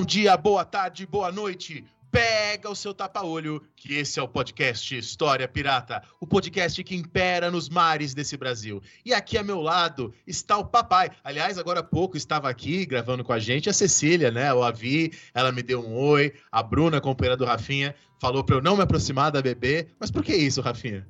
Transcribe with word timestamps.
Bom 0.00 0.06
dia, 0.06 0.34
boa 0.34 0.64
tarde, 0.64 1.04
boa 1.04 1.30
noite. 1.30 1.84
Pega 2.10 2.70
o 2.70 2.74
seu 2.74 2.94
tapa-olho, 2.94 3.62
que 3.76 3.92
esse 3.92 4.18
é 4.18 4.22
o 4.22 4.26
podcast 4.26 4.96
História 4.96 5.46
Pirata, 5.46 6.02
o 6.18 6.26
podcast 6.26 6.82
que 6.82 6.96
impera 6.96 7.50
nos 7.50 7.68
mares 7.68 8.14
desse 8.14 8.34
Brasil. 8.34 8.80
E 9.04 9.12
aqui 9.12 9.36
a 9.36 9.42
meu 9.42 9.60
lado 9.60 10.14
está 10.26 10.56
o 10.56 10.64
papai. 10.64 11.10
Aliás, 11.22 11.58
agora 11.58 11.80
há 11.80 11.82
pouco 11.82 12.16
estava 12.16 12.48
aqui 12.48 12.86
gravando 12.86 13.22
com 13.22 13.34
a 13.34 13.38
gente 13.38 13.68
a 13.68 13.74
Cecília, 13.74 14.30
né? 14.30 14.48
Eu 14.50 14.62
a 14.62 14.70
vi, 14.70 15.12
ela 15.34 15.52
me 15.52 15.62
deu 15.62 15.86
um 15.86 15.94
oi. 15.94 16.32
A 16.50 16.62
Bruna, 16.62 16.98
companheira 16.98 17.36
do 17.36 17.44
Rafinha, 17.44 17.94
falou 18.18 18.42
para 18.42 18.56
eu 18.56 18.62
não 18.62 18.78
me 18.78 18.82
aproximar 18.82 19.30
da 19.30 19.42
bebê. 19.42 19.88
Mas 20.00 20.10
por 20.10 20.24
que 20.24 20.34
isso, 20.34 20.62
Rafinha? 20.62 21.06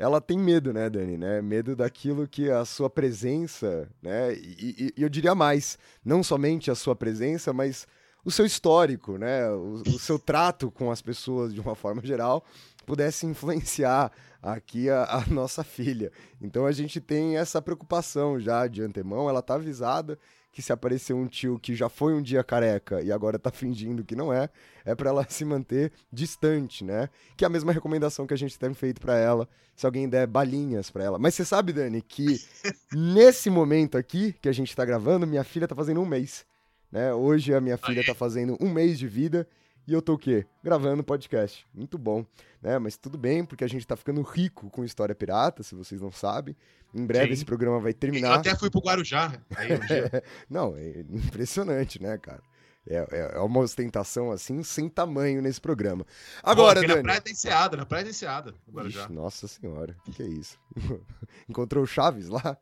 ela 0.00 0.20
tem 0.20 0.36
medo, 0.36 0.72
né, 0.72 0.90
Dani, 0.90 1.16
né? 1.16 1.40
Medo 1.40 1.76
daquilo 1.76 2.26
que 2.26 2.50
a 2.50 2.64
sua 2.64 2.90
presença, 2.90 3.88
né? 4.02 4.34
E, 4.34 4.36
e, 4.36 4.94
e, 4.96 5.02
eu 5.02 5.08
diria 5.08 5.32
mais, 5.32 5.78
não 6.04 6.24
somente 6.24 6.72
a 6.72 6.74
sua 6.74 6.96
presença, 6.96 7.52
mas 7.52 7.86
o 8.24 8.30
seu 8.30 8.46
histórico, 8.46 9.18
né, 9.18 9.48
o, 9.50 9.82
o, 9.86 9.98
seu 9.98 10.18
trato 10.18 10.70
com 10.70 10.90
as 10.90 11.02
pessoas 11.02 11.52
de 11.52 11.60
uma 11.60 11.74
forma 11.74 12.00
geral 12.04 12.44
pudesse 12.86 13.26
influenciar 13.26 14.12
aqui 14.40 14.90
a, 14.90 15.04
a, 15.04 15.26
nossa 15.26 15.62
filha. 15.62 16.10
Então 16.40 16.66
a 16.66 16.72
gente 16.72 17.00
tem 17.00 17.36
essa 17.36 17.62
preocupação 17.62 18.38
já 18.40 18.66
de 18.66 18.82
antemão, 18.82 19.28
ela 19.28 19.42
tá 19.42 19.54
avisada 19.54 20.18
que 20.52 20.60
se 20.60 20.72
aparecer 20.72 21.14
um 21.14 21.26
tio 21.26 21.58
que 21.58 21.74
já 21.74 21.88
foi 21.88 22.12
um 22.12 22.20
dia 22.20 22.44
careca 22.44 23.00
e 23.00 23.10
agora 23.10 23.38
tá 23.38 23.50
fingindo 23.50 24.04
que 24.04 24.14
não 24.14 24.30
é, 24.32 24.50
é 24.84 24.94
para 24.94 25.08
ela 25.08 25.26
se 25.28 25.44
manter 25.44 25.90
distante, 26.12 26.84
né? 26.84 27.08
Que 27.36 27.44
é 27.44 27.46
a 27.46 27.50
mesma 27.50 27.72
recomendação 27.72 28.26
que 28.26 28.34
a 28.34 28.36
gente 28.36 28.58
tem 28.58 28.74
feito 28.74 29.00
para 29.00 29.16
ela, 29.16 29.48
se 29.74 29.86
alguém 29.86 30.08
der 30.08 30.26
balinhas 30.26 30.90
para 30.90 31.04
ela. 31.04 31.18
Mas 31.18 31.34
você 31.34 31.44
sabe, 31.44 31.72
Dani, 31.72 32.02
que 32.02 32.38
nesse 32.92 33.48
momento 33.48 33.96
aqui 33.96 34.34
que 34.34 34.48
a 34.48 34.52
gente 34.52 34.76
tá 34.76 34.84
gravando, 34.84 35.26
minha 35.26 35.42
filha 35.42 35.66
tá 35.66 35.74
fazendo 35.74 36.02
um 36.02 36.06
mês. 36.06 36.44
Né? 36.92 37.12
Hoje 37.14 37.54
a 37.54 37.60
minha 37.60 37.78
filha 37.78 38.00
está 38.00 38.14
fazendo 38.14 38.56
um 38.60 38.70
mês 38.70 38.98
de 38.98 39.08
vida 39.08 39.48
e 39.88 39.92
eu 39.94 40.02
tô 40.02 40.12
o 40.12 40.18
quê? 40.18 40.46
Gravando 40.62 41.02
podcast. 41.02 41.66
Muito 41.74 41.96
bom, 41.96 42.24
né? 42.60 42.78
Mas 42.78 42.98
tudo 42.98 43.16
bem, 43.16 43.44
porque 43.44 43.64
a 43.64 43.68
gente 43.68 43.86
tá 43.86 43.96
ficando 43.96 44.20
rico 44.20 44.68
com 44.70 44.84
História 44.84 45.14
Pirata, 45.14 45.62
se 45.62 45.74
vocês 45.74 46.00
não 46.02 46.12
sabem. 46.12 46.54
Em 46.94 47.06
breve 47.06 47.28
Sim. 47.28 47.32
esse 47.32 47.44
programa 47.46 47.80
vai 47.80 47.94
terminar. 47.94 48.28
Eu 48.28 48.34
até 48.34 48.54
fui 48.54 48.70
pro 48.70 48.80
Guarujá. 48.80 49.32
Aí, 49.56 49.72
um 49.72 49.78
não, 50.48 50.76
é 50.76 51.00
impressionante, 51.00 52.00
né, 52.00 52.18
cara? 52.18 52.42
É, 52.86 52.96
é, 52.96 53.32
é, 53.36 53.38
uma 53.38 53.60
ostentação 53.60 54.30
assim, 54.30 54.62
sem 54.62 54.88
tamanho 54.88 55.40
nesse 55.40 55.60
programa. 55.60 56.04
Agora, 56.42 56.80
Pô, 56.80 56.86
Dani... 56.86 56.96
na 56.96 57.02
praia 57.02 57.20
da 57.20 57.30
Enseada, 57.30 57.76
na 57.76 57.86
praia 57.86 58.04
da 58.04 58.10
Enseada. 58.10 58.54
Ixi, 58.86 59.12
nossa 59.12 59.48
senhora, 59.48 59.96
o 60.00 60.02
que, 60.02 60.12
que 60.12 60.22
é 60.22 60.26
isso? 60.26 60.58
Encontrou 61.48 61.84
o 61.84 61.86
Chaves 61.86 62.28
lá? 62.28 62.58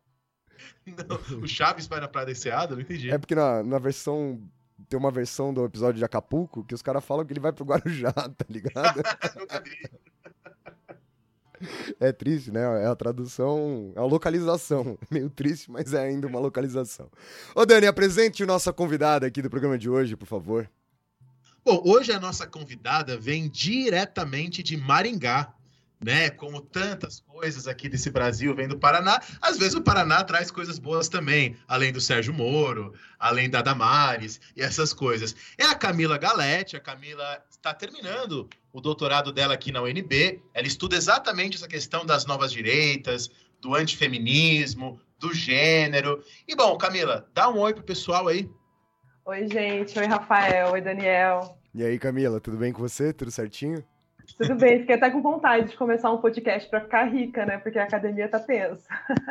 Não, 0.86 1.40
o 1.40 1.46
Chaves 1.46 1.86
vai 1.86 2.00
na 2.00 2.08
Praia 2.08 2.26
da 2.26 2.32
Enseada? 2.32 2.74
Não 2.74 2.82
entendi. 2.82 3.10
É 3.10 3.18
porque 3.18 3.34
na, 3.34 3.62
na 3.62 3.78
versão. 3.78 4.40
Tem 4.88 4.98
uma 4.98 5.10
versão 5.10 5.52
do 5.52 5.64
episódio 5.64 5.98
de 5.98 6.04
Acapulco 6.04 6.64
que 6.64 6.74
os 6.74 6.80
caras 6.80 7.04
falam 7.04 7.24
que 7.24 7.32
ele 7.32 7.38
vai 7.38 7.52
pro 7.52 7.64
Guarujá, 7.64 8.12
tá 8.12 8.46
ligado? 8.48 9.02
É 11.98 12.10
triste, 12.12 12.50
né? 12.50 12.62
É 12.82 12.86
a 12.86 12.96
tradução, 12.96 13.92
é 13.94 13.98
a 13.98 14.04
localização. 14.04 14.98
Meio 15.10 15.28
triste, 15.28 15.70
mas 15.70 15.92
é 15.92 16.00
ainda 16.00 16.26
uma 16.26 16.40
localização. 16.40 17.10
Ô, 17.54 17.66
Dani, 17.66 17.86
apresente 17.86 18.46
nossa 18.46 18.72
convidada 18.72 19.26
aqui 19.26 19.42
do 19.42 19.50
programa 19.50 19.76
de 19.76 19.88
hoje, 19.88 20.16
por 20.16 20.26
favor. 20.26 20.68
Bom, 21.64 21.82
hoje 21.84 22.10
a 22.12 22.18
nossa 22.18 22.46
convidada 22.46 23.18
vem 23.18 23.48
diretamente 23.48 24.62
de 24.62 24.78
Maringá, 24.78 25.52
né? 26.02 26.30
Como 26.30 26.60
tantas 26.60 27.20
coisas 27.20 27.68
aqui 27.68 27.88
desse 27.88 28.10
Brasil 28.10 28.54
vem 28.54 28.66
do 28.66 28.78
Paraná. 28.78 29.20
Às 29.40 29.58
vezes 29.58 29.74
o 29.74 29.82
Paraná 29.82 30.24
traz 30.24 30.50
coisas 30.50 30.78
boas 30.78 31.08
também, 31.08 31.56
além 31.68 31.92
do 31.92 32.00
Sérgio 32.00 32.32
Moro, 32.32 32.94
além 33.18 33.50
da 33.50 33.60
Damares 33.60 34.40
e 34.56 34.62
essas 34.62 34.92
coisas. 34.92 35.36
É 35.58 35.64
a 35.64 35.74
Camila 35.74 36.16
Galete. 36.16 36.76
A 36.76 36.80
Camila 36.80 37.42
está 37.50 37.74
terminando 37.74 38.48
o 38.72 38.80
doutorado 38.80 39.30
dela 39.32 39.54
aqui 39.54 39.70
na 39.70 39.82
UNB. 39.82 40.42
Ela 40.54 40.66
estuda 40.66 40.96
exatamente 40.96 41.56
essa 41.56 41.68
questão 41.68 42.06
das 42.06 42.24
novas 42.24 42.50
direitas, 42.50 43.30
do 43.60 43.74
antifeminismo, 43.74 44.98
do 45.18 45.34
gênero. 45.34 46.24
E 46.48 46.56
bom, 46.56 46.78
Camila, 46.78 47.28
dá 47.34 47.50
um 47.50 47.58
oi 47.58 47.74
pro 47.74 47.84
pessoal 47.84 48.26
aí. 48.26 48.50
Oi, 49.26 49.46
gente. 49.48 49.98
Oi, 49.98 50.06
Rafael. 50.06 50.72
Oi, 50.72 50.80
Daniel. 50.80 51.58
E 51.74 51.84
aí, 51.84 51.98
Camila, 51.98 52.40
tudo 52.40 52.56
bem 52.56 52.72
com 52.72 52.80
você? 52.80 53.12
Tudo 53.12 53.30
certinho? 53.30 53.84
Tudo 54.36 54.54
bem, 54.56 54.80
fiquei 54.80 54.94
até 54.94 55.10
com 55.10 55.20
vontade 55.20 55.70
de 55.70 55.76
começar 55.76 56.10
um 56.10 56.18
podcast 56.18 56.68
para 56.68 56.80
ficar 56.80 57.04
rica, 57.04 57.44
né? 57.44 57.58
Porque 57.58 57.78
a 57.78 57.84
academia 57.84 58.28
tá 58.28 58.38
tensa. 58.38 58.88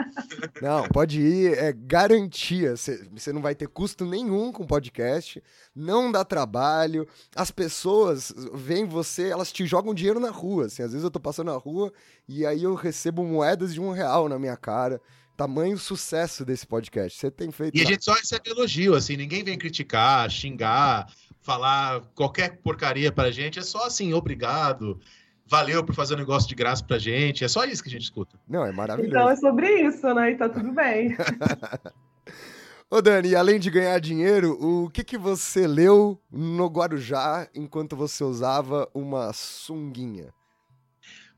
Não, 0.61 0.87
pode 0.87 1.19
ir, 1.21 1.57
é 1.57 1.73
garantia. 1.73 2.75
Você 2.75 3.33
não 3.33 3.41
vai 3.41 3.55
ter 3.55 3.67
custo 3.67 4.05
nenhum 4.05 4.51
com 4.51 4.65
podcast, 4.65 5.41
não 5.75 6.11
dá 6.11 6.25
trabalho. 6.25 7.07
As 7.35 7.49
pessoas 7.49 8.33
veem 8.53 8.85
você, 8.85 9.29
elas 9.29 9.51
te 9.51 9.65
jogam 9.65 9.93
dinheiro 9.93 10.19
na 10.19 10.29
rua. 10.29 10.65
Assim, 10.65 10.83
às 10.83 10.91
vezes 10.91 11.03
eu 11.03 11.11
tô 11.11 11.19
passando 11.19 11.51
na 11.51 11.57
rua 11.57 11.91
e 12.27 12.45
aí 12.45 12.63
eu 12.63 12.75
recebo 12.75 13.23
moedas 13.23 13.73
de 13.73 13.81
um 13.81 13.91
real 13.91 14.27
na 14.27 14.37
minha 14.37 14.57
cara 14.57 15.01
tamanho 15.39 15.77
sucesso 15.77 16.43
desse 16.43 16.67
podcast. 16.67 17.17
Você 17.17 17.31
tem 17.31 17.49
feito. 17.49 17.77
E 17.77 17.81
a 17.81 17.85
gente 17.85 18.03
só 18.03 18.11
recebe 18.11 18.49
elogio, 18.49 18.93
assim, 18.93 19.15
ninguém 19.15 19.41
vem 19.41 19.57
criticar, 19.57 20.29
xingar, 20.29 21.07
falar 21.49 22.01
qualquer 22.13 22.61
porcaria 22.61 23.11
pra 23.11 23.31
gente, 23.31 23.57
é 23.57 23.63
só 23.63 23.87
assim, 23.87 24.13
obrigado, 24.13 24.99
valeu 25.47 25.83
por 25.83 25.95
fazer 25.95 26.13
um 26.13 26.19
negócio 26.19 26.47
de 26.47 26.53
graça 26.53 26.83
pra 26.83 26.99
gente, 26.99 27.43
é 27.43 27.47
só 27.47 27.65
isso 27.65 27.81
que 27.81 27.89
a 27.89 27.91
gente 27.91 28.03
escuta. 28.03 28.39
Não, 28.47 28.63
é 28.63 28.71
maravilhoso. 28.71 29.15
Então 29.15 29.29
é 29.31 29.35
sobre 29.35 29.81
isso, 29.81 30.13
né? 30.13 30.29
E 30.29 30.35
tá 30.37 30.47
tudo 30.47 30.71
bem. 30.71 31.17
Ô 32.87 33.01
Dani, 33.01 33.35
além 33.35 33.59
de 33.59 33.71
ganhar 33.71 33.99
dinheiro, 33.99 34.59
o 34.63 34.91
que 34.91 35.03
que 35.03 35.17
você 35.17 35.65
leu 35.65 36.21
no 36.31 36.67
Guarujá 36.67 37.49
enquanto 37.55 37.95
você 37.95 38.23
usava 38.23 38.87
uma 38.93 39.33
sunguinha? 39.33 40.31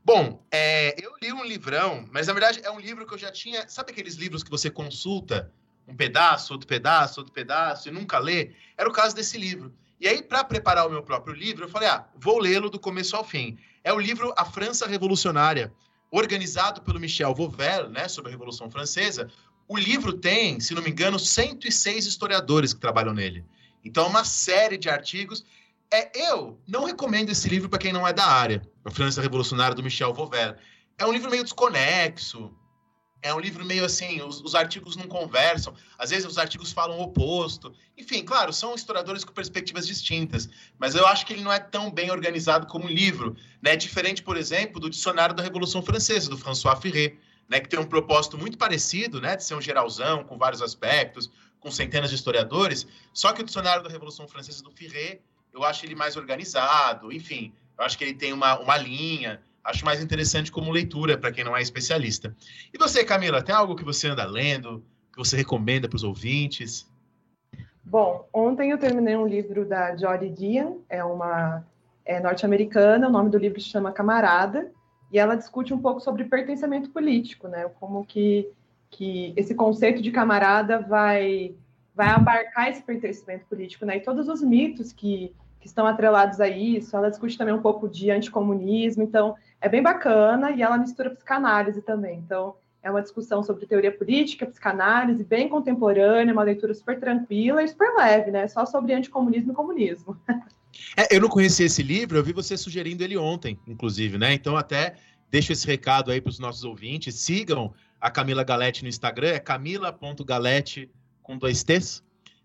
Bom, 0.04 0.44
é, 0.52 0.94
eu 1.02 1.12
li 1.22 1.32
um 1.32 1.44
livrão, 1.44 2.06
mas 2.12 2.26
na 2.26 2.34
verdade 2.34 2.60
é 2.62 2.70
um 2.70 2.78
livro 2.78 3.06
que 3.06 3.14
eu 3.14 3.18
já 3.18 3.32
tinha. 3.32 3.66
Sabe 3.66 3.92
aqueles 3.92 4.16
livros 4.16 4.42
que 4.42 4.50
você 4.50 4.68
consulta 4.68 5.50
um 5.88 5.96
pedaço, 5.96 6.52
outro 6.52 6.68
pedaço, 6.68 7.20
outro 7.20 7.32
pedaço 7.32 7.88
e 7.88 7.92
nunca 7.92 8.18
lê? 8.18 8.50
Era 8.76 8.90
o 8.90 8.92
caso 8.92 9.16
desse 9.16 9.38
livro. 9.38 9.72
E 10.02 10.08
aí, 10.08 10.20
para 10.20 10.42
preparar 10.42 10.84
o 10.84 10.90
meu 10.90 11.00
próprio 11.00 11.32
livro, 11.32 11.64
eu 11.64 11.68
falei: 11.68 11.88
ah, 11.88 12.04
vou 12.16 12.40
lê-lo 12.40 12.68
do 12.68 12.76
começo 12.76 13.14
ao 13.14 13.22
fim. 13.22 13.56
É 13.84 13.92
o 13.92 14.00
livro 14.00 14.34
A 14.36 14.44
França 14.44 14.84
Revolucionária, 14.84 15.72
organizado 16.10 16.82
pelo 16.82 16.98
Michel 16.98 17.32
Vauvert, 17.32 17.88
né, 17.88 18.08
sobre 18.08 18.28
a 18.28 18.32
Revolução 18.32 18.68
Francesa. 18.68 19.30
O 19.68 19.78
livro 19.78 20.12
tem, 20.12 20.58
se 20.58 20.74
não 20.74 20.82
me 20.82 20.90
engano, 20.90 21.20
106 21.20 22.04
historiadores 22.04 22.74
que 22.74 22.80
trabalham 22.80 23.14
nele. 23.14 23.44
Então, 23.84 24.06
é 24.06 24.08
uma 24.08 24.24
série 24.24 24.76
de 24.76 24.90
artigos. 24.90 25.44
É, 25.88 26.10
eu 26.28 26.58
não 26.66 26.84
recomendo 26.84 27.30
esse 27.30 27.48
livro 27.48 27.68
para 27.68 27.78
quem 27.78 27.92
não 27.92 28.06
é 28.06 28.12
da 28.12 28.26
área, 28.26 28.60
A 28.84 28.90
França 28.90 29.22
Revolucionária, 29.22 29.74
do 29.74 29.84
Michel 29.84 30.12
Vauvert. 30.12 30.58
É 30.98 31.06
um 31.06 31.12
livro 31.12 31.30
meio 31.30 31.44
desconexo, 31.44 32.52
é 33.22 33.32
um 33.32 33.38
livro 33.38 33.64
meio 33.64 33.84
assim, 33.84 34.20
os, 34.20 34.40
os, 34.40 34.54
artigos 34.54 34.96
não 34.96 35.06
conversam, 35.06 35.74
às 35.96 36.10
vezes 36.10 36.26
os 36.26 36.38
artigos 36.38 36.72
falam 36.72 36.98
o 36.98 37.02
oposto. 37.02 37.72
Enfim, 37.96 38.24
claro, 38.24 38.52
são 38.52 38.74
historiadores 38.74 39.24
com 39.24 39.32
perspectivas 39.32 39.86
distintas, 39.86 40.48
mas 40.78 40.96
eu 40.96 41.06
acho 41.06 41.24
que 41.24 41.32
ele 41.32 41.42
não 41.42 41.52
é 41.52 41.60
tão 41.60 41.90
bem 41.90 42.10
organizado 42.10 42.66
como 42.66 42.86
um 42.86 42.88
livro, 42.88 43.36
né? 43.62 43.76
Diferente, 43.76 44.22
por 44.22 44.36
exemplo, 44.36 44.80
do 44.80 44.90
Dicionário 44.90 45.34
da 45.34 45.42
Revolução 45.42 45.82
Francesa, 45.82 46.28
do 46.28 46.36
François 46.36 46.78
Ferré, 46.80 47.14
né? 47.48 47.60
que 47.60 47.68
tem 47.68 47.78
um 47.78 47.86
propósito 47.86 48.36
muito 48.36 48.58
parecido, 48.58 49.20
né? 49.20 49.36
de 49.36 49.44
ser 49.44 49.54
um 49.54 49.60
geralzão, 49.60 50.24
com 50.24 50.36
vários 50.36 50.60
aspectos, 50.60 51.30
com 51.60 51.70
centenas 51.70 52.10
de 52.10 52.16
historiadores, 52.16 52.86
só 53.12 53.32
que 53.32 53.40
o 53.40 53.44
Dicionário 53.44 53.84
da 53.84 53.90
Revolução 53.90 54.26
Francesa 54.26 54.64
do 54.64 54.72
Ferré, 54.72 55.20
eu 55.52 55.62
acho 55.62 55.86
ele 55.86 55.94
mais 55.94 56.16
organizado, 56.16 57.12
enfim, 57.12 57.52
eu 57.78 57.84
acho 57.84 57.96
que 57.96 58.04
ele 58.04 58.14
tem 58.14 58.32
uma, 58.32 58.58
uma 58.58 58.76
linha, 58.76 59.40
acho 59.64 59.84
mais 59.84 60.02
interessante 60.02 60.50
como 60.50 60.70
leitura 60.70 61.16
para 61.16 61.32
quem 61.32 61.44
não 61.44 61.56
é 61.56 61.62
especialista. 61.62 62.34
E 62.72 62.78
você, 62.78 63.04
Camila, 63.04 63.42
tem 63.42 63.54
algo 63.54 63.76
que 63.76 63.84
você 63.84 64.08
anda 64.08 64.24
lendo, 64.24 64.84
que 65.12 65.18
você 65.18 65.36
recomenda 65.36 65.88
para 65.88 65.96
os 65.96 66.04
ouvintes? 66.04 66.90
Bom, 67.84 68.28
ontem 68.32 68.70
eu 68.70 68.78
terminei 68.78 69.16
um 69.16 69.26
livro 69.26 69.64
da 69.64 69.96
Jodi 69.96 70.30
Dian, 70.30 70.74
é 70.88 71.04
uma 71.04 71.64
é 72.04 72.18
norte-americana, 72.20 73.08
o 73.08 73.12
nome 73.12 73.30
do 73.30 73.38
livro 73.38 73.60
se 73.60 73.68
chama 73.68 73.92
Camarada, 73.92 74.72
e 75.12 75.18
ela 75.18 75.36
discute 75.36 75.72
um 75.72 75.78
pouco 75.78 76.00
sobre 76.00 76.24
pertencimento 76.24 76.90
político, 76.90 77.46
né? 77.46 77.68
Como 77.78 78.04
que, 78.04 78.48
que 78.90 79.32
esse 79.36 79.54
conceito 79.54 80.00
de 80.02 80.10
camarada 80.10 80.80
vai 80.80 81.54
vai 81.94 82.08
abarcar 82.08 82.70
esse 82.70 82.82
pertencimento 82.82 83.44
político, 83.44 83.84
né? 83.84 83.98
E 83.98 84.00
todos 84.00 84.26
os 84.26 84.42
mitos 84.42 84.92
que, 84.92 85.34
que 85.60 85.66
estão 85.66 85.86
atrelados 85.86 86.40
a 86.40 86.48
isso. 86.48 86.96
Ela 86.96 87.10
discute 87.10 87.36
também 87.36 87.52
um 87.52 87.60
pouco 87.60 87.86
de 87.86 88.10
anticomunismo, 88.10 89.02
então 89.02 89.36
é 89.62 89.68
bem 89.68 89.80
bacana 89.80 90.50
e 90.50 90.60
ela 90.60 90.76
mistura 90.76 91.10
psicanálise 91.10 91.80
também. 91.80 92.18
Então, 92.18 92.56
é 92.82 92.90
uma 92.90 93.00
discussão 93.00 93.44
sobre 93.44 93.64
teoria 93.64 93.96
política, 93.96 94.44
psicanálise, 94.44 95.22
bem 95.22 95.48
contemporânea, 95.48 96.34
uma 96.34 96.42
leitura 96.42 96.74
super 96.74 96.98
tranquila 96.98 97.62
e 97.62 97.68
super 97.68 97.94
leve, 97.96 98.32
né? 98.32 98.48
Só 98.48 98.66
sobre 98.66 98.92
anticomunismo 98.92 99.52
e 99.52 99.54
comunismo. 99.54 100.20
É, 100.96 101.14
eu 101.14 101.20
não 101.20 101.28
conhecia 101.28 101.66
esse 101.66 101.82
livro, 101.82 102.16
eu 102.16 102.24
vi 102.24 102.32
você 102.32 102.56
sugerindo 102.56 103.04
ele 103.04 103.14
ontem, 103.14 103.58
inclusive, 103.68 104.16
né? 104.16 104.32
Então, 104.32 104.56
até 104.56 104.94
deixo 105.30 105.52
esse 105.52 105.66
recado 105.66 106.10
aí 106.10 106.18
para 106.18 106.30
os 106.30 106.38
nossos 106.38 106.64
ouvintes. 106.64 107.14
Sigam 107.16 107.74
a 108.00 108.10
Camila 108.10 108.42
Galete 108.42 108.82
no 108.82 108.88
Instagram, 108.88 109.28
é 109.28 109.38
camila.galete 109.38 110.90
com 111.22 111.36
dois 111.36 111.62
T's. 111.62 112.02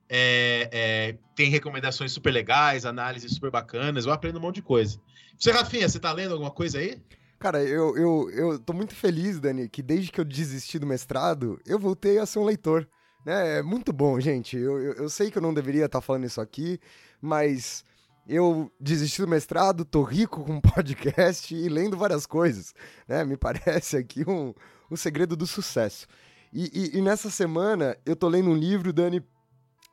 É, 0.09 0.69
é, 0.71 1.17
tem 1.35 1.49
recomendações 1.49 2.11
super 2.11 2.31
legais, 2.31 2.85
análises 2.85 3.33
super 3.33 3.51
bacanas, 3.51 4.05
eu 4.05 4.13
aprendo 4.13 4.39
um 4.39 4.41
monte 4.41 4.55
de 4.55 4.61
coisa. 4.61 4.99
Você, 5.37 5.51
Rafinha, 5.51 5.87
você 5.87 5.99
tá 5.99 6.11
lendo 6.11 6.31
alguma 6.33 6.51
coisa 6.51 6.79
aí? 6.79 7.01
Cara, 7.39 7.63
eu, 7.63 7.95
eu, 7.95 8.29
eu 8.31 8.59
tô 8.59 8.73
muito 8.73 8.95
feliz, 8.95 9.39
Dani, 9.39 9.69
que 9.69 9.83
desde 9.83 10.11
que 10.11 10.19
eu 10.19 10.25
desisti 10.25 10.79
do 10.79 10.87
mestrado, 10.87 11.59
eu 11.65 11.77
voltei 11.77 12.17
a 12.17 12.25
ser 12.25 12.39
um 12.39 12.45
leitor. 12.45 12.87
Né? 13.23 13.59
É 13.59 13.61
muito 13.61 13.93
bom, 13.93 14.19
gente. 14.19 14.57
Eu, 14.57 14.79
eu, 14.79 14.93
eu 14.93 15.09
sei 15.09 15.29
que 15.29 15.37
eu 15.37 15.41
não 15.41 15.53
deveria 15.53 15.85
estar 15.85 15.99
tá 15.99 16.01
falando 16.01 16.25
isso 16.25 16.41
aqui, 16.41 16.79
mas 17.21 17.83
eu 18.27 18.71
desisti 18.79 19.21
do 19.21 19.27
mestrado, 19.27 19.85
tô 19.85 20.01
rico 20.01 20.43
com 20.43 20.59
podcast 20.61 21.53
e 21.53 21.69
lendo 21.69 21.95
várias 21.95 22.25
coisas. 22.25 22.73
Né? 23.07 23.23
Me 23.23 23.37
parece 23.37 23.97
aqui 23.97 24.27
um, 24.27 24.53
um 24.89 24.95
segredo 24.95 25.35
do 25.35 25.45
sucesso. 25.45 26.07
E, 26.51 26.71
e, 26.73 26.97
e 26.97 27.01
nessa 27.01 27.29
semana 27.29 27.95
eu 28.05 28.15
tô 28.15 28.27
lendo 28.27 28.49
um 28.49 28.55
livro, 28.55 28.91
Dani, 28.91 29.23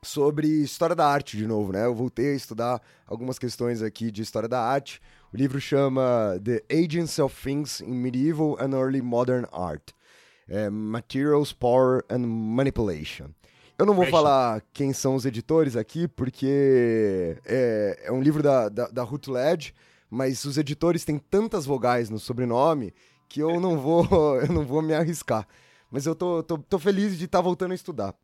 sobre 0.04 0.46
história 0.46 0.94
da 0.94 1.06
arte 1.06 1.36
de 1.36 1.46
novo, 1.46 1.72
né? 1.72 1.84
Eu 1.84 1.94
voltei 1.94 2.32
a 2.32 2.34
estudar 2.34 2.80
algumas 3.06 3.38
questões 3.38 3.82
aqui 3.82 4.10
de 4.10 4.22
história 4.22 4.48
da 4.48 4.60
arte. 4.60 5.00
O 5.32 5.36
livro 5.36 5.60
chama 5.60 6.38
The 6.44 6.62
Agents 6.72 7.18
of 7.18 7.34
Things 7.42 7.80
in 7.80 7.94
Medieval 7.94 8.56
and 8.60 8.76
Early 8.76 9.02
Modern 9.02 9.46
Art. 9.52 9.90
É, 10.46 10.68
Materials, 10.68 11.52
Power 11.52 12.04
and 12.10 12.26
Manipulation. 12.26 13.30
Eu 13.76 13.86
não 13.86 13.94
vou 13.94 14.06
falar 14.06 14.62
quem 14.72 14.92
são 14.92 15.16
os 15.16 15.26
editores 15.26 15.74
aqui, 15.74 16.06
porque 16.06 17.36
é, 17.44 18.02
é 18.04 18.12
um 18.12 18.22
livro 18.22 18.42
da, 18.42 18.68
da, 18.68 18.86
da 18.86 19.02
Ruth 19.02 19.26
Led, 19.26 19.74
mas 20.08 20.44
os 20.44 20.56
editores 20.56 21.04
têm 21.04 21.18
tantas 21.18 21.66
vogais 21.66 22.08
no 22.08 22.20
sobrenome 22.20 22.94
que 23.28 23.40
eu 23.40 23.58
não 23.58 23.80
vou, 23.80 24.06
eu 24.40 24.52
não 24.52 24.64
vou 24.64 24.80
me 24.80 24.94
arriscar. 24.94 25.48
Mas 25.90 26.06
eu 26.06 26.14
tô, 26.14 26.42
tô, 26.42 26.58
tô 26.58 26.78
feliz 26.78 27.18
de 27.18 27.24
estar 27.24 27.38
tá 27.38 27.42
voltando 27.42 27.72
a 27.72 27.74
estudar. 27.74 28.14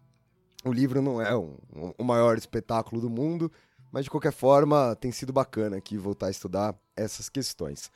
O 0.64 0.72
livro 0.72 1.00
não 1.00 1.20
é 1.20 1.34
um, 1.36 1.56
um, 1.74 1.92
o 1.98 2.04
maior 2.04 2.36
espetáculo 2.36 3.00
do 3.00 3.08
mundo, 3.08 3.50
mas 3.90 4.04
de 4.04 4.10
qualquer 4.10 4.32
forma 4.32 4.96
tem 5.00 5.10
sido 5.10 5.32
bacana 5.32 5.76
aqui 5.76 5.96
voltar 5.96 6.26
a 6.26 6.30
estudar 6.30 6.74
essas 6.96 7.28
questões. 7.28 7.90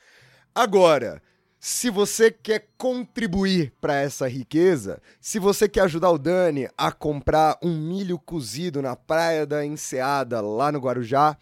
Agora, 0.53 1.21
se 1.59 1.89
você 1.89 2.29
quer 2.31 2.69
contribuir 2.77 3.73
para 3.81 3.95
essa 3.95 4.27
riqueza, 4.27 5.01
se 5.19 5.39
você 5.39 5.67
quer 5.67 5.81
ajudar 5.81 6.11
o 6.11 6.17
Dani 6.17 6.69
a 6.77 6.91
comprar 6.91 7.57
um 7.61 7.75
milho 7.75 8.19
cozido 8.19 8.81
na 8.81 8.95
Praia 8.95 9.45
da 9.45 9.65
Enseada, 9.65 10.41
lá 10.41 10.71
no 10.71 10.79
Guarujá, 10.79 11.37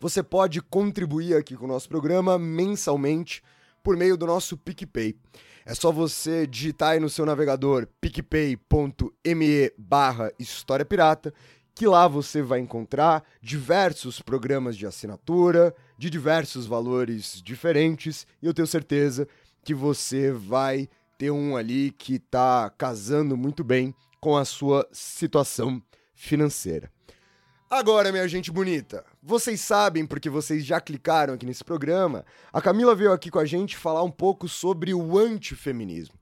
você 0.00 0.22
pode 0.22 0.62
contribuir 0.62 1.36
aqui 1.36 1.54
com 1.54 1.66
o 1.66 1.68
nosso 1.68 1.90
programa 1.90 2.38
mensalmente 2.38 3.42
por 3.82 3.96
meio 3.96 4.16
do 4.16 4.26
nosso 4.26 4.56
PicPay. 4.56 5.16
É 5.64 5.74
só 5.74 5.92
você 5.92 6.46
digitar 6.46 6.90
aí 6.90 7.00
no 7.00 7.10
seu 7.10 7.26
navegador 7.26 7.86
picpay.me 8.00 9.72
barra 9.76 10.32
História 10.38 10.84
Pirata, 10.84 11.32
que 11.74 11.86
lá 11.86 12.08
você 12.08 12.42
vai 12.42 12.58
encontrar 12.58 13.22
diversos 13.40 14.20
programas 14.20 14.76
de 14.76 14.86
assinatura, 14.86 15.74
de 15.96 16.10
diversos 16.10 16.66
valores 16.66 17.40
diferentes, 17.42 18.26
e 18.42 18.46
eu 18.46 18.54
tenho 18.54 18.66
certeza 18.66 19.28
que 19.62 19.74
você 19.74 20.32
vai 20.32 20.88
ter 21.18 21.30
um 21.30 21.56
ali 21.56 21.90
que 21.90 22.14
está 22.14 22.70
casando 22.76 23.36
muito 23.36 23.62
bem 23.62 23.94
com 24.20 24.36
a 24.36 24.44
sua 24.44 24.88
situação 24.90 25.82
financeira. 26.14 26.90
Agora, 27.70 28.10
minha 28.10 28.26
gente 28.26 28.50
bonita, 28.50 29.04
vocês 29.28 29.60
sabem, 29.60 30.06
porque 30.06 30.30
vocês 30.30 30.64
já 30.64 30.80
clicaram 30.80 31.34
aqui 31.34 31.44
nesse 31.44 31.62
programa, 31.62 32.24
a 32.50 32.62
Camila 32.62 32.94
veio 32.94 33.12
aqui 33.12 33.30
com 33.30 33.38
a 33.38 33.44
gente 33.44 33.76
falar 33.76 34.02
um 34.02 34.10
pouco 34.10 34.48
sobre 34.48 34.94
o 34.94 35.18
antifeminismo. 35.18 36.14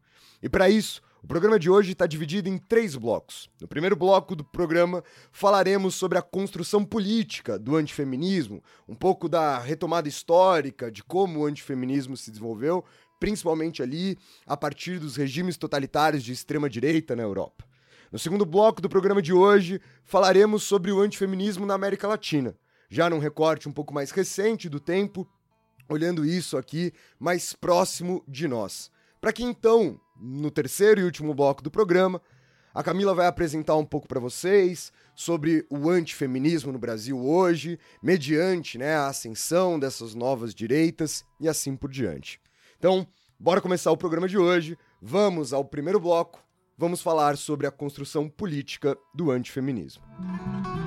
E 0.42 0.48
para 0.48 0.68
isso, 0.68 1.00
o 1.22 1.26
programa 1.28 1.56
de 1.56 1.70
hoje 1.70 1.92
está 1.92 2.04
dividido 2.04 2.48
em 2.48 2.58
três 2.58 2.96
blocos. 2.96 3.48
No 3.60 3.68
primeiro 3.68 3.94
bloco 3.94 4.34
do 4.34 4.42
programa, 4.42 5.04
falaremos 5.30 5.94
sobre 5.94 6.18
a 6.18 6.22
construção 6.22 6.84
política 6.84 7.56
do 7.56 7.76
antifeminismo, 7.76 8.60
um 8.88 8.94
pouco 8.96 9.28
da 9.28 9.56
retomada 9.60 10.08
histórica 10.08 10.90
de 10.90 11.04
como 11.04 11.38
o 11.40 11.46
antifeminismo 11.46 12.16
se 12.16 12.32
desenvolveu, 12.32 12.84
principalmente 13.20 13.84
ali 13.84 14.18
a 14.44 14.56
partir 14.56 14.98
dos 14.98 15.14
regimes 15.14 15.56
totalitários 15.56 16.25
de 16.25 16.32
extrema-direita 16.32 17.14
na 17.14 17.22
Europa. 17.22 17.64
No 18.10 18.18
segundo 18.18 18.44
bloco 18.44 18.82
do 18.82 18.88
programa 18.88 19.22
de 19.22 19.32
hoje, 19.32 19.80
falaremos 20.04 20.64
sobre 20.64 20.90
o 20.90 21.00
antifeminismo 21.00 21.64
na 21.64 21.75
América 21.75 22.08
Latina, 22.08 22.56
já 22.88 23.09
num 23.09 23.19
recorte 23.19 23.69
um 23.69 23.73
pouco 23.73 23.93
mais 23.93 24.11
recente 24.11 24.69
do 24.69 24.81
tempo, 24.81 25.28
olhando 25.88 26.25
isso 26.25 26.57
aqui 26.57 26.93
mais 27.19 27.52
próximo 27.52 28.25
de 28.26 28.49
nós. 28.49 28.90
Para 29.21 29.33
que 29.33 29.43
então, 29.43 30.00
no 30.21 30.50
terceiro 30.50 31.00
e 31.00 31.05
último 31.05 31.35
bloco 31.35 31.62
do 31.62 31.71
programa, 31.71 32.21
a 32.75 32.83
Camila 32.83 33.14
vai 33.14 33.26
apresentar 33.26 33.76
um 33.76 33.85
pouco 33.85 34.07
para 34.07 34.21
vocês 34.21 34.93
sobre 35.14 35.66
o 35.71 35.88
antifeminismo 35.88 36.71
no 36.71 36.78
Brasil 36.78 37.19
hoje, 37.19 37.78
mediante 38.02 38.76
né, 38.76 38.95
a 38.95 39.09
ascensão 39.09 39.78
dessas 39.78 40.14
novas 40.14 40.55
direitas 40.55 41.25
e 41.40 41.49
assim 41.49 41.75
por 41.75 41.90
diante. 41.90 42.40
Então, 42.78 43.07
bora 43.40 43.62
começar 43.62 43.90
o 43.90 43.97
programa 43.97 44.28
de 44.28 44.37
hoje. 44.37 44.76
Vamos 45.00 45.52
ao 45.52 45.64
primeiro 45.64 45.99
bloco 45.99 46.47
vamos 46.76 47.00
falar 47.00 47.37
sobre 47.37 47.66
a 47.66 47.71
construção 47.71 48.28
política 48.28 48.97
do 49.14 49.31
antifeminismo. 49.31 50.02
Bom, 50.19 50.86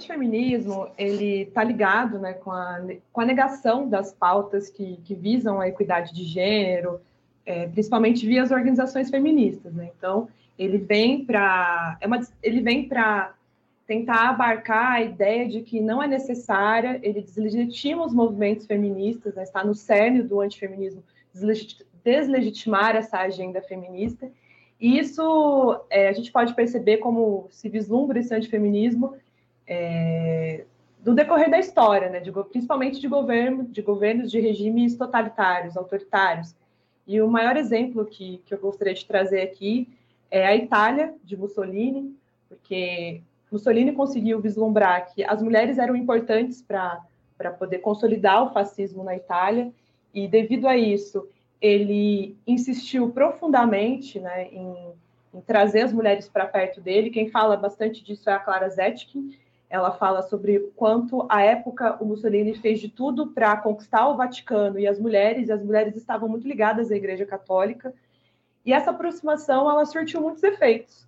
antifeminismo 0.00 0.88
ele 0.96 1.42
está 1.42 1.62
ligado 1.62 2.18
né, 2.18 2.32
com, 2.32 2.50
a, 2.50 2.80
com 3.12 3.20
a 3.20 3.24
negação 3.24 3.88
das 3.88 4.12
pautas 4.12 4.70
que, 4.70 4.96
que 5.04 5.14
visam 5.14 5.60
a 5.60 5.68
equidade 5.68 6.14
de 6.14 6.24
gênero, 6.24 7.00
é, 7.44 7.68
principalmente 7.68 8.26
via 8.26 8.42
as 8.42 8.50
organizações 8.50 9.10
feministas. 9.10 9.74
Né? 9.74 9.90
Então, 9.96 10.28
ele 10.58 10.78
vem 10.78 11.24
para 11.24 11.98
é 12.00 12.06
ele 12.42 12.60
vem 12.60 12.88
para 12.88 13.34
tentar 13.86 14.28
abarcar 14.28 14.92
a 14.92 15.02
ideia 15.02 15.48
de 15.48 15.62
que 15.62 15.80
não 15.80 16.02
é 16.02 16.06
necessária, 16.06 17.00
ele 17.02 17.20
deslegitima 17.20 18.06
os 18.06 18.14
movimentos 18.14 18.66
feministas, 18.66 19.34
né? 19.34 19.42
está 19.42 19.64
no 19.64 19.74
cerne 19.74 20.22
do 20.22 20.40
antifeminismo, 20.40 21.02
deslegitimar 22.04 22.94
essa 22.94 23.18
agenda 23.18 23.60
feminista. 23.60 24.30
E 24.80 24.98
isso 24.98 25.78
é, 25.90 26.08
a 26.08 26.12
gente 26.12 26.30
pode 26.30 26.54
perceber 26.54 26.98
como 26.98 27.48
se 27.50 27.68
vislumbra 27.68 28.20
esse 28.20 28.34
antifeminismo 28.34 29.14
é, 29.70 30.64
do 30.98 31.14
decorrer 31.14 31.48
da 31.48 31.60
história, 31.60 32.10
né? 32.10 32.18
de, 32.18 32.32
principalmente 32.50 33.00
de, 33.00 33.06
governo, 33.06 33.62
de 33.62 33.80
governos 33.80 34.28
de 34.28 34.40
regimes 34.40 34.96
totalitários, 34.96 35.76
autoritários. 35.76 36.56
E 37.06 37.22
o 37.22 37.28
maior 37.28 37.56
exemplo 37.56 38.04
que, 38.04 38.42
que 38.44 38.52
eu 38.52 38.58
gostaria 38.58 38.92
de 38.92 39.06
trazer 39.06 39.42
aqui 39.42 39.88
é 40.28 40.44
a 40.44 40.56
Itália, 40.56 41.14
de 41.22 41.36
Mussolini, 41.36 42.14
porque 42.48 43.22
Mussolini 43.50 43.92
conseguiu 43.92 44.40
vislumbrar 44.40 45.14
que 45.14 45.22
as 45.22 45.40
mulheres 45.40 45.78
eram 45.78 45.94
importantes 45.94 46.60
para 46.60 47.00
poder 47.56 47.78
consolidar 47.78 48.42
o 48.42 48.52
fascismo 48.52 49.04
na 49.04 49.14
Itália, 49.14 49.72
e 50.12 50.26
devido 50.26 50.66
a 50.66 50.76
isso, 50.76 51.28
ele 51.60 52.36
insistiu 52.44 53.10
profundamente 53.10 54.18
né, 54.18 54.48
em, 54.52 54.92
em 55.32 55.40
trazer 55.40 55.82
as 55.82 55.92
mulheres 55.92 56.28
para 56.28 56.46
perto 56.46 56.80
dele. 56.80 57.10
Quem 57.10 57.30
fala 57.30 57.56
bastante 57.56 58.02
disso 58.02 58.28
é 58.28 58.32
a 58.32 58.40
Clara 58.40 58.68
Zetkin. 58.68 59.36
Ela 59.70 59.92
fala 59.92 60.20
sobre 60.22 60.58
quanto, 60.74 61.24
à 61.28 61.42
época, 61.42 61.96
o 62.02 62.04
Mussolini 62.04 62.56
fez 62.56 62.80
de 62.80 62.88
tudo 62.88 63.28
para 63.28 63.56
conquistar 63.56 64.08
o 64.08 64.16
Vaticano 64.16 64.80
e 64.80 64.86
as 64.88 64.98
mulheres, 64.98 65.48
e 65.48 65.52
as 65.52 65.62
mulheres 65.62 65.96
estavam 65.96 66.28
muito 66.28 66.48
ligadas 66.48 66.90
à 66.90 66.96
Igreja 66.96 67.24
Católica. 67.24 67.94
E 68.66 68.72
essa 68.72 68.90
aproximação, 68.90 69.70
ela 69.70 69.86
surtiu 69.86 70.20
muitos 70.20 70.42
efeitos, 70.42 71.06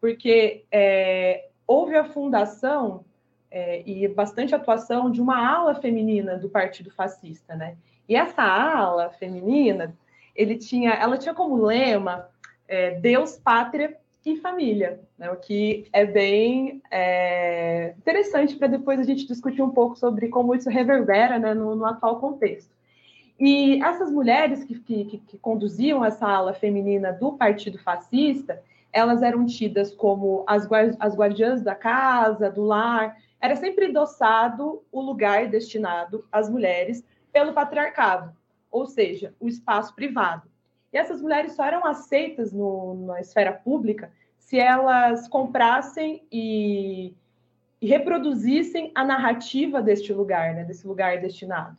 porque 0.00 0.64
é, 0.72 1.48
houve 1.64 1.96
a 1.96 2.04
fundação 2.04 3.04
é, 3.48 3.88
e 3.88 4.08
bastante 4.08 4.52
atuação 4.52 5.08
de 5.08 5.22
uma 5.22 5.38
ala 5.38 5.76
feminina 5.76 6.36
do 6.36 6.48
Partido 6.48 6.90
Fascista, 6.90 7.54
né? 7.54 7.76
E 8.08 8.16
essa 8.16 8.42
ala 8.42 9.10
feminina, 9.10 9.96
ele 10.34 10.56
tinha, 10.56 10.90
ela 10.90 11.16
tinha 11.16 11.34
como 11.34 11.64
lema 11.64 12.28
é, 12.66 12.98
Deus, 12.98 13.38
Pátria 13.38 13.96
e 14.24 14.36
Família, 14.36 15.00
né? 15.18 15.30
o 15.30 15.36
que 15.36 15.86
é 15.92 16.04
bem 16.04 16.80
é, 16.90 17.94
interessante 17.98 18.56
para 18.56 18.68
depois 18.68 19.00
a 19.00 19.04
gente 19.04 19.26
discutir 19.26 19.62
um 19.62 19.70
pouco 19.70 19.96
sobre 19.96 20.28
como 20.28 20.54
isso 20.54 20.70
reverbera 20.70 21.38
né, 21.38 21.54
no, 21.54 21.74
no 21.74 21.84
atual 21.84 22.20
contexto. 22.20 22.70
E 23.38 23.82
essas 23.82 24.12
mulheres 24.12 24.62
que, 24.62 24.78
que, 24.78 25.18
que, 25.18 25.38
conduziam 25.38 26.04
essa 26.04 26.28
ala 26.28 26.54
feminina 26.54 27.12
do 27.12 27.32
Partido 27.32 27.78
Fascista, 27.78 28.62
elas 28.92 29.22
eram 29.22 29.44
tidas 29.46 29.92
como 29.92 30.44
as, 30.46 30.68
as 31.00 31.16
guardiãs 31.16 31.62
da 31.62 31.74
casa, 31.74 32.50
do 32.50 32.62
lar. 32.62 33.16
Era 33.40 33.56
sempre 33.56 33.88
endossado 33.88 34.82
o 34.92 35.00
lugar 35.00 35.48
destinado 35.48 36.24
às 36.30 36.48
mulheres 36.48 37.04
pelo 37.32 37.52
patriarcado, 37.52 38.32
ou 38.70 38.86
seja, 38.86 39.34
o 39.40 39.48
espaço 39.48 39.94
privado. 39.94 40.51
E 40.92 40.98
essas 40.98 41.22
mulheres 41.22 41.52
só 41.52 41.64
eram 41.64 41.86
aceitas 41.86 42.52
no, 42.52 43.06
na 43.06 43.20
esfera 43.20 43.52
pública 43.52 44.12
se 44.38 44.58
elas 44.58 45.26
comprassem 45.28 46.22
e, 46.30 47.14
e 47.80 47.86
reproduzissem 47.86 48.92
a 48.94 49.04
narrativa 49.04 49.80
deste 49.80 50.12
lugar, 50.12 50.54
né, 50.54 50.64
desse 50.64 50.86
lugar 50.86 51.20
destinado. 51.20 51.76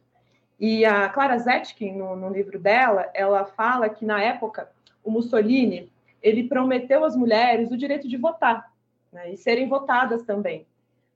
E 0.60 0.86
a 0.86 1.10
Clara 1.10 1.38
Zetkin, 1.38 1.94
no, 1.94 2.16
no 2.16 2.30
livro 2.30 2.58
dela, 2.58 3.10
ela 3.14 3.46
fala 3.46 3.90
que 3.90 4.06
na 4.06 4.22
época 4.22 4.70
o 5.04 5.12
Mussolini 5.12 5.92
ele 6.22 6.48
prometeu 6.48 7.04
às 7.04 7.16
mulheres 7.16 7.70
o 7.70 7.78
direito 7.78 8.08
de 8.08 8.18
votar 8.18 8.72
né, 9.12 9.32
e 9.32 9.38
serem 9.38 9.68
votadas 9.68 10.24
também. 10.24 10.66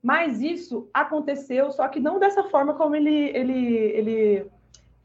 Mas 0.04 0.42
isso 0.42 0.90
aconteceu, 0.94 1.72
só 1.72 1.88
que 1.88 2.00
não 2.00 2.20
dessa 2.20 2.44
forma 2.44 2.76
como 2.76 2.96
ele, 2.96 3.32
ele, 3.36 3.76
ele, 3.76 4.52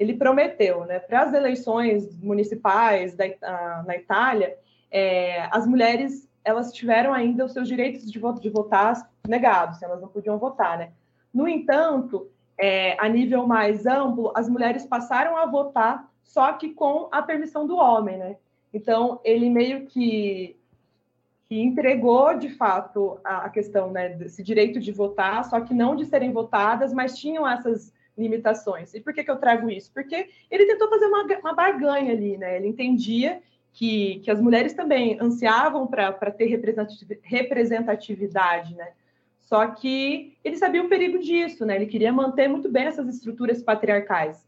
ele 0.02 0.14
prometeu. 0.14 0.85
Né? 0.85 0.99
Para 0.99 1.23
as 1.23 1.32
eleições 1.32 2.18
municipais 2.21 3.14
da, 3.14 3.25
a, 3.42 3.82
na 3.87 3.97
Itália, 3.97 4.56
é, 4.90 5.49
as 5.50 5.66
mulheres 5.66 6.28
elas 6.44 6.73
tiveram 6.73 7.14
ainda 7.14 7.44
os 7.44 7.52
seus 7.52 7.68
direitos 7.68 8.11
de, 8.11 8.18
voto, 8.18 8.40
de 8.40 8.50
votar 8.50 9.09
negados, 9.26 9.80
elas 9.80 10.00
não 10.00 10.09
podiam 10.09 10.38
votar. 10.38 10.76
Né? 10.76 10.90
No 11.32 11.47
entanto, 11.47 12.28
é, 12.59 12.97
a 12.99 13.09
nível 13.09 13.47
mais 13.47 13.87
amplo, 13.87 14.32
as 14.35 14.49
mulheres 14.49 14.85
passaram 14.85 15.37
a 15.37 15.47
votar, 15.47 16.11
só 16.25 16.52
que 16.54 16.71
com 16.71 17.09
a 17.12 17.23
permissão 17.23 17.64
do 17.66 17.76
homem. 17.76 18.18
Né? 18.18 18.37
Então, 18.75 19.21
ele 19.23 19.49
meio 19.49 19.87
que, 19.87 20.56
que 21.49 21.61
entregou, 21.61 22.37
de 22.37 22.49
fato, 22.50 23.21
a, 23.23 23.44
a 23.44 23.50
questão 23.50 23.92
né, 23.92 24.09
desse 24.09 24.42
direito 24.42 24.80
de 24.80 24.90
votar, 24.90 25.44
só 25.44 25.61
que 25.61 25.73
não 25.73 25.94
de 25.94 26.06
serem 26.06 26.32
votadas, 26.32 26.92
mas 26.92 27.16
tinham 27.16 27.49
essas 27.49 27.91
limitações. 28.16 28.95
E 28.95 29.00
por 29.00 29.12
que, 29.12 29.25
que 29.25 29.31
eu 29.31 29.37
trago 29.37 29.71
isso? 29.71 29.90
Porque 29.92 30.28
ele 30.50 30.66
tentou 30.66 30.88
fazer 30.88 31.07
uma, 31.07 31.25
uma 31.40 31.54
barganha 31.54 32.12
ali, 32.12 32.37
né? 32.37 32.57
Ele 32.57 32.69
entendia 32.69 33.40
que, 33.73 34.21
que 34.21 34.31
as 34.31 34.40
mulheres 34.40 34.75
também 34.75 35.19
ansiavam 35.21 35.87
para 35.87 36.31
ter 36.31 36.47
representatividade, 37.23 38.75
né? 38.75 38.92
Só 39.40 39.66
que 39.66 40.37
ele 40.45 40.57
sabia 40.57 40.83
o 40.83 40.88
perigo 40.88 41.19
disso, 41.19 41.64
né? 41.64 41.76
Ele 41.76 41.87
queria 41.87 42.12
manter 42.12 42.49
muito 42.49 42.71
bem 42.71 42.85
essas 42.85 43.09
estruturas 43.09 43.62
patriarcais. 43.62 44.47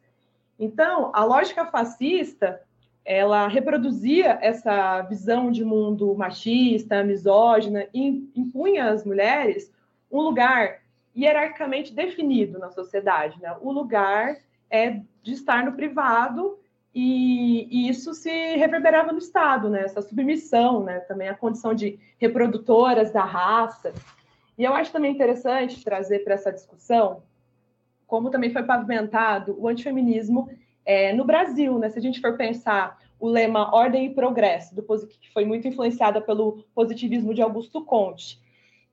Então, 0.59 1.11
a 1.15 1.25
lógica 1.25 1.67
fascista 1.67 2.61
ela 3.05 3.47
reproduzia 3.49 4.39
essa 4.41 5.03
visão 5.03 5.51
de 5.51 5.63
mundo 5.63 6.15
machista, 6.15 7.05
misógina, 7.05 7.87
e 7.93 8.31
impunha 8.35 8.91
às 8.91 9.05
mulheres 9.05 9.71
um 10.11 10.23
lugar 10.23 10.81
hierarquicamente 11.17 11.93
definido 11.93 12.59
na 12.59 12.71
sociedade. 12.71 13.41
Né? 13.41 13.55
O 13.61 13.73
lugar 13.73 14.37
é 14.71 15.01
de 15.23 15.33
estar 15.33 15.65
no 15.65 15.73
privado 15.73 16.59
e, 16.95 17.67
e, 17.71 17.89
isso 17.89 18.15
se 18.15 18.31
reverberava 18.57 19.13
no 19.13 19.19
Estado, 19.19 19.69
né? 19.69 19.83
essa 19.83 20.03
submissão, 20.03 20.83
né? 20.83 21.01
também 21.01 21.29
a 21.29 21.35
condição 21.35 21.75
de 21.75 21.99
reprodutoras 22.19 23.11
da 23.11 23.25
raça. 23.25 23.93
E 24.57 24.65
eu 24.65 24.75
acho 24.75 24.93
também 24.93 25.13
interessante 25.13 25.83
trazer 25.83 26.21
para 26.21 26.35
essa 26.35 26.53
discussão 26.53 27.23
como 28.07 28.31
também 28.31 28.53
foi 28.53 28.63
pavimentado 28.63 29.57
o 29.59 29.69
antifeminismo 29.69 30.49
é, 30.85 31.13
no 31.13 31.25
Brasil, 31.25 31.79
né, 31.79 31.89
se 31.89 31.99
a 31.99 32.03
gente 32.03 32.21
for 32.21 32.37
pensar 32.37 32.99
o 33.19 33.27
lema 33.27 33.75
Ordem 33.75 34.07
e 34.07 34.15
Progresso, 34.15 34.75
do, 34.75 34.83
que 34.83 35.33
foi 35.33 35.45
muito 35.45 35.67
influenciada 35.67 36.21
pelo 36.21 36.65
positivismo 36.75 37.33
de 37.33 37.41
Augusto 37.41 37.85
Conte. 37.85 38.41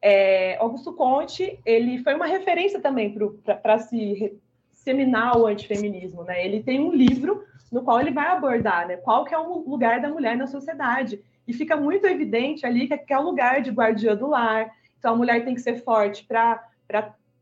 É, 0.01 0.58
Augusto 0.58 0.93
Conte 0.93 1.60
ele 1.65 2.00
foi 2.03 2.15
uma 2.15 2.25
referência 2.25 2.81
também 2.81 3.15
para 3.62 3.77
se 3.77 4.36
seminar 4.72 5.38
o 5.38 5.46
antifeminismo. 5.46 6.24
Né? 6.24 6.46
Ele 6.46 6.63
tem 6.63 6.79
um 6.79 6.91
livro 6.91 7.43
no 7.72 7.84
qual 7.84 8.01
ele 8.01 8.12
vai 8.12 8.27
abordar 8.27 8.88
né, 8.88 8.98
qual 8.98 9.24
que 9.24 9.34
é 9.34 9.38
o 9.38 9.60
lugar 9.60 10.01
da 10.01 10.10
mulher 10.10 10.36
na 10.36 10.48
sociedade. 10.48 11.22
E 11.48 11.53
fica 11.53 11.75
muito 11.75 12.05
evidente 12.05 12.65
ali 12.65 12.88
que 12.88 13.13
é 13.13 13.17
o 13.17 13.24
lugar 13.24 13.62
de 13.62 13.72
guardiã 13.72 14.15
do 14.15 14.27
lar. 14.27 14.72
Então, 14.98 15.13
a 15.13 15.17
mulher 15.17 15.43
tem 15.43 15.55
que 15.55 15.62
ser 15.62 15.84
forte 15.84 16.25
para 16.25 16.63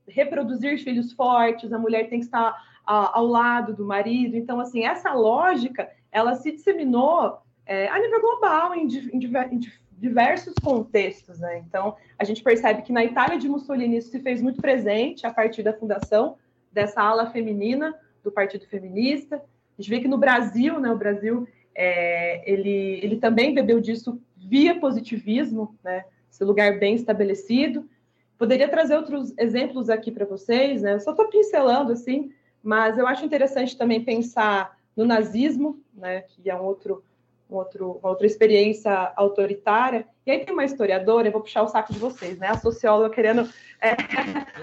reproduzir 0.07 0.79
filhos 0.79 1.11
fortes, 1.13 1.71
a 1.73 1.77
mulher 1.77 2.09
tem 2.09 2.19
que 2.19 2.25
estar 2.25 2.55
ao 2.85 3.25
lado 3.25 3.73
do 3.75 3.85
marido. 3.85 4.35
Então, 4.35 4.59
assim, 4.59 4.83
essa 4.83 5.13
lógica, 5.13 5.89
ela 6.11 6.35
se 6.35 6.51
disseminou 6.51 7.37
é, 7.65 7.87
a 7.89 7.99
nível 7.99 8.21
global, 8.21 8.73
em, 8.73 8.87
em, 8.87 9.19
em, 9.19 9.59
diversos 9.99 10.53
contextos, 10.63 11.39
né? 11.39 11.59
Então, 11.67 11.95
a 12.17 12.23
gente 12.23 12.41
percebe 12.41 12.81
que 12.83 12.93
na 12.93 13.03
Itália 13.03 13.37
de 13.37 13.49
Mussolini 13.49 13.97
isso 13.97 14.09
se 14.09 14.19
fez 14.19 14.41
muito 14.41 14.61
presente 14.61 15.27
a 15.27 15.33
partir 15.33 15.61
da 15.61 15.73
fundação 15.73 16.37
dessa 16.71 17.01
ala 17.01 17.29
feminina 17.29 17.93
do 18.23 18.31
Partido 18.31 18.65
Feminista. 18.65 19.35
A 19.35 19.81
gente 19.81 19.89
vê 19.89 19.99
que 19.99 20.07
no 20.07 20.17
Brasil, 20.17 20.79
né, 20.79 20.89
o 20.89 20.97
Brasil, 20.97 21.47
é, 21.75 22.49
ele, 22.49 22.99
ele 23.03 23.17
também 23.17 23.53
bebeu 23.53 23.81
disso 23.81 24.21
via 24.37 24.79
positivismo, 24.79 25.75
né? 25.83 26.05
Esse 26.31 26.43
lugar 26.43 26.79
bem 26.79 26.95
estabelecido. 26.95 27.89
Poderia 28.37 28.69
trazer 28.69 28.95
outros 28.95 29.33
exemplos 29.37 29.89
aqui 29.89 30.11
para 30.11 30.25
vocês, 30.25 30.81
né? 30.81 30.97
Só 30.99 31.11
estou 31.11 31.27
pincelando, 31.27 31.91
assim, 31.91 32.31
mas 32.63 32.97
eu 32.97 33.05
acho 33.05 33.25
interessante 33.25 33.77
também 33.77 34.03
pensar 34.03 34.77
no 34.95 35.05
nazismo, 35.05 35.79
né, 35.93 36.21
que 36.21 36.49
é 36.49 36.55
um 36.55 36.63
outro, 36.63 37.03
um 37.49 37.55
outro, 37.55 37.99
uma 38.01 38.09
outra 38.09 38.27
experiência 38.27 38.91
autoritária. 39.15 40.05
E 40.25 40.31
aí 40.31 40.45
tem 40.45 40.53
uma 40.53 40.63
historiadora, 40.63 41.27
eu 41.27 41.31
vou 41.31 41.41
puxar 41.41 41.63
o 41.63 41.67
saco 41.67 41.91
de 41.91 41.99
vocês, 41.99 42.37
né? 42.37 42.47
A 42.47 42.57
socióloga 42.57 43.13
querendo. 43.13 43.49
É... 43.81 43.91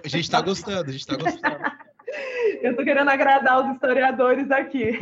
A 0.04 0.08
gente 0.08 0.24
está 0.24 0.40
gostando, 0.40 0.88
a 0.88 0.92
gente 0.92 1.00
está 1.00 1.16
gostando. 1.16 1.58
eu 2.62 2.70
estou 2.70 2.84
querendo 2.84 3.08
agradar 3.08 3.64
os 3.64 3.74
historiadores 3.74 4.50
aqui. 4.50 4.98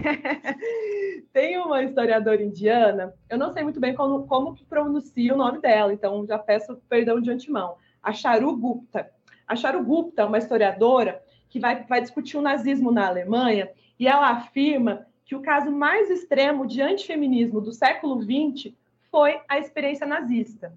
tem 1.33 1.59
uma 1.59 1.83
historiadora 1.83 2.43
indiana, 2.43 3.12
eu 3.29 3.37
não 3.37 3.53
sei 3.53 3.62
muito 3.62 3.81
bem 3.81 3.95
como, 3.95 4.26
como 4.26 4.55
que 4.55 4.64
pronuncia 4.64 5.35
o 5.35 5.37
nome 5.37 5.61
dela, 5.61 5.93
então 5.93 6.25
já 6.26 6.38
peço 6.38 6.76
perdão 6.88 7.21
de 7.21 7.31
antemão. 7.31 7.76
A 8.03 8.12
Charu 8.12 8.57
Gupta. 8.57 9.11
A 9.47 9.57
Charu 9.57 9.83
Gupta 9.83 10.23
é 10.23 10.25
uma 10.25 10.38
historiadora 10.38 11.23
que 11.50 11.61
vai, 11.61 11.85
vai 11.85 12.00
discutir 12.00 12.37
o 12.37 12.43
nazismo 12.43 12.91
na 12.91 13.07
Alemanha, 13.07 13.71
e 13.99 14.09
ela 14.09 14.31
afirma 14.31 15.07
que 15.25 15.35
o 15.35 15.40
caso 15.40 15.71
mais 15.71 16.11
extremo 16.11 16.66
de 16.66 16.83
antifeminismo 16.83 17.61
do 17.61 17.73
século 17.73 18.21
XX 18.21 18.73
foi 19.11 19.40
a 19.49 19.59
experiência 19.59 20.07
nazista. 20.07 20.73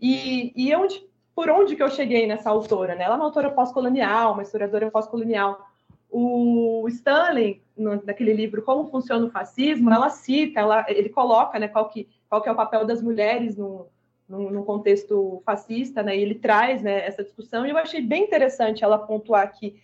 E, 0.00 0.52
e 0.54 0.74
onde, 0.74 1.04
por 1.34 1.50
onde 1.50 1.74
que 1.74 1.82
eu 1.82 1.90
cheguei 1.90 2.26
nessa 2.26 2.50
autora? 2.50 2.94
Né? 2.94 3.04
Ela 3.04 3.14
é 3.14 3.16
uma 3.16 3.24
autora 3.24 3.50
pós-colonial, 3.50 4.32
uma 4.32 4.42
historiadora 4.42 4.90
pós-colonial. 4.90 5.66
O 6.10 6.86
Stanley, 6.88 7.62
no, 7.76 8.02
naquele 8.04 8.32
livro 8.32 8.62
Como 8.62 8.90
Funciona 8.90 9.26
o 9.26 9.30
Fascismo, 9.30 9.92
ela 9.92 10.10
cita, 10.10 10.60
ela, 10.60 10.84
ele 10.88 11.08
coloca 11.08 11.58
né, 11.58 11.68
qual, 11.68 11.88
que, 11.88 12.08
qual 12.28 12.40
que 12.42 12.48
é 12.48 12.52
o 12.52 12.56
papel 12.56 12.84
das 12.84 13.02
mulheres 13.02 13.56
no, 13.56 13.86
no, 14.28 14.50
no 14.50 14.64
contexto 14.64 15.42
fascista, 15.44 16.02
né, 16.02 16.16
e 16.16 16.22
ele 16.22 16.36
traz 16.36 16.82
né, 16.82 17.06
essa 17.06 17.22
discussão, 17.22 17.66
e 17.66 17.70
eu 17.70 17.76
achei 17.76 18.00
bem 18.00 18.24
interessante 18.24 18.84
ela 18.84 18.98
pontuar 18.98 19.42
aqui 19.42 19.80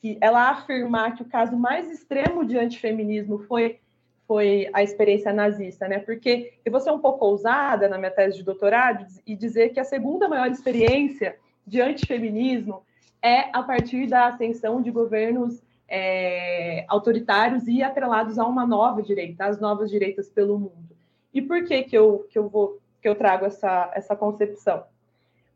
que 0.00 0.16
ela 0.20 0.50
afirmar 0.50 1.14
que 1.14 1.22
o 1.22 1.28
caso 1.28 1.56
mais 1.56 1.90
extremo 1.90 2.44
de 2.44 2.58
antifeminismo 2.58 3.40
foi 3.40 3.78
foi 4.26 4.68
a 4.74 4.82
experiência 4.82 5.32
nazista, 5.32 5.88
né? 5.88 6.00
Porque 6.00 6.52
eu 6.62 6.70
vou 6.70 6.82
ser 6.82 6.90
um 6.90 6.98
pouco 6.98 7.24
ousada 7.24 7.88
na 7.88 7.96
minha 7.96 8.10
tese 8.10 8.36
de 8.36 8.44
doutorado 8.44 9.06
e 9.26 9.34
dizer 9.34 9.70
que 9.70 9.80
a 9.80 9.84
segunda 9.84 10.28
maior 10.28 10.50
experiência 10.50 11.36
de 11.66 11.80
antifeminismo 11.80 12.82
é 13.22 13.48
a 13.56 13.62
partir 13.62 14.06
da 14.06 14.26
ascensão 14.26 14.82
de 14.82 14.90
governos 14.90 15.62
é, 15.88 16.84
autoritários 16.88 17.66
e 17.66 17.82
atrelados 17.82 18.38
a 18.38 18.46
uma 18.46 18.66
nova 18.66 19.02
direita, 19.02 19.46
as 19.46 19.58
novas 19.58 19.90
direitas 19.90 20.28
pelo 20.28 20.58
mundo. 20.58 20.94
E 21.32 21.40
por 21.40 21.64
que 21.64 21.82
que 21.84 21.96
eu, 21.96 22.26
que 22.30 22.38
eu 22.38 22.50
vou 22.50 22.78
que 23.00 23.08
eu 23.08 23.14
trago 23.14 23.46
essa, 23.46 23.90
essa 23.94 24.14
concepção? 24.14 24.84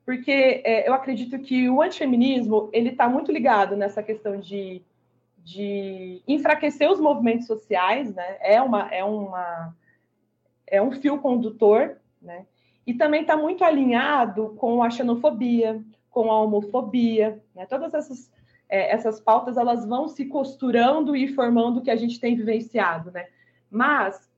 Porque 0.04 0.62
é, 0.64 0.88
eu 0.88 0.94
acredito 0.94 1.38
que 1.38 1.68
o 1.68 1.80
antifeminismo 1.80 2.68
ele 2.72 2.90
está 2.90 3.08
muito 3.08 3.30
ligado 3.30 3.76
nessa 3.76 4.02
questão 4.02 4.38
de, 4.38 4.82
de 5.38 6.22
enfraquecer 6.26 6.90
os 6.90 7.00
movimentos 7.00 7.46
sociais, 7.46 8.14
né? 8.14 8.36
É 8.40 8.60
uma 8.60 8.88
é 8.88 9.04
uma 9.04 9.74
é 10.66 10.82
um 10.82 10.90
fio 10.90 11.18
condutor, 11.18 11.98
né? 12.20 12.46
E 12.86 12.94
também 12.94 13.20
está 13.22 13.36
muito 13.36 13.62
alinhado 13.64 14.54
com 14.56 14.82
a 14.82 14.90
xenofobia, 14.90 15.80
com 16.10 16.30
a 16.32 16.40
homofobia, 16.40 17.40
né? 17.54 17.64
Todas 17.66 17.94
essas 17.94 18.30
é, 18.68 18.90
essas 18.90 19.20
pautas 19.20 19.56
elas 19.56 19.86
vão 19.86 20.08
se 20.08 20.24
costurando 20.24 21.14
e 21.14 21.28
formando 21.28 21.78
o 21.78 21.82
que 21.82 21.90
a 21.90 21.96
gente 21.96 22.18
tem 22.18 22.34
vivenciado, 22.34 23.12
né? 23.12 23.28
Mas 23.70 24.31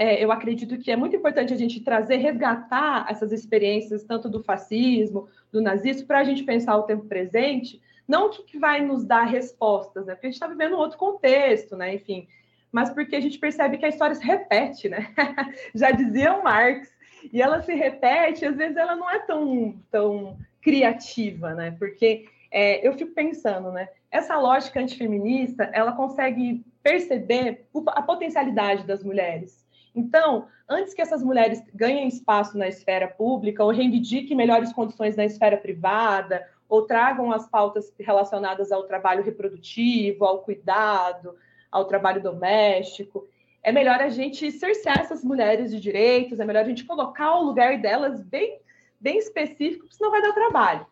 é, 0.00 0.24
eu 0.24 0.32
acredito 0.32 0.78
que 0.78 0.90
é 0.90 0.96
muito 0.96 1.14
importante 1.14 1.52
a 1.52 1.56
gente 1.58 1.78
trazer, 1.78 2.16
resgatar 2.16 3.06
essas 3.10 3.32
experiências, 3.32 4.02
tanto 4.02 4.30
do 4.30 4.42
fascismo, 4.42 5.28
do 5.52 5.60
nazismo, 5.60 6.06
para 6.06 6.20
a 6.20 6.24
gente 6.24 6.42
pensar 6.42 6.74
o 6.78 6.84
tempo 6.84 7.04
presente, 7.04 7.78
não 8.08 8.28
o 8.28 8.30
que 8.30 8.58
vai 8.58 8.80
nos 8.80 9.04
dar 9.04 9.24
respostas, 9.24 10.06
né? 10.06 10.14
Porque 10.14 10.28
a 10.28 10.30
gente 10.30 10.36
está 10.36 10.46
vivendo 10.46 10.74
um 10.74 10.78
outro 10.78 10.96
contexto, 10.96 11.76
né? 11.76 11.94
Enfim, 11.94 12.26
mas 12.72 12.88
porque 12.88 13.14
a 13.14 13.20
gente 13.20 13.38
percebe 13.38 13.76
que 13.76 13.84
a 13.84 13.90
história 13.90 14.14
se 14.14 14.24
repete, 14.24 14.88
né? 14.88 15.12
Já 15.76 15.90
dizia 15.90 16.42
Marx, 16.42 16.90
e 17.30 17.42
ela 17.42 17.60
se 17.60 17.74
repete, 17.74 18.46
às 18.46 18.56
vezes 18.56 18.78
ela 18.78 18.96
não 18.96 19.10
é 19.10 19.18
tão, 19.18 19.78
tão 19.90 20.38
criativa, 20.62 21.52
né? 21.52 21.76
Porque 21.78 22.24
é, 22.50 22.88
eu 22.88 22.94
fico 22.94 23.12
pensando, 23.12 23.70
né? 23.70 23.86
Essa 24.10 24.38
lógica 24.38 24.80
antifeminista, 24.80 25.64
ela 25.74 25.92
consegue 25.92 26.64
perceber 26.82 27.66
a 27.88 28.00
potencialidade 28.00 28.86
das 28.86 29.04
mulheres, 29.04 29.68
então, 29.94 30.46
antes 30.68 30.94
que 30.94 31.02
essas 31.02 31.22
mulheres 31.22 31.62
ganhem 31.74 32.06
espaço 32.06 32.56
na 32.56 32.68
esfera 32.68 33.08
pública 33.08 33.64
ou 33.64 33.70
reivindiquem 33.70 34.36
melhores 34.36 34.72
condições 34.72 35.16
na 35.16 35.24
esfera 35.24 35.56
privada, 35.56 36.46
ou 36.68 36.82
tragam 36.82 37.32
as 37.32 37.48
pautas 37.48 37.92
relacionadas 37.98 38.70
ao 38.70 38.84
trabalho 38.84 39.24
reprodutivo, 39.24 40.24
ao 40.24 40.38
cuidado, 40.38 41.34
ao 41.70 41.84
trabalho 41.84 42.22
doméstico, 42.22 43.28
é 43.62 43.72
melhor 43.72 44.00
a 44.00 44.08
gente 44.08 44.50
cercear 44.52 45.00
essas 45.00 45.24
mulheres 45.24 45.70
de 45.70 45.80
direitos, 45.80 46.40
é 46.40 46.44
melhor 46.44 46.64
a 46.64 46.68
gente 46.68 46.84
colocar 46.84 47.36
o 47.36 47.44
lugar 47.44 47.78
delas 47.78 48.20
bem, 48.20 48.60
bem 48.98 49.18
específico, 49.18 49.86
senão 49.90 50.10
vai 50.10 50.22
dar 50.22 50.32
trabalho. 50.32 50.86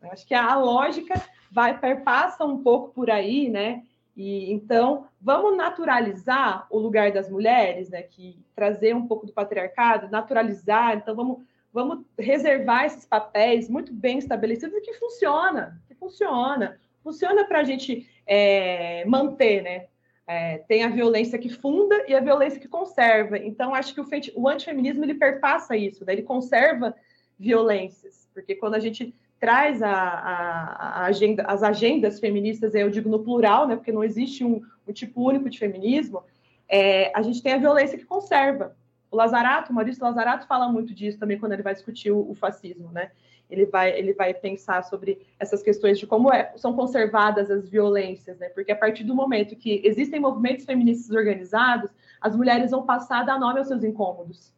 Eu 0.00 0.10
acho 0.10 0.26
que 0.26 0.34
a 0.34 0.56
lógica 0.56 1.14
vai 1.50 1.78
perpassa 1.78 2.44
um 2.44 2.62
pouco 2.62 2.92
por 2.92 3.10
aí, 3.10 3.48
né? 3.48 3.82
E 4.16 4.52
então, 4.52 5.06
vamos 5.20 5.56
naturalizar 5.56 6.66
o 6.70 6.78
lugar 6.78 7.12
das 7.12 7.30
mulheres, 7.30 7.88
né, 7.88 8.02
que 8.02 8.44
trazer 8.54 8.94
um 8.94 9.06
pouco 9.06 9.26
do 9.26 9.32
patriarcado, 9.32 10.10
naturalizar, 10.10 10.96
então 10.96 11.16
vamos 11.16 11.38
vamos 11.72 12.04
reservar 12.18 12.84
esses 12.84 13.06
papéis 13.06 13.68
muito 13.68 13.92
bem 13.92 14.18
estabelecidos 14.18 14.78
que 14.80 14.92
funciona, 14.94 15.80
que 15.88 15.94
funciona, 15.94 16.78
funciona 17.02 17.44
para 17.44 17.60
a 17.60 17.64
gente 17.64 18.06
é, 18.26 19.04
manter, 19.06 19.62
né? 19.62 19.86
É, 20.26 20.58
tem 20.58 20.84
a 20.84 20.88
violência 20.88 21.38
que 21.38 21.48
funda 21.48 22.04
e 22.06 22.14
a 22.14 22.20
violência 22.20 22.60
que 22.60 22.68
conserva. 22.68 23.38
Então, 23.38 23.74
acho 23.74 23.94
que 23.94 24.00
o, 24.00 24.06
o 24.36 24.48
antifeminismo 24.48 25.04
ele 25.04 25.14
perpassa 25.14 25.76
isso, 25.76 26.04
né? 26.04 26.12
ele 26.12 26.22
conserva 26.22 26.94
violências, 27.38 28.28
porque 28.32 28.54
quando 28.54 28.74
a 28.74 28.78
gente 28.78 29.14
traz 29.42 29.82
a, 29.82 29.90
a, 29.90 31.00
a 31.00 31.04
agenda, 31.06 31.42
as 31.48 31.64
agendas 31.64 32.20
feministas, 32.20 32.76
eu 32.76 32.88
digo 32.88 33.08
no 33.08 33.24
plural, 33.24 33.66
né, 33.66 33.74
porque 33.74 33.90
não 33.90 34.04
existe 34.04 34.44
um, 34.44 34.62
um 34.86 34.92
tipo 34.92 35.20
único 35.20 35.50
de 35.50 35.58
feminismo, 35.58 36.22
é, 36.68 37.10
a 37.12 37.22
gente 37.22 37.42
tem 37.42 37.54
a 37.54 37.58
violência 37.58 37.98
que 37.98 38.04
conserva. 38.04 38.76
O 39.10 39.16
Lazarato, 39.16 39.72
o 39.72 39.74
Maurício 39.74 40.04
Lazarato 40.04 40.46
fala 40.46 40.68
muito 40.68 40.94
disso 40.94 41.18
também 41.18 41.40
quando 41.40 41.54
ele 41.54 41.62
vai 41.64 41.74
discutir 41.74 42.12
o, 42.12 42.30
o 42.30 42.36
fascismo, 42.36 42.92
né? 42.92 43.10
Ele 43.50 43.66
vai, 43.66 43.90
ele 43.98 44.14
vai 44.14 44.32
pensar 44.32 44.84
sobre 44.84 45.26
essas 45.40 45.60
questões 45.60 45.98
de 45.98 46.06
como 46.06 46.32
é, 46.32 46.52
são 46.54 46.72
conservadas 46.72 47.50
as 47.50 47.68
violências, 47.68 48.38
né? 48.38 48.48
Porque 48.50 48.70
a 48.70 48.76
partir 48.76 49.02
do 49.02 49.12
momento 49.12 49.56
que 49.56 49.82
existem 49.84 50.20
movimentos 50.20 50.64
feministas 50.64 51.10
organizados, 51.10 51.90
as 52.20 52.36
mulheres 52.36 52.70
vão 52.70 52.86
passar 52.86 53.22
a 53.22 53.24
dar 53.24 53.40
nome 53.40 53.58
aos 53.58 53.66
seus 53.66 53.82
incômodos 53.82 54.54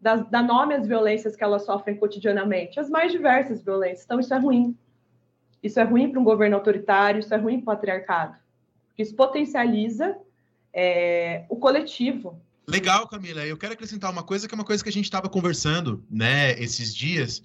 dá, 0.00 0.42
nome 0.42 0.74
às 0.74 0.86
violências 0.86 1.36
que 1.36 1.42
elas 1.42 1.64
sofrem 1.64 1.96
cotidianamente, 1.96 2.78
as 2.78 2.88
mais 2.88 3.12
diversas 3.12 3.62
violências. 3.62 4.04
Então, 4.04 4.20
isso 4.20 4.32
é 4.32 4.38
ruim. 4.38 4.76
Isso 5.62 5.80
é 5.80 5.82
ruim 5.82 6.10
para 6.10 6.20
um 6.20 6.24
governo 6.24 6.56
autoritário, 6.56 7.20
isso 7.20 7.34
é 7.34 7.36
ruim 7.36 7.60
para 7.60 7.72
o 7.72 7.76
patriarcado. 7.76 8.36
Isso 8.96 9.14
potencializa 9.14 10.16
é, 10.72 11.44
o 11.48 11.56
coletivo. 11.56 12.40
Legal, 12.66 13.06
Camila. 13.08 13.44
Eu 13.44 13.56
quero 13.56 13.72
acrescentar 13.72 14.10
uma 14.10 14.22
coisa 14.22 14.48
que 14.48 14.54
é 14.54 14.56
uma 14.56 14.64
coisa 14.64 14.82
que 14.82 14.88
a 14.88 14.92
gente 14.92 15.04
estava 15.04 15.28
conversando, 15.28 16.04
né, 16.10 16.52
esses 16.60 16.94
dias, 16.94 17.42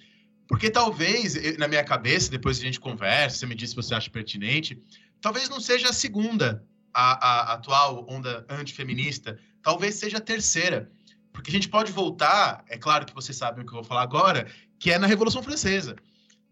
porque 0.48 0.70
talvez, 0.70 1.58
na 1.58 1.68
minha 1.68 1.84
cabeça, 1.84 2.30
depois 2.30 2.60
a 2.60 2.62
gente 2.62 2.80
conversa, 2.80 3.38
você 3.38 3.46
me 3.46 3.56
disse 3.56 3.72
se 3.72 3.76
você 3.76 3.96
acha 3.96 4.10
pertinente, 4.10 4.82
talvez 5.22 5.48
não 5.48 5.62
seja 5.62 5.90
a 5.90 5.94
segunda, 5.94 6.66
a, 6.94 7.52
a 7.52 7.54
atual 7.54 8.06
onda 8.10 8.46
antifeminista, 8.50 9.40
talvez 9.62 9.96
seja 9.96 10.18
a 10.18 10.22
terceira. 10.22 10.92
Porque 11.34 11.50
a 11.50 11.54
gente 11.54 11.70
pode 11.70 11.92
voltar, 11.92 12.64
é 12.68 12.78
claro 12.78 13.06
que 13.06 13.14
vocês 13.14 13.38
sabem 13.38 13.64
o 13.64 13.68
que 13.68 13.72
eu 13.72 13.78
vou 13.78 13.84
falar 13.84 14.02
agora, 14.02 14.52
que 14.80 14.92
é 14.92 14.98
na 14.98 15.08
Revolução 15.08 15.42
Francesa. 15.42 15.96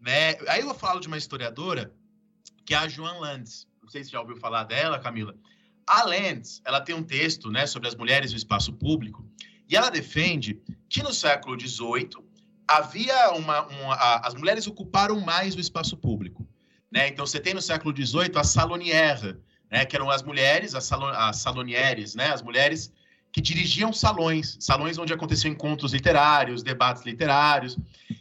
Né? 0.00 0.36
Aí 0.48 0.60
eu 0.60 0.74
falo 0.74 1.00
de 1.00 1.06
uma 1.06 1.18
historiadora, 1.18 1.92
que 2.64 2.74
é 2.74 2.78
a 2.78 2.88
Joan 2.88 3.18
Landes. 3.18 3.66
Não 3.82 3.88
sei 3.88 4.04
se 4.04 4.10
já 4.10 4.20
ouviu 4.20 4.36
falar 4.36 4.64
dela, 4.64 4.98
Camila. 4.98 5.34
A 5.86 6.04
Landes, 6.04 6.62
ela 6.64 6.80
tem 6.80 6.94
um 6.94 7.02
texto 7.02 7.50
né, 7.50 7.66
sobre 7.66 7.88
as 7.88 7.94
mulheres 7.94 8.30
no 8.30 8.36
espaço 8.36 8.72
público, 8.72 9.26
e 9.68 9.76
ela 9.76 9.90
defende 9.90 10.60
que 10.88 11.02
no 11.02 11.12
século 11.12 11.58
XVIII 11.58 12.10
havia 12.66 13.30
uma, 13.32 13.66
uma 13.66 13.94
a, 13.94 14.26
as 14.26 14.34
mulheres 14.34 14.66
ocuparam 14.66 15.20
mais 15.20 15.54
o 15.54 15.60
espaço 15.60 15.96
público. 15.96 16.46
Né? 16.90 17.08
Então 17.08 17.26
você 17.26 17.40
tem 17.40 17.54
no 17.54 17.62
século 17.62 17.94
XVIII 17.94 18.32
as 18.36 18.48
salonières, 18.48 19.36
né, 19.70 19.84
que 19.84 19.94
eram 19.94 20.10
as 20.10 20.22
mulheres, 20.22 20.74
as, 20.74 20.84
salon, 20.84 21.08
as 21.08 21.36
salonieres, 21.36 22.14
né, 22.14 22.28
as 22.32 22.42
mulheres 22.42 22.92
que 23.32 23.40
dirigiam 23.40 23.92
salões, 23.92 24.56
salões 24.60 24.98
onde 24.98 25.12
aconteciam 25.12 25.52
encontros 25.52 25.92
literários, 25.92 26.62
debates 26.62 27.04
literários. 27.04 27.78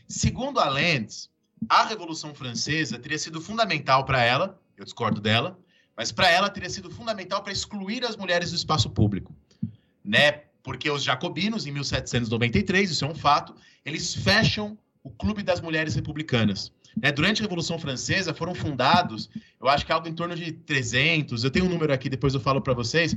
Segundo 0.08 0.60
a 0.60 0.70
Lentz, 0.70 1.30
a 1.68 1.86
Revolução 1.86 2.34
Francesa 2.34 3.00
teria 3.00 3.18
sido 3.18 3.42
fundamental 3.42 4.06
para 4.06 4.24
ela, 4.24 4.60
eu 4.78 4.86
discordo 4.86 5.20
dela, 5.20 5.60
mas 5.98 6.12
para 6.12 6.30
ela 6.30 6.50
teria 6.50 6.70
sido 6.70 6.90
fundamental 6.90 7.44
para 7.44 7.52
excluir 7.52 8.06
as 8.06 8.16
mulheres 8.16 8.52
do 8.52 8.56
espaço 8.56 8.90
público, 8.90 9.36
né? 10.04 10.44
Porque 10.64 10.90
os 10.90 11.04
jacobinos, 11.04 11.66
em 11.66 11.72
1793, 11.72 12.92
isso 12.92 13.04
é 13.04 13.08
um 13.08 13.16
fato, 13.16 13.56
eles 13.84 14.14
fecham 14.14 14.78
o 15.04 15.10
Clube 15.10 15.42
das 15.42 15.60
Mulheres 15.62 15.96
Republicanas. 15.96 16.72
Né? 17.02 17.12
Durante 17.12 17.42
a 17.42 17.44
Revolução 17.44 17.80
Francesa 17.80 18.34
foram 18.34 18.54
fundados, 18.54 19.30
eu 19.60 19.68
acho 19.68 19.86
que 19.86 19.92
algo 19.92 20.08
em 20.08 20.14
torno 20.14 20.36
de 20.36 20.52
300, 20.52 21.44
eu 21.44 21.52
tenho 21.52 21.66
um 21.66 21.70
número 21.70 21.94
aqui, 21.94 22.10
depois 22.10 22.34
eu 22.34 22.40
falo 22.40 22.62
para 22.62 22.74
vocês, 22.74 23.16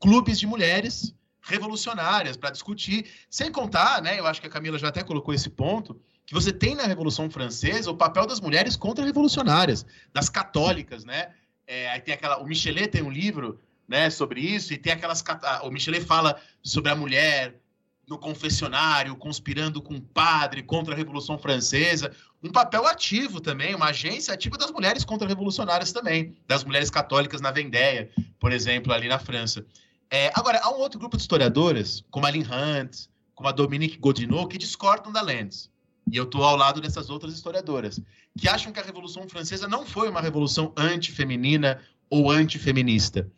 clubes 0.00 0.38
de 0.38 0.46
mulheres 0.46 1.14
revolucionárias 1.44 2.36
para 2.36 2.50
discutir, 2.50 3.06
sem 3.28 3.52
contar, 3.52 4.02
né, 4.02 4.18
eu 4.18 4.26
acho 4.26 4.40
que 4.40 4.46
a 4.46 4.50
Camila 4.50 4.78
já 4.78 4.88
até 4.88 5.02
colocou 5.02 5.34
esse 5.34 5.50
ponto, 5.50 6.00
que 6.26 6.32
você 6.32 6.52
tem 6.52 6.74
na 6.74 6.84
Revolução 6.84 7.30
Francesa 7.30 7.90
o 7.90 7.96
papel 7.96 8.26
das 8.26 8.40
mulheres 8.40 8.76
contra-revolucionárias, 8.76 9.84
das 10.12 10.30
católicas, 10.30 11.04
né? 11.04 11.32
É, 11.66 11.90
aí 11.90 12.00
tem 12.00 12.14
aquela, 12.14 12.38
o 12.38 12.46
Michelet 12.46 12.88
tem 12.88 13.02
um 13.02 13.10
livro, 13.10 13.60
né, 13.86 14.08
sobre 14.08 14.40
isso 14.40 14.72
e 14.72 14.78
tem 14.78 14.94
aquelas, 14.94 15.22
o 15.62 15.70
Michelet 15.70 16.04
fala 16.04 16.40
sobre 16.62 16.90
a 16.90 16.96
mulher 16.96 17.60
no 18.08 18.18
confessionário, 18.18 19.16
conspirando 19.16 19.80
com 19.80 19.94
o 19.94 20.00
padre 20.00 20.62
contra 20.62 20.94
a 20.94 20.96
Revolução 20.96 21.38
Francesa, 21.38 22.10
um 22.42 22.50
papel 22.50 22.86
ativo 22.86 23.40
também, 23.40 23.74
uma 23.74 23.86
agência 23.86 24.34
ativa 24.34 24.58
das 24.58 24.70
mulheres 24.70 25.04
contra-revolucionárias 25.04 25.92
também, 25.92 26.36
das 26.46 26.64
mulheres 26.64 26.90
católicas 26.90 27.40
na 27.40 27.50
Vendéia, 27.50 28.10
por 28.38 28.52
exemplo, 28.52 28.92
ali 28.92 29.08
na 29.08 29.18
França. 29.18 29.64
É, 30.10 30.30
agora, 30.34 30.60
há 30.62 30.70
um 30.70 30.78
outro 30.78 30.98
grupo 30.98 31.16
de 31.16 31.22
historiadoras, 31.22 32.04
como 32.10 32.26
a 32.26 32.30
Lynn 32.30 32.44
Hunt, 32.44 33.06
como 33.34 33.48
a 33.48 33.52
Dominique 33.52 33.98
Godinot, 33.98 34.48
que 34.48 34.58
discordam 34.58 35.12
da 35.12 35.20
Lenz. 35.20 35.70
E 36.10 36.16
eu 36.16 36.24
estou 36.24 36.44
ao 36.44 36.56
lado 36.56 36.80
dessas 36.80 37.10
outras 37.10 37.34
historiadoras, 37.34 38.00
que 38.38 38.48
acham 38.48 38.72
que 38.72 38.80
a 38.80 38.82
Revolução 38.82 39.28
Francesa 39.28 39.66
não 39.66 39.86
foi 39.86 40.08
uma 40.08 40.20
revolução 40.20 40.72
antifeminina 40.76 41.80
ou 42.10 42.30
antifeminista. 42.30 43.28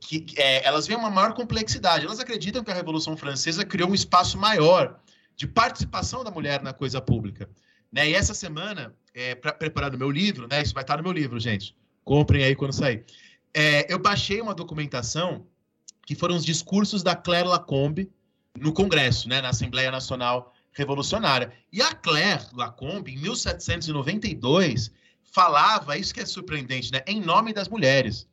Que, 0.00 0.24
é, 0.36 0.64
elas 0.64 0.86
veem 0.86 0.98
uma 0.98 1.10
maior 1.10 1.34
complexidade. 1.34 2.04
Elas 2.04 2.20
acreditam 2.20 2.62
que 2.62 2.70
a 2.70 2.74
Revolução 2.74 3.16
Francesa 3.16 3.64
criou 3.64 3.90
um 3.90 3.94
espaço 3.94 4.38
maior 4.38 5.00
de 5.36 5.46
participação 5.46 6.22
da 6.22 6.30
mulher 6.30 6.62
na 6.62 6.72
coisa 6.72 7.00
pública. 7.00 7.48
Né? 7.92 8.10
E 8.10 8.14
essa 8.14 8.34
semana, 8.34 8.94
é, 9.12 9.34
para 9.34 9.52
preparar 9.52 9.94
o 9.94 9.98
meu 9.98 10.10
livro, 10.10 10.46
né? 10.48 10.62
isso 10.62 10.74
vai 10.74 10.84
estar 10.84 10.96
no 10.96 11.02
meu 11.02 11.12
livro, 11.12 11.38
gente. 11.40 11.76
Comprem 12.04 12.44
aí 12.44 12.54
quando 12.54 12.72
sair. 12.72 13.04
É, 13.52 13.92
eu 13.92 13.98
baixei 13.98 14.40
uma 14.40 14.54
documentação 14.54 15.46
que 16.06 16.14
foram 16.14 16.36
os 16.36 16.44
discursos 16.44 17.02
da 17.02 17.14
Claire 17.14 17.48
Lacombe 17.48 18.10
no 18.58 18.72
Congresso, 18.72 19.28
né, 19.28 19.40
na 19.40 19.48
Assembleia 19.48 19.90
Nacional 19.90 20.52
Revolucionária. 20.72 21.52
E 21.72 21.82
a 21.82 21.92
Claire 21.94 22.46
Lacombe, 22.52 23.12
em 23.12 23.18
1792, 23.18 24.90
falava, 25.22 25.96
isso 25.96 26.14
que 26.14 26.20
é 26.20 26.26
surpreendente, 26.26 26.92
né, 26.92 27.02
em 27.06 27.20
nome 27.20 27.52
das 27.52 27.68
mulheres. 27.68 28.28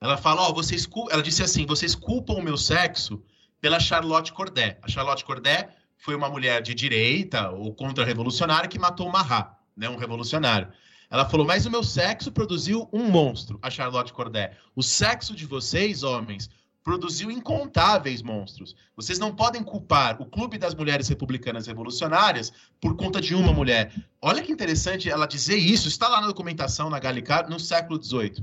Ela 0.00 0.20
oh, 0.48 0.54
vocês, 0.54 0.88
ela 1.10 1.22
disse 1.22 1.42
assim, 1.42 1.66
vocês 1.66 1.94
culpam 1.94 2.34
o 2.34 2.42
meu 2.42 2.56
sexo 2.56 3.22
pela 3.60 3.80
Charlotte 3.80 4.32
Corday. 4.32 4.76
A 4.80 4.88
Charlotte 4.88 5.24
Corday 5.24 5.68
foi 5.96 6.14
uma 6.14 6.28
mulher 6.28 6.62
de 6.62 6.74
direita 6.74 7.50
ou 7.50 7.74
contra-revolucionária 7.74 8.68
que 8.68 8.78
matou 8.78 9.10
Marat, 9.10 9.50
né, 9.76 9.88
um 9.88 9.96
revolucionário. 9.96 10.68
Ela 11.10 11.28
falou, 11.28 11.46
mas 11.46 11.66
o 11.66 11.70
meu 11.70 11.82
sexo 11.82 12.30
produziu 12.30 12.88
um 12.92 13.10
monstro, 13.10 13.58
a 13.62 13.70
Charlotte 13.70 14.12
Corday. 14.12 14.50
O 14.76 14.82
sexo 14.82 15.34
de 15.34 15.46
vocês, 15.46 16.02
homens, 16.02 16.50
produziu 16.88 17.30
incontáveis 17.30 18.22
monstros. 18.22 18.74
Vocês 18.96 19.18
não 19.18 19.30
podem 19.30 19.62
culpar 19.62 20.22
o 20.22 20.24
Clube 20.24 20.56
das 20.56 20.74
Mulheres 20.74 21.06
Republicanas 21.06 21.66
Revolucionárias 21.66 22.50
por 22.80 22.96
conta 22.96 23.20
de 23.20 23.34
uma 23.34 23.52
mulher. 23.52 23.92
Olha 24.22 24.42
que 24.42 24.50
interessante 24.50 25.10
ela 25.10 25.26
dizer 25.26 25.56
isso, 25.56 25.86
está 25.86 26.08
lá 26.08 26.18
na 26.18 26.28
documentação 26.28 26.88
na 26.88 26.98
Gallicar 26.98 27.46
no 27.50 27.60
século 27.60 28.02
XVIII. 28.02 28.42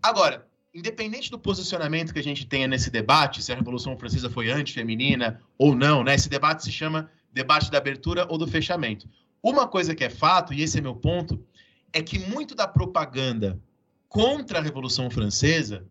Agora, 0.00 0.46
independente 0.72 1.32
do 1.32 1.38
posicionamento 1.38 2.12
que 2.12 2.20
a 2.20 2.22
gente 2.22 2.46
tenha 2.46 2.68
nesse 2.68 2.90
debate, 2.90 3.42
se 3.42 3.50
a 3.50 3.56
Revolução 3.56 3.98
Francesa 3.98 4.30
foi 4.30 4.52
antifeminina 4.52 5.40
ou 5.58 5.74
não, 5.74 6.04
né? 6.04 6.14
Esse 6.14 6.28
debate 6.28 6.62
se 6.62 6.70
chama 6.70 7.10
debate 7.32 7.72
da 7.72 7.78
abertura 7.78 8.24
ou 8.30 8.38
do 8.38 8.46
fechamento. 8.46 9.08
Uma 9.42 9.66
coisa 9.66 9.96
que 9.96 10.04
é 10.04 10.10
fato, 10.10 10.54
e 10.54 10.62
esse 10.62 10.78
é 10.78 10.80
meu 10.80 10.94
ponto, 10.94 11.44
é 11.92 12.00
que 12.00 12.20
muito 12.20 12.54
da 12.54 12.68
propaganda 12.68 13.60
contra 14.08 14.60
a 14.60 14.62
Revolução 14.62 15.10
Francesa 15.10 15.84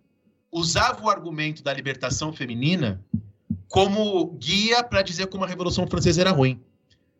usava 0.51 1.03
o 1.03 1.09
argumento 1.09 1.63
da 1.63 1.73
libertação 1.73 2.33
feminina 2.33 3.03
como 3.67 4.38
guia 4.38 4.83
para 4.83 5.01
dizer 5.01 5.27
como 5.27 5.43
a 5.43 5.47
Revolução 5.47 5.88
Francesa 5.88 6.21
era 6.21 6.31
ruim. 6.31 6.62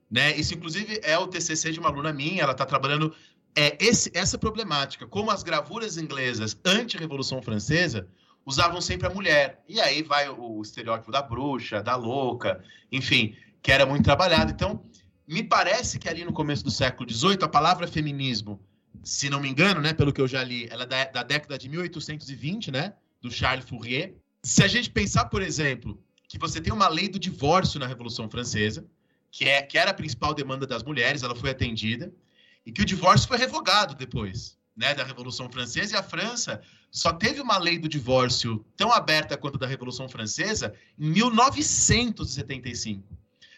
Né? 0.10 0.36
Isso, 0.36 0.56
inclusive, 0.56 1.00
é 1.04 1.18
o 1.18 1.28
TCC 1.28 1.72
de 1.72 1.80
uma 1.80 1.90
aluna 1.90 2.12
minha, 2.12 2.42
ela 2.42 2.54
está 2.54 2.66
trabalhando 2.66 3.14
é, 3.56 3.78
esse, 3.80 4.12
essa 4.14 4.38
problemática, 4.38 5.06
como 5.08 5.30
as 5.32 5.44
gravuras 5.44 5.98
inglesas 5.98 6.58
anti-Revolução 6.66 7.42
Francesa 7.42 8.08
usavam 8.46 8.82
sempre 8.82 9.08
a 9.08 9.12
mulher. 9.12 9.64
E 9.68 9.80
aí 9.80 10.02
vai 10.02 10.28
o, 10.30 10.62
estereótipo 10.62 11.12
da 11.12 11.22
bruxa, 11.22 11.84
da 11.84 11.96
louca, 11.96 12.64
enfim, 12.92 13.36
que 13.62 13.72
era 13.72 13.86
muito 13.86 14.04
trabalhado. 14.04 14.52
Então, 14.52 14.84
me 15.28 15.44
parece 15.44 16.00
que 16.00 16.10
ali 16.10 16.26
no 16.26 16.34
começo 16.34 16.64
do 16.64 16.72
século 16.72 17.08
XVIII, 17.10 17.38
a 17.44 17.48
palavra 17.48 17.88
feminismo, 17.88 18.60
se 19.04 19.30
não 19.30 19.40
me 19.40 19.50
engano, 19.50 19.82
né, 19.82 19.94
pelo 19.94 20.12
que 20.12 20.20
eu 20.20 20.28
já 20.28 20.44
li, 20.44 20.68
ela 20.72 20.84
é 20.84 20.88
da, 20.88 21.06
da 21.06 21.24
década 21.24 21.58
de 21.58 21.70
1820, 21.70 22.72
né? 22.72 22.94
Do 23.22 23.32
Charles 23.32 23.68
Fourier. 23.68 24.16
Se 24.44 24.64
a 24.64 24.68
gente 24.68 24.90
pensar, 24.90 25.26
por 25.26 25.42
exemplo, 25.42 26.02
que 26.28 26.38
você 26.38 26.62
tem 26.62 26.72
uma 26.72 26.88
lei 26.88 27.10
do 27.10 27.20
divórcio 27.20 27.80
na 27.80 27.88
Revolução 27.88 28.30
Francesa, 28.30 28.86
que, 29.32 29.46
é, 29.46 29.62
que 29.62 29.78
era 29.78 29.92
a 29.92 29.94
principal 29.94 30.34
demanda 30.34 30.66
das 30.66 30.84
mulheres, 30.84 31.24
ela 31.24 31.36
foi 31.36 31.50
atendida, 31.50 32.12
e 32.66 32.72
que 32.72 32.82
o 32.82 32.86
divórcio 32.86 33.28
foi 33.28 33.38
revogado 33.38 33.96
depois 33.96 34.58
né, 34.76 34.94
da 34.94 35.04
Revolução 35.04 35.50
Francesa, 35.52 35.96
e 35.96 35.98
a 35.98 36.04
França 36.04 36.62
só 36.92 37.12
teve 37.12 37.42
uma 37.42 37.58
lei 37.58 37.78
do 37.78 37.90
divórcio 37.90 38.66
tão 38.76 38.92
aberta 38.92 39.38
quanto 39.38 39.56
a 39.56 39.60
da 39.60 39.68
Revolução 39.68 40.08
Francesa 40.08 40.74
em 40.98 41.10
1975. 41.10 43.04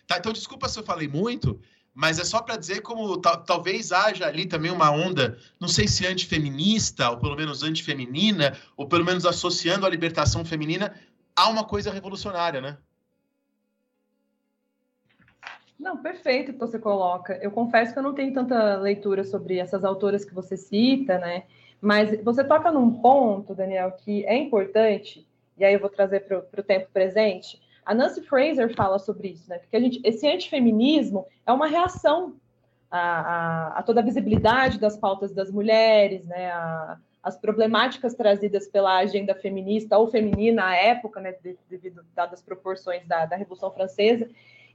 Tá, 0.08 0.18
então, 0.18 0.34
desculpa 0.34 0.68
se 0.68 0.80
eu 0.80 0.84
falei 0.84 1.08
muito, 1.08 1.62
mas 1.94 2.20
é 2.20 2.24
só 2.24 2.42
para 2.42 2.58
dizer 2.58 2.82
como 2.82 3.18
talvez 3.18 3.92
haja 3.92 4.26
ali 4.26 4.46
também 4.46 4.72
uma 4.72 4.92
onda, 4.92 5.38
não 5.60 5.68
sei 5.68 5.88
se 5.88 6.08
antifeminista, 6.08 7.10
ou 7.10 7.18
pelo 7.18 7.36
menos 7.36 7.64
antifeminina, 7.64 8.58
ou 8.78 8.88
pelo 8.88 9.04
menos 9.04 9.26
associando 9.26 9.86
a 9.86 9.90
libertação 9.90 10.46
feminina 10.46 10.96
a 11.36 11.50
uma 11.50 11.66
coisa 11.66 11.92
revolucionária, 11.92 12.62
né? 12.62 12.78
Não, 15.78 15.98
perfeito 15.98 16.54
que 16.54 16.60
você 16.60 16.78
coloca. 16.78 17.40
Eu 17.42 17.50
confesso 17.50 17.92
que 17.92 17.98
eu 17.98 18.04
não 18.04 18.14
tenho 18.14 18.34
tanta 18.34 18.78
leitura 18.78 19.24
sobre 19.24 19.58
essas 19.58 19.84
autoras 19.84 20.24
que 20.24 20.34
você 20.34 20.56
cita, 20.56 21.18
né? 21.18 21.46
Mas 21.82 22.24
você 22.24 22.44
toca 22.44 22.72
num 22.72 23.02
ponto, 23.02 23.56
Daniel, 23.56 23.92
que 23.94 24.24
é 24.28 24.38
importante, 24.38 25.28
e 25.58 25.66
aí 25.66 25.74
eu 25.74 25.80
vou 25.80 25.90
trazer 25.90 26.22
para 26.22 26.62
o 26.62 26.64
tempo 26.64 26.88
presente, 26.94 27.60
a 27.92 27.94
Nancy 27.94 28.22
Fraser 28.22 28.74
fala 28.74 28.98
sobre 28.98 29.30
isso, 29.30 29.50
né? 29.50 29.60
Porque 29.60 29.76
a 29.76 29.80
gente, 29.80 30.00
esse 30.06 30.26
antifeminismo 30.26 31.28
é 31.46 31.52
uma 31.52 31.68
reação 31.68 32.38
a, 32.90 33.00
a, 33.00 33.80
a 33.80 33.84
toda 33.84 34.00
a 34.00 34.04
visibilidade 34.04 34.80
das 34.80 34.96
pautas 34.96 35.34
das 35.34 35.52
mulheres, 35.52 36.26
né? 36.26 36.52
A, 36.52 36.98
as 37.22 37.38
problemáticas 37.38 38.16
trazidas 38.16 38.66
pela 38.68 38.98
agenda 38.98 39.36
feminista 39.36 39.98
ou 39.98 40.08
feminina 40.08 40.68
à 40.68 40.76
época, 40.76 41.20
né, 41.20 41.36
devido 41.70 42.04
dadas 42.16 42.42
proporções 42.42 43.06
da, 43.06 43.28
da 43.28 43.36
Revolução 43.36 43.72
Francesa. 43.72 44.28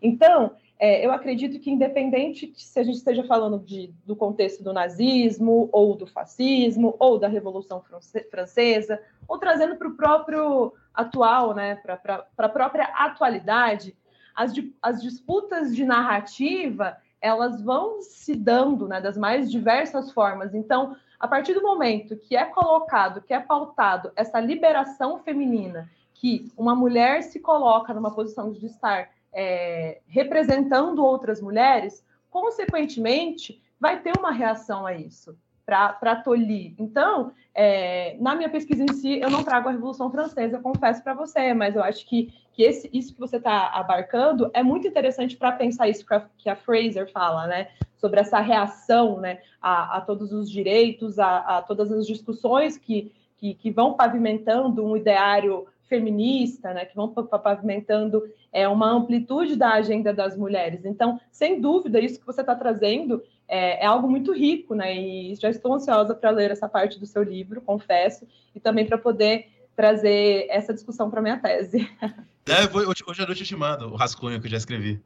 Então, 0.06 0.52
é, 0.78 1.04
eu 1.04 1.10
acredito 1.10 1.58
que, 1.58 1.70
independente 1.70 2.52
se 2.56 2.78
a 2.78 2.84
gente 2.84 2.96
esteja 2.96 3.24
falando 3.24 3.58
de, 3.58 3.92
do 4.04 4.14
contexto 4.14 4.62
do 4.62 4.72
nazismo, 4.72 5.68
ou 5.72 5.96
do 5.96 6.06
fascismo, 6.06 6.94
ou 6.98 7.18
da 7.18 7.28
Revolução 7.28 7.82
Francesa, 8.30 9.00
ou 9.26 9.38
trazendo 9.38 9.76
para 9.76 9.88
o 9.88 9.96
próprio 9.96 10.72
atual, 10.94 11.54
né, 11.54 11.76
para 11.76 12.26
a 12.38 12.48
própria 12.48 12.84
atualidade, 12.84 13.96
as, 14.34 14.52
as 14.80 15.02
disputas 15.02 15.74
de 15.74 15.84
narrativa 15.84 16.96
elas 17.20 17.60
vão 17.62 18.02
se 18.02 18.36
dando 18.36 18.86
né, 18.86 19.00
das 19.00 19.16
mais 19.16 19.50
diversas 19.50 20.12
formas. 20.12 20.54
Então, 20.54 20.94
a 21.18 21.26
partir 21.26 21.54
do 21.54 21.62
momento 21.62 22.16
que 22.16 22.36
é 22.36 22.44
colocado, 22.44 23.22
que 23.22 23.32
é 23.32 23.40
pautado 23.40 24.12
essa 24.14 24.38
liberação 24.38 25.18
feminina, 25.18 25.90
que 26.14 26.52
uma 26.56 26.74
mulher 26.74 27.22
se 27.22 27.40
coloca 27.40 27.92
numa 27.92 28.14
posição 28.14 28.52
de 28.52 28.66
estar 28.66 29.08
é, 29.36 30.00
representando 30.06 31.04
outras 31.04 31.42
mulheres, 31.42 32.02
consequentemente, 32.30 33.62
vai 33.78 34.00
ter 34.00 34.14
uma 34.18 34.30
reação 34.30 34.86
a 34.86 34.94
isso 34.94 35.36
para 35.66 36.16
tolir. 36.16 36.74
Então, 36.78 37.32
é, 37.52 38.16
na 38.20 38.34
minha 38.34 38.48
pesquisa 38.48 38.84
em 38.84 38.92
si, 38.94 39.18
eu 39.18 39.28
não 39.28 39.42
trago 39.42 39.68
a 39.68 39.72
Revolução 39.72 40.10
Francesa, 40.10 40.60
confesso 40.60 41.02
para 41.02 41.12
você, 41.12 41.52
mas 41.52 41.74
eu 41.74 41.82
acho 41.82 42.06
que, 42.06 42.32
que 42.52 42.62
esse, 42.62 42.88
isso 42.92 43.12
que 43.12 43.20
você 43.20 43.36
está 43.36 43.68
abarcando 43.74 44.48
é 44.54 44.62
muito 44.62 44.86
interessante 44.86 45.36
para 45.36 45.52
pensar 45.52 45.88
isso 45.88 46.06
que 46.06 46.14
a, 46.14 46.28
que 46.38 46.48
a, 46.48 46.56
Fraser 46.56 47.10
fala, 47.10 47.46
né? 47.46 47.68
Sobre 47.96 48.20
essa 48.20 48.38
reação 48.40 49.20
né, 49.20 49.40
a, 49.60 49.96
a 49.96 50.00
todos 50.00 50.32
os 50.32 50.48
direitos, 50.48 51.18
a, 51.18 51.38
a 51.38 51.62
todas 51.62 51.90
as 51.90 52.06
discussões 52.06 52.78
que, 52.78 53.12
que, 53.36 53.54
que, 53.54 53.70
vão 53.70 53.94
pavimentando 53.94 54.84
um 54.84 54.96
ideário 54.96 55.66
feminista, 55.88 56.74
né, 56.74 56.84
que 56.84 56.96
vão 56.96 57.08
pavimentando 57.08 58.22
é, 58.52 58.66
uma 58.66 58.90
amplitude 58.90 59.56
da 59.56 59.74
agenda 59.74 60.12
das 60.12 60.36
mulheres. 60.36 60.84
Então, 60.84 61.20
sem 61.30 61.60
dúvida, 61.60 62.00
isso 62.00 62.18
que 62.18 62.26
você 62.26 62.40
está 62.40 62.54
trazendo 62.54 63.22
é, 63.48 63.84
é, 63.84 63.86
algo 63.86 64.08
muito 64.08 64.32
rico, 64.32 64.74
né? 64.74 64.96
E 64.96 65.34
já 65.36 65.48
estou 65.48 65.74
ansiosa 65.74 66.14
para 66.14 66.30
ler 66.30 66.50
essa 66.50 66.68
parte 66.68 66.98
do 66.98 67.06
seu 67.06 67.22
livro, 67.22 67.60
confesso, 67.60 68.26
e 68.54 68.58
também 68.58 68.84
para 68.84 68.98
poder 68.98 69.46
trazer 69.76 70.46
essa 70.48 70.72
discussão 70.72 71.10
para 71.10 71.22
minha 71.22 71.38
tese. 71.38 71.88
É, 72.48 72.64
vou, 72.68 72.80
hoje 72.80 73.22
à 73.22 73.26
noite 73.26 73.40
eu 73.40 73.46
te 73.46 73.56
mando 73.56 73.88
o 73.88 73.96
rascunho 73.96 74.40
que 74.40 74.46
eu 74.46 74.50
já 74.52 74.56
escrevi. 74.56 75.02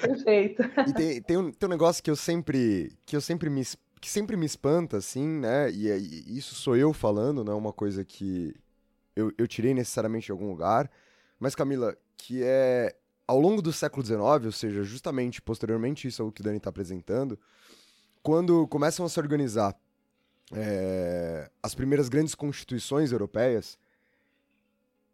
Perfeito. 0.00 0.62
E 0.86 0.92
tem, 0.92 1.22
tem, 1.22 1.36
um, 1.36 1.50
tem 1.50 1.66
um 1.66 1.70
negócio 1.70 2.00
que 2.00 2.08
eu 2.08 2.14
sempre 2.14 2.92
que 3.04 3.16
eu 3.16 3.20
sempre 3.20 3.50
me 3.50 3.62
que 4.04 4.10
sempre 4.10 4.36
me 4.36 4.44
espanta, 4.44 4.98
assim, 4.98 5.26
né? 5.26 5.70
E, 5.70 5.88
e 5.88 6.36
isso 6.36 6.54
sou 6.54 6.76
eu 6.76 6.92
falando, 6.92 7.42
não 7.42 7.54
é 7.54 7.56
uma 7.56 7.72
coisa 7.72 8.04
que 8.04 8.54
eu, 9.16 9.32
eu 9.38 9.48
tirei 9.48 9.72
necessariamente 9.72 10.26
de 10.26 10.32
algum 10.32 10.46
lugar. 10.46 10.90
Mas, 11.40 11.54
Camila, 11.54 11.96
que 12.14 12.42
é 12.42 12.94
ao 13.26 13.40
longo 13.40 13.62
do 13.62 13.72
século 13.72 14.04
XIX, 14.04 14.20
ou 14.44 14.52
seja, 14.52 14.82
justamente 14.82 15.40
posteriormente 15.40 16.06
isso 16.06 16.20
é 16.20 16.24
o 16.24 16.30
que 16.30 16.42
o 16.42 16.44
Dani 16.44 16.58
está 16.58 16.68
apresentando, 16.68 17.38
quando 18.22 18.68
começam 18.68 19.06
a 19.06 19.08
se 19.08 19.18
organizar 19.18 19.74
é, 20.52 21.50
as 21.62 21.74
primeiras 21.74 22.10
grandes 22.10 22.34
constituições 22.34 23.10
europeias, 23.10 23.78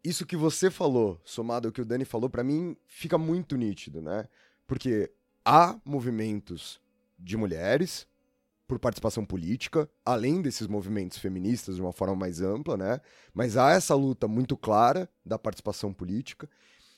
isso 0.03 0.25
que 0.25 0.35
você 0.35 0.69
falou, 0.69 1.17
somado 1.23 1.69
ao 1.69 1.71
que 1.71 1.79
o 1.79 1.85
Dani 1.85 2.03
falou, 2.03 2.29
para 2.29 2.43
mim 2.43 2.75
fica 2.87 3.17
muito 3.17 3.55
nítido, 3.55 4.01
né? 4.01 4.27
Porque 4.67 5.09
há 5.45 5.79
movimentos 5.85 6.81
de 7.17 7.37
mulheres 7.37 8.10
por 8.71 8.79
participação 8.79 9.25
política, 9.25 9.89
além 10.05 10.41
desses 10.41 10.65
movimentos 10.65 11.17
feministas 11.17 11.75
de 11.75 11.81
uma 11.81 11.91
forma 11.91 12.15
mais 12.15 12.39
ampla, 12.39 12.77
né? 12.77 13.01
Mas 13.33 13.57
há 13.57 13.71
essa 13.71 13.93
luta 13.93 14.29
muito 14.29 14.55
clara 14.55 15.09
da 15.25 15.37
participação 15.37 15.91
política. 15.91 16.49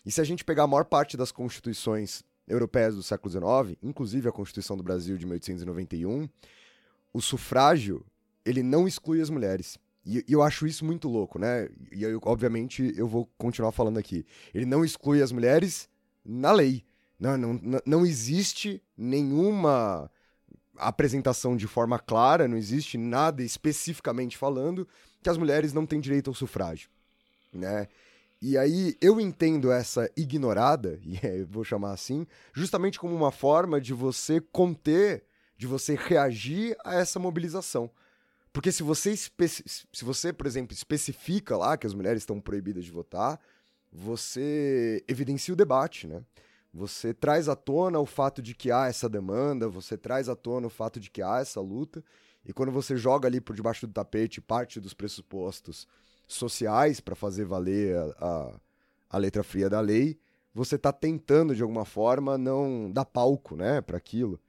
E 0.05 0.11
se 0.11 0.21
a 0.21 0.23
gente 0.23 0.45
pegar 0.45 0.65
a 0.65 0.67
maior 0.67 0.85
parte 0.85 1.17
das 1.17 1.31
constituições 1.31 2.21
europeias 2.47 2.93
do 2.93 3.01
século 3.01 3.31
XIX, 3.31 3.75
inclusive 3.81 4.29
a 4.29 4.31
Constituição 4.31 4.77
do 4.77 4.83
Brasil 4.83 5.17
de 5.17 5.25
1891, 5.25 6.29
o 7.11 7.19
sufrágio 7.19 8.05
ele 8.45 8.61
não 8.61 8.87
exclui 8.87 9.19
as 9.19 9.31
mulheres. 9.31 9.79
E, 10.05 10.23
eu 10.29 10.43
acho 10.43 10.67
isso 10.67 10.85
muito 10.85 11.09
louco, 11.09 11.39
né? 11.39 11.67
E 11.91 12.03
eu, 12.03 12.19
obviamente 12.23 12.93
eu 12.95 13.07
vou 13.07 13.27
continuar 13.35 13.71
falando 13.71 13.97
aqui. 13.97 14.27
Ele 14.53 14.67
não 14.67 14.85
exclui 14.85 15.23
as 15.23 15.31
mulheres 15.31 15.89
na 16.23 16.51
lei. 16.51 16.83
Não, 17.19 17.35
não, 17.35 17.81
não 17.83 18.05
existe 18.05 18.79
nenhuma 18.95 20.11
apresentação 20.77 21.55
de 21.55 21.67
forma 21.67 21.99
clara, 21.99 22.47
não 22.47 22.57
existe 22.57 22.97
nada 22.97 23.43
especificamente 23.43 24.37
falando 24.37 24.87
que 25.21 25.29
as 25.29 25.37
mulheres 25.37 25.73
não 25.73 25.85
têm 25.85 25.99
direito 25.99 26.29
ao 26.29 26.33
sufrágio, 26.33 26.89
né? 27.51 27.87
E 28.41 28.57
aí 28.57 28.97
eu 28.99 29.21
entendo 29.21 29.71
essa 29.71 30.11
ignorada, 30.17 30.99
e 31.05 31.43
vou 31.45 31.63
chamar 31.63 31.93
assim, 31.93 32.27
justamente 32.53 32.99
como 32.99 33.15
uma 33.15 33.31
forma 33.31 33.79
de 33.79 33.93
você 33.93 34.41
conter, 34.41 35.23
de 35.57 35.65
você 35.65 35.95
reagir 35.95 36.75
a 36.83 36.95
essa 36.95 37.19
mobilização. 37.19 37.89
Porque 38.51 38.71
se 38.71 38.83
você, 38.83 39.15
se 39.15 40.03
você, 40.03 40.33
por 40.33 40.45
exemplo, 40.45 40.73
especifica 40.73 41.57
lá 41.57 41.77
que 41.77 41.87
as 41.87 41.93
mulheres 41.93 42.21
estão 42.21 42.39
proibidas 42.39 42.85
de 42.85 42.91
votar, 42.91 43.39
você 43.91 45.03
evidencia 45.07 45.53
o 45.53 45.57
debate, 45.57 46.05
né? 46.05 46.21
Você 46.73 47.13
traz 47.13 47.47
à 47.47 47.55
tona 47.55 47.99
o 47.99 48.05
fato 48.05 48.41
de 48.41 48.55
que 48.55 48.71
há 48.71 48.87
essa 48.87 49.07
demanda, 49.07 49.69
você 49.69 49.95
traz 49.95 50.27
à 50.27 50.35
tona 50.35 50.65
o 50.65 50.71
fato 50.71 50.99
de 50.99 51.11
que 51.11 51.21
há 51.21 51.39
essa 51.39 51.61
luta, 51.61 52.03
e 52.43 52.51
quando 52.51 52.71
você 52.71 52.97
joga 52.97 53.27
ali 53.27 53.39
por 53.39 53.55
debaixo 53.55 53.85
do 53.85 53.93
tapete 53.93 54.41
parte 54.41 54.79
dos 54.79 54.93
pressupostos 54.93 55.87
sociais 56.27 56.99
para 56.99 57.15
fazer 57.15 57.45
valer 57.45 57.95
a, 57.95 58.15
a, 58.19 58.59
a, 59.11 59.17
letra 59.17 59.43
fria 59.43 59.69
da 59.69 59.79
lei, 59.79 60.17
você 60.53 60.75
está 60.75 60.91
tentando 60.91 61.55
de 61.55 61.61
alguma 61.61 61.85
forma 61.85 62.37
não 62.37 62.91
dar 62.91 63.05
palco, 63.05 63.55
né, 63.55 63.79
para 63.79 63.97
aquilo. 63.97 64.39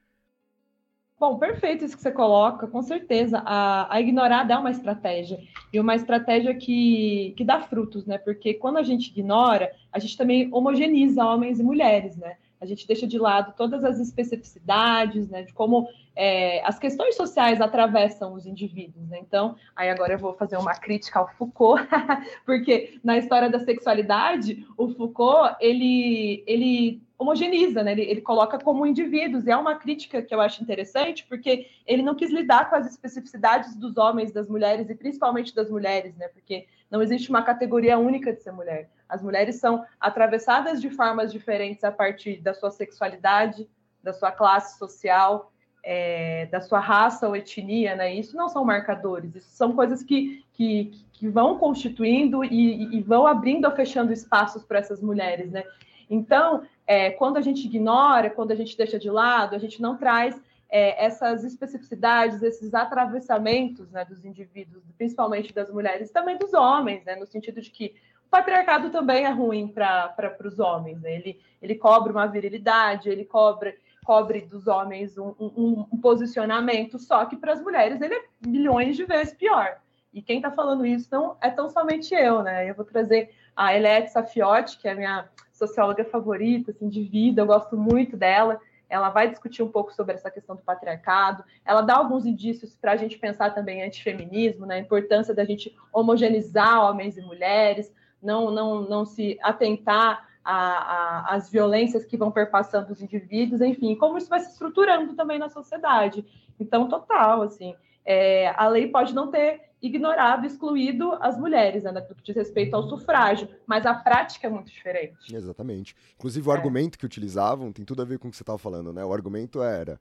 Bom, 1.18 1.38
perfeito 1.38 1.84
isso 1.84 1.96
que 1.96 2.02
você 2.02 2.10
coloca, 2.10 2.66
com 2.66 2.82
certeza. 2.82 3.42
A, 3.46 3.94
a 3.94 4.00
ignorada 4.00 4.52
é 4.52 4.58
uma 4.58 4.70
estratégia, 4.70 5.38
e 5.72 5.78
uma 5.78 5.94
estratégia 5.94 6.54
que, 6.54 7.32
que 7.36 7.44
dá 7.44 7.60
frutos, 7.60 8.04
né? 8.04 8.18
Porque 8.18 8.54
quando 8.54 8.78
a 8.78 8.82
gente 8.82 9.08
ignora, 9.10 9.70
a 9.92 9.98
gente 9.98 10.16
também 10.16 10.48
homogeneiza 10.52 11.24
homens 11.24 11.60
e 11.60 11.62
mulheres, 11.62 12.16
né? 12.16 12.36
A 12.64 12.66
gente 12.66 12.86
deixa 12.86 13.06
de 13.06 13.18
lado 13.18 13.54
todas 13.56 13.84
as 13.84 14.00
especificidades, 14.00 15.28
né? 15.28 15.42
De 15.42 15.52
como 15.52 15.86
é, 16.16 16.64
as 16.64 16.78
questões 16.78 17.14
sociais 17.14 17.60
atravessam 17.60 18.32
os 18.32 18.46
indivíduos. 18.46 19.06
Né? 19.08 19.18
Então, 19.20 19.56
aí 19.76 19.90
agora 19.90 20.14
eu 20.14 20.18
vou 20.18 20.32
fazer 20.32 20.56
uma 20.56 20.74
crítica 20.74 21.18
ao 21.18 21.28
Foucault, 21.34 21.86
porque 22.46 22.98
na 23.04 23.18
história 23.18 23.50
da 23.50 23.60
sexualidade, 23.60 24.66
o 24.76 24.88
Foucault 24.88 25.56
ele, 25.60 26.42
ele 26.46 27.02
homogeneiza, 27.18 27.82
né? 27.82 27.92
Ele, 27.92 28.02
ele, 28.02 28.20
coloca 28.20 28.58
como 28.58 28.86
indivíduos, 28.86 29.46
e 29.46 29.50
é 29.50 29.56
uma 29.56 29.74
crítica 29.76 30.22
que 30.22 30.34
eu 30.34 30.40
acho 30.40 30.62
interessante, 30.62 31.24
porque 31.28 31.66
ele 31.86 32.02
não 32.02 32.14
quis 32.14 32.30
lidar 32.30 32.68
com 32.68 32.76
as 32.76 32.86
especificidades 32.86 33.76
dos 33.76 33.96
homens, 33.96 34.32
das 34.32 34.48
mulheres, 34.48 34.88
e 34.90 34.94
principalmente 34.94 35.54
das 35.54 35.70
mulheres, 35.70 36.16
né? 36.16 36.28
Porque 36.28 36.66
não 36.94 37.02
existe 37.02 37.28
uma 37.28 37.42
categoria 37.42 37.98
única 37.98 38.32
de 38.32 38.40
ser 38.40 38.52
mulher. 38.52 38.88
As 39.08 39.20
mulheres 39.20 39.56
são 39.56 39.84
atravessadas 39.98 40.80
de 40.80 40.88
formas 40.88 41.32
diferentes 41.32 41.82
a 41.82 41.90
partir 41.90 42.40
da 42.40 42.54
sua 42.54 42.70
sexualidade, 42.70 43.68
da 44.00 44.12
sua 44.12 44.30
classe 44.30 44.78
social, 44.78 45.50
é, 45.82 46.46
da 46.52 46.60
sua 46.60 46.78
raça 46.78 47.28
ou 47.28 47.34
etnia, 47.34 47.96
né? 47.96 48.14
Isso 48.14 48.36
não 48.36 48.48
são 48.48 48.64
marcadores, 48.64 49.34
isso 49.34 49.50
são 49.50 49.72
coisas 49.72 50.04
que, 50.04 50.44
que, 50.52 50.92
que 51.12 51.28
vão 51.28 51.58
constituindo 51.58 52.44
e, 52.44 52.96
e 52.96 53.02
vão 53.02 53.26
abrindo 53.26 53.64
ou 53.64 53.72
fechando 53.72 54.12
espaços 54.12 54.62
para 54.62 54.78
essas 54.78 55.02
mulheres, 55.02 55.50
né? 55.50 55.64
Então, 56.08 56.62
é, 56.86 57.10
quando 57.10 57.38
a 57.38 57.40
gente 57.40 57.66
ignora, 57.66 58.30
quando 58.30 58.52
a 58.52 58.54
gente 58.54 58.76
deixa 58.76 59.00
de 59.00 59.10
lado, 59.10 59.56
a 59.56 59.58
gente 59.58 59.82
não 59.82 59.96
traz 59.96 60.40
é, 60.74 61.04
essas 61.04 61.44
especificidades, 61.44 62.42
esses 62.42 62.74
atravessamentos 62.74 63.92
né, 63.92 64.04
dos 64.04 64.24
indivíduos, 64.24 64.82
principalmente 64.98 65.54
das 65.54 65.70
mulheres, 65.70 66.10
também 66.10 66.36
dos 66.36 66.52
homens, 66.52 67.04
né, 67.04 67.14
no 67.14 67.28
sentido 67.28 67.60
de 67.60 67.70
que 67.70 67.94
o 68.26 68.28
patriarcado 68.28 68.90
também 68.90 69.24
é 69.24 69.30
ruim 69.30 69.68
para 69.68 70.36
os 70.44 70.58
homens. 70.58 71.00
Né? 71.00 71.14
Ele, 71.14 71.40
ele 71.62 71.76
cobra 71.76 72.10
uma 72.10 72.26
virilidade, 72.26 73.08
ele 73.08 73.24
cobra, 73.24 73.72
cobre 74.04 74.40
dos 74.40 74.66
homens 74.66 75.16
um, 75.16 75.32
um, 75.38 75.86
um 75.92 76.00
posicionamento, 76.00 76.98
só 76.98 77.24
que 77.24 77.36
para 77.36 77.52
as 77.52 77.62
mulheres 77.62 78.00
ele 78.00 78.14
é 78.14 78.24
milhões 78.44 78.96
de 78.96 79.04
vezes 79.04 79.32
pior. 79.32 79.76
E 80.12 80.20
quem 80.20 80.38
está 80.38 80.50
falando 80.50 80.84
isso 80.84 81.06
não 81.12 81.36
é 81.40 81.50
tão 81.50 81.70
somente 81.70 82.12
eu, 82.16 82.42
né? 82.42 82.68
Eu 82.68 82.74
vou 82.74 82.84
trazer 82.84 83.32
a 83.54 83.76
Eliette 83.76 84.10
Safiotti, 84.10 84.76
que 84.78 84.88
é 84.88 84.90
a 84.90 84.96
minha 84.96 85.28
socióloga 85.52 86.04
favorita, 86.04 86.72
assim, 86.72 86.88
de 86.88 87.04
vida, 87.04 87.42
eu 87.42 87.46
gosto 87.46 87.76
muito 87.76 88.16
dela. 88.16 88.60
Ela 88.94 89.10
vai 89.10 89.28
discutir 89.28 89.60
um 89.60 89.68
pouco 89.68 89.92
sobre 89.92 90.14
essa 90.14 90.30
questão 90.30 90.54
do 90.54 90.62
patriarcado. 90.62 91.42
Ela 91.64 91.80
dá 91.80 91.96
alguns 91.96 92.24
indícios 92.24 92.76
para 92.76 92.92
a 92.92 92.96
gente 92.96 93.18
pensar 93.18 93.52
também 93.52 93.82
antifeminismo, 93.82 94.64
né? 94.64 94.78
importância 94.78 95.34
da 95.34 95.44
gente 95.44 95.76
homogeneizar 95.92 96.84
homens 96.84 97.16
e 97.16 97.20
mulheres, 97.20 97.92
não, 98.22 98.52
não, 98.52 98.82
não 98.82 99.04
se 99.04 99.36
atentar 99.42 100.28
às 100.44 101.50
violências 101.50 102.04
que 102.04 102.16
vão 102.16 102.30
perpassando 102.30 102.92
os 102.92 103.02
indivíduos, 103.02 103.60
enfim, 103.60 103.96
como 103.96 104.16
isso 104.16 104.28
vai 104.28 104.38
se 104.38 104.52
estruturando 104.52 105.14
também 105.14 105.40
na 105.40 105.48
sociedade. 105.48 106.24
Então, 106.60 106.88
total, 106.88 107.42
assim, 107.42 107.74
é, 108.04 108.48
a 108.56 108.68
lei 108.68 108.88
pode 108.88 109.14
não 109.14 109.30
ter 109.30 109.62
ignorado, 109.80 110.46
excluído 110.46 111.12
as 111.20 111.38
mulheres, 111.38 111.82
né, 111.82 111.92
no 111.92 112.02
que 112.02 112.22
diz 112.22 112.34
respeito 112.34 112.74
ao 112.74 112.88
sufrágio, 112.88 113.48
mas 113.66 113.84
a 113.84 113.94
prática 113.94 114.46
é 114.46 114.50
muito 114.50 114.70
diferente. 114.70 115.34
Exatamente. 115.34 115.94
Inclusive, 116.14 116.48
o 116.48 116.52
é. 116.52 116.56
argumento 116.56 116.98
que 116.98 117.04
utilizavam 117.04 117.70
tem 117.72 117.84
tudo 117.84 118.00
a 118.00 118.04
ver 118.04 118.18
com 118.18 118.28
o 118.28 118.30
que 118.30 118.36
você 118.36 118.42
estava 118.42 118.58
falando, 118.58 118.92
né? 118.92 119.04
O 119.04 119.12
argumento 119.12 119.62
era: 119.62 120.00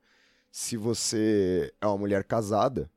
se 0.50 0.78
você 0.78 1.74
é 1.82 1.88
uma 1.88 1.98
mulher 1.98 2.24
casada, 2.24 2.90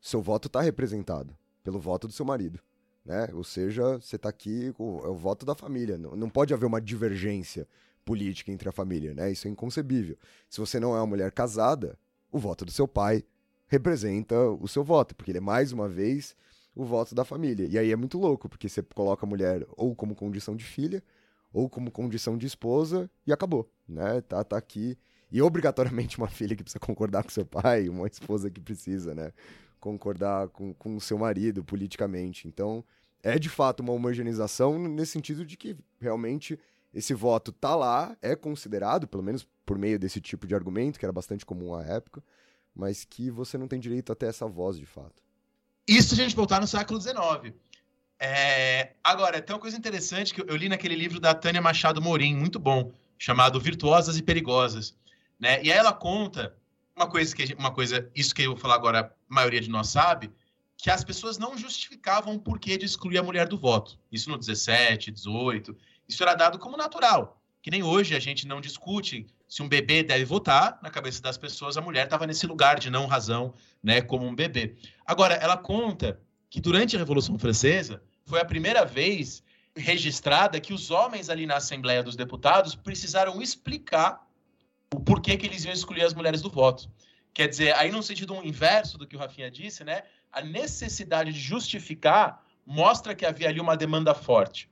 seu 0.00 0.22
voto 0.22 0.46
está 0.46 0.60
representado 0.60 1.36
pelo 1.64 1.80
voto 1.80 2.06
do 2.06 2.12
seu 2.12 2.24
marido. 2.24 2.60
Né? 3.04 3.28
Ou 3.34 3.44
seja, 3.44 3.98
você 3.98 4.16
está 4.16 4.28
aqui, 4.28 4.68
é 4.68 5.08
o 5.08 5.14
voto 5.14 5.44
da 5.44 5.54
família. 5.54 5.98
Não, 5.98 6.16
não 6.16 6.30
pode 6.30 6.54
haver 6.54 6.64
uma 6.64 6.80
divergência 6.80 7.66
política 8.04 8.52
entre 8.52 8.68
a 8.68 8.72
família, 8.72 9.14
né? 9.14 9.30
Isso 9.30 9.48
é 9.48 9.50
inconcebível. 9.50 10.16
Se 10.48 10.60
você 10.60 10.78
não 10.78 10.94
é 10.94 10.98
uma 10.98 11.06
mulher 11.06 11.32
casada, 11.32 11.98
o 12.30 12.38
voto 12.38 12.64
do 12.64 12.70
seu 12.70 12.86
pai 12.86 13.24
representa 13.66 14.38
o 14.50 14.68
seu 14.68 14.84
voto, 14.84 15.14
porque 15.14 15.30
ele 15.30 15.38
é 15.38 15.40
mais 15.40 15.72
uma 15.72 15.88
vez 15.88 16.36
o 16.74 16.84
voto 16.84 17.14
da 17.14 17.24
família. 17.24 17.66
E 17.70 17.78
aí 17.78 17.92
é 17.92 17.96
muito 17.96 18.18
louco, 18.18 18.48
porque 18.48 18.68
você 18.68 18.82
coloca 18.82 19.24
a 19.24 19.28
mulher 19.28 19.66
ou 19.76 19.94
como 19.94 20.14
condição 20.14 20.56
de 20.56 20.64
filha, 20.64 21.02
ou 21.52 21.70
como 21.70 21.90
condição 21.90 22.36
de 22.36 22.46
esposa 22.46 23.08
e 23.24 23.32
acabou, 23.32 23.70
né? 23.88 24.20
Tá, 24.22 24.42
tá 24.42 24.58
aqui. 24.58 24.98
E 25.30 25.40
obrigatoriamente 25.40 26.18
uma 26.18 26.28
filha 26.28 26.56
que 26.56 26.64
precisa 26.64 26.80
concordar 26.80 27.22
com 27.22 27.30
seu 27.30 27.46
pai, 27.46 27.88
uma 27.88 28.08
esposa 28.08 28.50
que 28.50 28.60
precisa, 28.60 29.14
né? 29.14 29.32
Concordar 29.78 30.48
com, 30.48 30.74
com 30.74 30.98
seu 30.98 31.16
marido 31.16 31.62
politicamente. 31.62 32.48
Então, 32.48 32.84
é 33.22 33.38
de 33.38 33.48
fato 33.48 33.80
uma 33.80 33.92
homogeneização 33.92 34.78
nesse 34.78 35.12
sentido 35.12 35.46
de 35.46 35.56
que 35.56 35.76
realmente 36.00 36.58
esse 36.92 37.14
voto 37.14 37.52
tá 37.52 37.74
lá, 37.74 38.16
é 38.20 38.34
considerado, 38.34 39.06
pelo 39.06 39.22
menos 39.22 39.46
por 39.64 39.78
meio 39.78 39.98
desse 39.98 40.20
tipo 40.20 40.46
de 40.46 40.54
argumento, 40.54 40.98
que 40.98 41.04
era 41.04 41.12
bastante 41.12 41.46
comum 41.46 41.74
à 41.74 41.82
época, 41.84 42.22
mas 42.74 43.04
que 43.04 43.30
você 43.30 43.56
não 43.56 43.68
tem 43.68 43.78
direito 43.78 44.12
a 44.12 44.14
ter 44.14 44.26
essa 44.26 44.46
voz 44.46 44.78
de 44.78 44.86
fato. 44.86 45.22
Isso 45.86 46.14
a 46.14 46.16
gente 46.16 46.34
voltar 46.34 46.60
no 46.60 46.66
século 46.66 47.00
XIX. 47.00 47.54
É... 48.18 48.94
Agora, 49.02 49.40
tem 49.40 49.54
uma 49.54 49.60
coisa 49.60 49.76
interessante 49.76 50.34
que 50.34 50.40
eu 50.40 50.56
li 50.56 50.68
naquele 50.68 50.94
livro 50.94 51.20
da 51.20 51.34
Tânia 51.34 51.60
Machado 51.60 52.00
Morim, 52.00 52.34
muito 52.34 52.58
bom, 52.58 52.92
chamado 53.18 53.60
Virtuosas 53.60 54.16
e 54.16 54.22
Perigosas. 54.22 54.96
Né? 55.38 55.62
E 55.62 55.70
aí 55.70 55.78
ela 55.78 55.92
conta 55.92 56.56
uma 56.96 57.08
coisa, 57.08 57.34
que, 57.34 57.54
uma 57.54 57.70
coisa, 57.70 58.10
isso 58.14 58.34
que 58.34 58.42
eu 58.42 58.52
vou 58.52 58.56
falar 58.56 58.76
agora, 58.76 59.00
a 59.00 59.34
maioria 59.34 59.60
de 59.60 59.68
nós 59.68 59.88
sabe, 59.88 60.30
que 60.76 60.90
as 60.90 61.04
pessoas 61.04 61.38
não 61.38 61.56
justificavam 61.56 62.34
o 62.34 62.40
porquê 62.40 62.76
de 62.76 62.84
excluir 62.84 63.18
a 63.18 63.22
mulher 63.22 63.48
do 63.48 63.58
voto. 63.58 63.98
Isso 64.10 64.30
no 64.30 64.38
17, 64.38 65.10
18, 65.10 65.76
isso 66.08 66.22
era 66.22 66.34
dado 66.34 66.58
como 66.58 66.76
natural. 66.76 67.40
Que 67.62 67.70
nem 67.70 67.82
hoje 67.82 68.14
a 68.14 68.20
gente 68.20 68.46
não 68.46 68.60
discute 68.60 69.26
se 69.48 69.62
um 69.62 69.68
bebê 69.68 70.02
deve 70.02 70.24
votar, 70.24 70.78
na 70.82 70.90
cabeça 70.90 71.22
das 71.22 71.36
pessoas, 71.36 71.76
a 71.76 71.80
mulher 71.80 72.04
estava 72.04 72.26
nesse 72.26 72.46
lugar 72.46 72.78
de 72.78 72.90
não 72.90 73.06
razão, 73.06 73.54
né, 73.82 74.00
como 74.00 74.26
um 74.26 74.34
bebê. 74.34 74.76
Agora, 75.06 75.34
ela 75.34 75.56
conta 75.56 76.20
que 76.50 76.60
durante 76.60 76.96
a 76.96 76.98
Revolução 76.98 77.38
Francesa 77.38 78.02
foi 78.24 78.40
a 78.40 78.44
primeira 78.44 78.84
vez 78.84 79.42
registrada 79.76 80.60
que 80.60 80.72
os 80.72 80.90
homens 80.90 81.28
ali 81.28 81.46
na 81.46 81.56
Assembleia 81.56 82.02
dos 82.02 82.16
Deputados 82.16 82.74
precisaram 82.74 83.42
explicar 83.42 84.24
o 84.94 85.00
porquê 85.00 85.36
que 85.36 85.46
eles 85.46 85.64
iam 85.64 85.74
excluir 85.74 86.02
as 86.02 86.14
mulheres 86.14 86.40
do 86.40 86.48
voto. 86.50 86.88
Quer 87.32 87.48
dizer, 87.48 87.74
aí 87.74 87.90
no 87.90 88.02
sentido 88.02 88.34
inverso 88.44 88.96
do 88.96 89.06
que 89.06 89.16
o 89.16 89.18
Rafinha 89.18 89.50
disse, 89.50 89.82
né, 89.82 90.02
a 90.30 90.40
necessidade 90.40 91.32
de 91.32 91.40
justificar 91.40 92.40
mostra 92.64 93.14
que 93.14 93.26
havia 93.26 93.48
ali 93.48 93.60
uma 93.60 93.76
demanda 93.76 94.14
forte. 94.14 94.70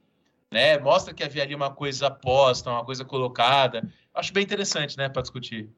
Né? 0.50 0.78
Mostra 0.78 1.12
que 1.12 1.24
havia 1.24 1.42
ali 1.42 1.54
uma 1.54 1.70
coisa 1.70 2.10
posta, 2.10 2.70
uma 2.70 2.84
coisa 2.84 3.04
colocada. 3.04 3.90
Acho 4.14 4.32
bem 4.32 4.42
interessante, 4.42 4.96
né, 4.96 5.08
para 5.08 5.22
discutir. 5.22 5.70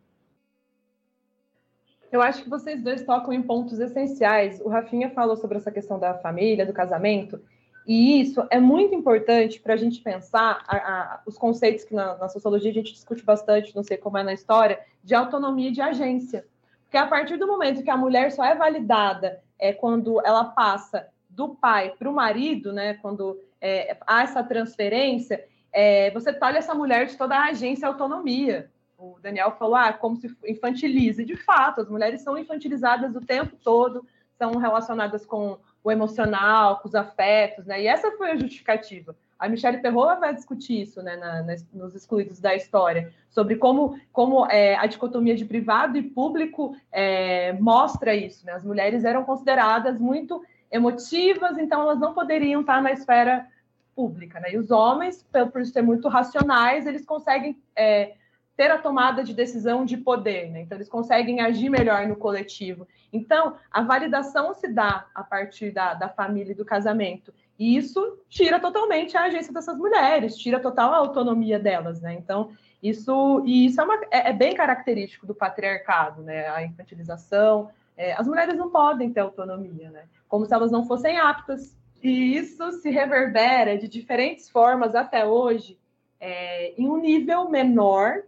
Eu 2.11 2.23
acho 2.23 2.43
que 2.43 2.51
vocês 2.51 2.83
dois 2.83 3.05
tocam 3.05 3.33
em 3.33 3.43
pontos 3.43 3.79
essenciais. 3.81 4.61
O 4.61 4.69
Rafinha 4.69 5.11
falou 5.11 5.37
sobre 5.37 5.57
essa 5.57 5.71
questão 5.71 5.99
da 5.99 6.15
família, 6.15 6.65
do 6.65 6.73
casamento, 6.73 7.41
e 7.87 8.21
isso 8.21 8.47
é 8.51 8.59
muito 8.59 8.95
importante 8.95 9.61
para 9.61 9.75
a 9.75 9.77
gente 9.77 10.01
pensar 10.01 10.65
a, 10.67 10.77
a, 10.77 11.23
os 11.27 11.37
conceitos 11.37 11.85
que 11.85 11.95
na, 11.95 12.17
na, 12.17 12.29
sociologia 12.29 12.71
a 12.71 12.75
gente 12.75 12.93
discute 12.93 13.23
bastante, 13.23 13.77
não 13.77 13.83
sei 13.83 13.99
como 13.99 14.17
é 14.17 14.23
na 14.23 14.33
história, 14.33 14.81
de 15.03 15.15
autonomia 15.15 15.71
de 15.71 15.83
agência. 15.83 16.47
Porque 16.85 16.97
a 16.97 17.07
partir 17.07 17.37
do 17.37 17.47
momento 17.47 17.83
que 17.83 17.91
a 17.91 17.97
mulher 17.97 18.33
só 18.33 18.45
é 18.45 18.55
validada 18.55 19.43
é 19.59 19.73
quando 19.73 20.25
ela 20.25 20.45
passa 20.45 21.09
do 21.29 21.51
pai 21.51 21.93
para 21.99 22.09
o 22.09 22.15
marido, 22.15 22.73
né, 22.73 22.95
quando 22.95 23.39
é, 23.61 23.97
há 24.07 24.23
essa 24.23 24.43
transferência, 24.43 25.45
é, 25.75 26.13
você 26.13 26.33
tolhe 26.33 26.57
essa 26.57 26.73
mulher 26.73 27.07
de 27.07 27.17
toda 27.17 27.37
a 27.37 27.49
agência 27.49 27.85
e 27.85 27.89
autonomia. 27.89 28.71
O 28.97 29.19
Daniel 29.21 29.51
falou, 29.59 29.75
ah, 29.75 29.93
como 29.93 30.17
se 30.17 30.35
infantiliza. 30.47 31.23
E, 31.23 31.25
de 31.25 31.37
fato, 31.37 31.81
as 31.81 31.89
mulheres 31.91 32.23
são 32.23 32.39
infantilizadas 32.39 33.17
o 33.17 33.21
tempo 33.21 33.57
todo, 33.63 34.07
são 34.39 34.57
relacionadas 34.57 35.27
com 35.27 35.59
o 35.83 35.91
emocional, 35.91 36.79
com 36.79 36.89
os 36.89 36.95
afetos, 36.95 37.67
né? 37.67 37.83
E 37.83 37.87
essa 37.89 38.13
foi 38.13 38.31
a 38.31 38.37
justificativa. 38.37 39.17
A 39.37 39.49
Michelle 39.49 39.83
Perrola 39.83 40.15
vai 40.15 40.33
discutir 40.33 40.81
isso 40.81 41.03
né, 41.03 41.17
na, 41.17 41.43
na, 41.43 41.57
nos 41.73 41.95
excluídos 41.95 42.41
da 42.41 42.55
história, 42.55 43.13
sobre 43.29 43.57
como, 43.57 43.99
como 44.13 44.47
é, 44.47 44.77
a 44.77 44.87
dicotomia 44.87 45.35
de 45.35 45.45
privado 45.45 45.99
e 45.99 46.03
público 46.03 46.77
é, 46.91 47.53
mostra 47.55 48.15
isso. 48.15 48.47
Né? 48.47 48.53
As 48.53 48.65
mulheres 48.65 49.05
eram 49.05 49.25
consideradas 49.25 49.99
muito 49.99 50.43
emotivas, 50.71 51.59
então 51.59 51.83
elas 51.83 51.99
não 51.99 52.15
poderiam 52.15 52.61
estar 52.61 52.81
na 52.81 52.93
esfera 52.93 53.47
pública. 53.95 54.41
Né? 54.41 54.53
E 54.53 54.59
os 54.59 54.71
homens, 54.71 55.27
por, 55.53 55.65
ser 55.65 55.83
muito 55.83 56.09
racionais, 56.09 56.87
eles 56.87 57.05
conseguem 57.05 57.61
é, 57.77 58.15
ter 58.57 58.71
a 58.71 58.79
tomada 58.79 59.25
de 59.25 59.35
decisão 59.35 59.85
de 59.85 59.97
poder, 59.97 60.51
né? 60.51 60.61
então 60.61 60.77
eles 60.77 60.89
conseguem 60.89 61.41
agir 61.41 61.69
melhor 61.69 62.07
no 62.07 62.17
coletivo. 62.17 62.87
Então, 63.13 63.57
a 63.71 63.83
validação 63.83 64.55
se 64.55 64.69
dá 64.69 65.07
a 65.15 65.23
partir 65.23 65.71
da, 65.71 65.95
da 65.95 66.09
família 66.09 66.53
e 66.53 66.57
do 66.57 66.65
casamento. 66.65 67.33
E 67.59 67.77
isso 67.77 68.19
tira 68.29 68.59
totalmente 68.59 69.17
a 69.17 69.25
agência 69.25 69.53
dessas 69.53 69.77
mulheres, 69.77 70.37
tira 70.37 70.59
total 70.59 70.93
a 70.93 70.97
autonomia 70.97 71.59
delas, 71.59 72.01
né? 72.01 72.15
Então, 72.15 72.51
isso, 72.83 73.43
e 73.47 73.67
isso 73.67 73.81
é, 73.81 73.85
uma, 73.85 73.95
é, 74.11 74.31
é 74.31 74.33
bem 74.33 74.55
característico 74.55 75.27
do 75.27 75.35
patriarcado, 75.35 76.23
né? 76.23 76.49
A 76.49 76.65
infantilização. 76.65 77.71
É, 77.97 78.13
as 78.15 78.27
mulheres 78.27 78.57
não 78.57 78.71
podem 78.71 79.13
ter 79.13 79.21
autonomia, 79.21 79.91
né? 79.91 80.05
Como 80.29 80.45
se 80.45 80.53
elas 80.53 80.73
não 80.73 80.85
fossem 80.85 81.19
aptas. 81.19 81.77
E 82.05 82.37
isso 82.37 82.71
se 82.73 82.91
reverbera 82.91 83.77
de 83.77 83.89
diferentes 83.89 84.49
formas 84.49 84.95
até 84.95 85.27
hoje, 85.27 85.79
é, 86.21 86.75
em 86.79 86.89
um 86.89 86.99
nível 86.99 87.49
menor, 87.49 88.23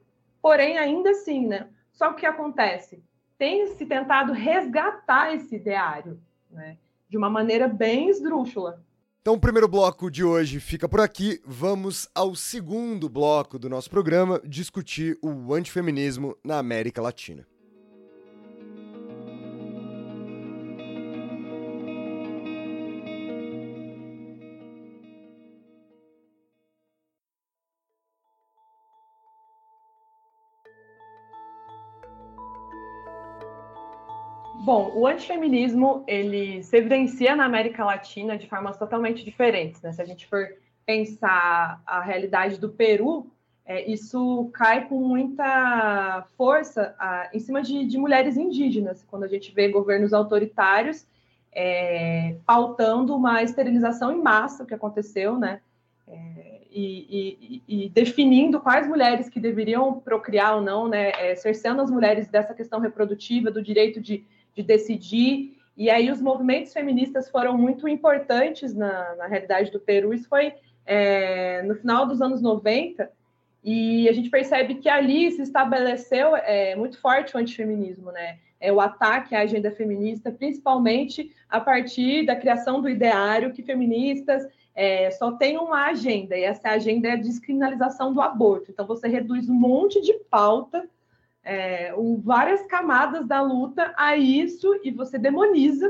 Porém, 0.46 0.78
ainda 0.78 1.10
assim, 1.10 1.44
né? 1.44 1.66
Só 1.92 2.10
que 2.10 2.12
o 2.12 2.16
que 2.18 2.26
acontece? 2.26 3.02
Tem 3.36 3.66
se 3.66 3.84
tentado 3.84 4.32
resgatar 4.32 5.34
esse 5.34 5.56
ideário, 5.56 6.20
né? 6.48 6.76
De 7.08 7.16
uma 7.16 7.28
maneira 7.28 7.66
bem 7.66 8.08
esdrúxula. 8.08 8.80
Então, 9.20 9.34
o 9.34 9.40
primeiro 9.40 9.66
bloco 9.66 10.08
de 10.08 10.22
hoje 10.22 10.60
fica 10.60 10.88
por 10.88 11.00
aqui. 11.00 11.40
Vamos 11.44 12.08
ao 12.14 12.36
segundo 12.36 13.08
bloco 13.08 13.58
do 13.58 13.68
nosso 13.68 13.90
programa 13.90 14.40
discutir 14.44 15.18
o 15.20 15.52
antifeminismo 15.52 16.36
na 16.44 16.58
América 16.58 17.02
Latina. 17.02 17.44
Bom, 34.66 34.90
o 34.96 35.06
antifeminismo 35.06 36.02
ele 36.08 36.60
se 36.64 36.76
evidencia 36.76 37.36
na 37.36 37.44
América 37.44 37.84
Latina 37.84 38.36
de 38.36 38.48
formas 38.48 38.76
totalmente 38.76 39.24
diferentes. 39.24 39.80
Né? 39.80 39.92
Se 39.92 40.02
a 40.02 40.04
gente 40.04 40.26
for 40.26 40.44
pensar 40.84 41.80
a 41.86 42.00
realidade 42.02 42.58
do 42.58 42.68
Peru, 42.70 43.30
é, 43.64 43.88
isso 43.88 44.50
cai 44.52 44.88
com 44.88 44.98
muita 44.98 46.26
força 46.36 46.96
a, 46.98 47.30
em 47.32 47.38
cima 47.38 47.62
de, 47.62 47.86
de, 47.86 47.96
mulheres 47.96 48.36
indígenas, 48.36 49.04
quando 49.08 49.22
a 49.22 49.28
gente 49.28 49.54
vê 49.54 49.68
governos 49.68 50.12
autoritários 50.12 51.06
é, 51.52 52.34
pautando 52.44 53.14
uma 53.14 53.44
esterilização 53.44 54.10
em 54.10 54.20
massa 54.20 54.66
que 54.66 54.74
aconteceu, 54.74 55.38
né? 55.38 55.60
É, 56.08 56.62
e, 56.72 57.62
e, 57.68 57.84
e, 57.84 57.88
definindo 57.88 58.58
quais 58.58 58.88
mulheres 58.88 59.28
que 59.28 59.38
deveriam 59.38 60.00
procriar 60.00 60.56
ou 60.56 60.60
não, 60.60 60.88
né? 60.88 61.12
É, 61.20 61.36
cerceando 61.36 61.82
as 61.82 61.90
mulheres 61.90 62.26
dessa 62.26 62.52
questão 62.52 62.80
reprodutiva, 62.80 63.48
do 63.48 63.62
direito 63.62 64.00
de 64.00 64.26
de 64.56 64.62
decidir. 64.62 65.56
E 65.76 65.90
aí 65.90 66.10
os 66.10 66.20
movimentos 66.20 66.72
feministas 66.72 67.30
foram 67.30 67.56
muito 67.56 67.86
importantes 67.86 68.74
na, 68.74 69.14
na 69.16 69.26
realidade 69.26 69.70
do 69.70 69.78
Peru. 69.78 70.14
Isso 70.14 70.28
foi 70.28 70.54
é, 70.86 71.62
no 71.62 71.74
final 71.74 72.06
dos 72.06 72.22
anos 72.22 72.40
90, 72.40 73.10
e 73.62 74.08
a 74.08 74.12
gente 74.12 74.30
percebe 74.30 74.76
que 74.76 74.88
ali 74.88 75.30
se 75.32 75.42
estabeleceu 75.42 76.36
é, 76.36 76.76
muito 76.76 77.00
forte 77.00 77.34
o 77.34 77.38
antifeminismo, 77.38 78.12
né? 78.12 78.38
É 78.60 78.72
o 78.72 78.80
ataque 78.80 79.34
à 79.34 79.40
agenda 79.40 79.72
feminista, 79.72 80.30
principalmente 80.30 81.32
a 81.48 81.60
partir 81.60 82.24
da 82.24 82.36
criação 82.36 82.80
do 82.80 82.88
ideário 82.88 83.52
que 83.52 83.64
feministas 83.64 84.46
é, 84.72 85.10
só 85.10 85.32
têm 85.32 85.58
uma 85.58 85.86
agenda, 85.86 86.36
e 86.36 86.44
essa 86.44 86.68
agenda 86.70 87.08
é 87.08 87.12
a 87.12 87.16
descriminalização 87.16 88.14
do 88.14 88.20
aborto. 88.20 88.70
Então, 88.70 88.86
você 88.86 89.08
reduz 89.08 89.48
um 89.48 89.54
monte 89.54 90.00
de 90.00 90.14
pauta 90.30 90.88
é, 91.46 91.94
um, 91.96 92.20
várias 92.20 92.66
camadas 92.66 93.24
da 93.24 93.40
luta 93.40 93.94
a 93.96 94.16
isso 94.16 94.80
e 94.82 94.90
você 94.90 95.16
demoniza. 95.16 95.88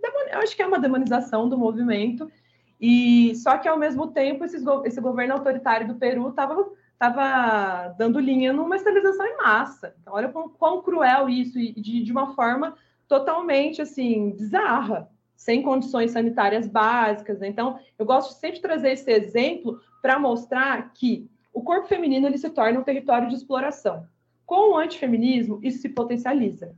Demon, 0.00 0.28
eu 0.30 0.40
acho 0.40 0.54
que 0.54 0.62
é 0.62 0.66
uma 0.66 0.78
demonização 0.78 1.48
do 1.48 1.56
movimento. 1.56 2.30
E 2.78 3.34
só 3.36 3.56
que 3.56 3.66
ao 3.66 3.78
mesmo 3.78 4.08
tempo 4.08 4.44
esses, 4.44 4.62
esse 4.84 5.00
governo 5.00 5.32
autoritário 5.32 5.88
do 5.88 5.94
Peru 5.94 6.28
estava 6.28 6.70
tava 6.98 7.88
dando 7.98 8.20
linha 8.20 8.52
numa 8.52 8.76
esterilização 8.76 9.26
em 9.26 9.36
massa. 9.38 9.92
Então, 10.00 10.14
olha 10.14 10.28
quão, 10.28 10.48
quão 10.48 10.82
cruel 10.82 11.28
isso 11.28 11.58
e 11.58 11.72
de, 11.72 12.00
de 12.00 12.12
uma 12.12 12.32
forma 12.34 12.76
totalmente 13.08 13.82
assim 13.82 14.30
bizarra, 14.30 15.10
sem 15.34 15.62
condições 15.62 16.12
sanitárias 16.12 16.68
básicas. 16.68 17.40
Né? 17.40 17.48
Então, 17.48 17.80
eu 17.98 18.06
gosto 18.06 18.38
sempre 18.38 18.56
de 18.56 18.62
trazer 18.62 18.92
esse 18.92 19.10
exemplo 19.10 19.80
para 20.00 20.16
mostrar 20.16 20.92
que 20.92 21.28
o 21.52 21.62
corpo 21.62 21.88
feminino 21.88 22.28
ele 22.28 22.38
se 22.38 22.50
torna 22.50 22.78
um 22.78 22.84
território 22.84 23.28
de 23.28 23.34
exploração. 23.34 24.06
Com 24.52 24.72
o 24.72 24.76
antifeminismo, 24.76 25.58
isso 25.62 25.78
se 25.78 25.88
potencializa. 25.88 26.74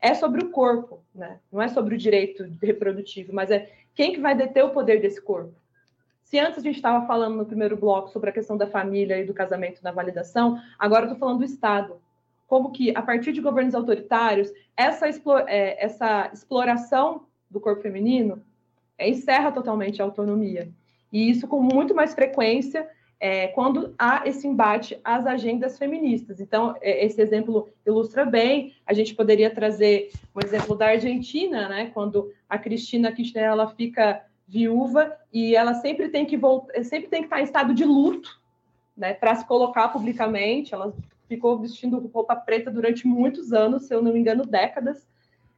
É 0.00 0.14
sobre 0.14 0.42
o 0.42 0.48
corpo, 0.48 1.04
né? 1.14 1.38
não 1.52 1.60
é 1.60 1.68
sobre 1.68 1.94
o 1.94 1.98
direito 1.98 2.50
reprodutivo, 2.62 3.30
mas 3.30 3.50
é 3.50 3.70
quem 3.94 4.14
que 4.14 4.20
vai 4.20 4.34
deter 4.34 4.64
o 4.64 4.70
poder 4.70 5.02
desse 5.02 5.20
corpo. 5.20 5.52
Se 6.22 6.38
antes 6.38 6.60
a 6.60 6.62
gente 6.62 6.76
estava 6.76 7.06
falando 7.06 7.36
no 7.36 7.44
primeiro 7.44 7.76
bloco 7.76 8.08
sobre 8.08 8.30
a 8.30 8.32
questão 8.32 8.56
da 8.56 8.66
família 8.66 9.20
e 9.20 9.26
do 9.26 9.34
casamento 9.34 9.84
na 9.84 9.92
validação, 9.92 10.58
agora 10.78 11.02
eu 11.02 11.12
estou 11.12 11.18
falando 11.18 11.40
do 11.40 11.44
Estado. 11.44 12.00
Como 12.46 12.72
que, 12.72 12.96
a 12.96 13.02
partir 13.02 13.32
de 13.32 13.42
governos 13.42 13.74
autoritários, 13.74 14.50
essa, 14.74 15.06
é, 15.46 15.84
essa 15.84 16.30
exploração 16.32 17.26
do 17.50 17.60
corpo 17.60 17.82
feminino 17.82 18.42
é, 18.96 19.10
encerra 19.10 19.52
totalmente 19.52 20.00
a 20.00 20.06
autonomia. 20.06 20.70
E 21.12 21.28
isso 21.28 21.46
com 21.46 21.60
muito 21.60 21.94
mais 21.94 22.14
frequência 22.14 22.88
é, 23.20 23.48
quando 23.48 23.94
há 23.98 24.26
esse 24.26 24.46
embate 24.46 24.98
às 25.02 25.26
agendas 25.26 25.78
feministas. 25.78 26.40
Então, 26.40 26.76
é, 26.80 27.04
esse 27.04 27.20
exemplo 27.20 27.68
ilustra 27.86 28.24
bem. 28.24 28.74
A 28.86 28.92
gente 28.92 29.14
poderia 29.14 29.50
trazer 29.50 30.10
o 30.34 30.44
exemplo 30.44 30.76
da 30.76 30.88
Argentina, 30.88 31.68
né, 31.68 31.90
quando 31.94 32.30
a 32.48 32.58
Cristina 32.58 33.12
Kirchner 33.12 33.44
ela 33.44 33.68
fica 33.68 34.24
viúva 34.46 35.16
e 35.32 35.56
ela 35.56 35.74
sempre 35.74 36.08
tem 36.08 36.26
que 36.26 36.36
voltar, 36.36 36.84
sempre 36.84 37.08
tem 37.08 37.20
que 37.20 37.26
estar 37.26 37.40
em 37.40 37.44
estado 37.44 37.72
de 37.72 37.84
luto, 37.84 38.38
né, 38.96 39.14
para 39.14 39.34
se 39.34 39.46
colocar 39.46 39.88
publicamente. 39.88 40.74
Ela 40.74 40.94
ficou 41.28 41.58
vestindo 41.58 41.98
roupa 42.12 42.36
preta 42.36 42.70
durante 42.70 43.06
muitos 43.06 43.52
anos, 43.52 43.84
se 43.84 43.94
eu 43.94 44.02
não 44.02 44.12
me 44.12 44.18
engano, 44.18 44.44
décadas. 44.44 45.06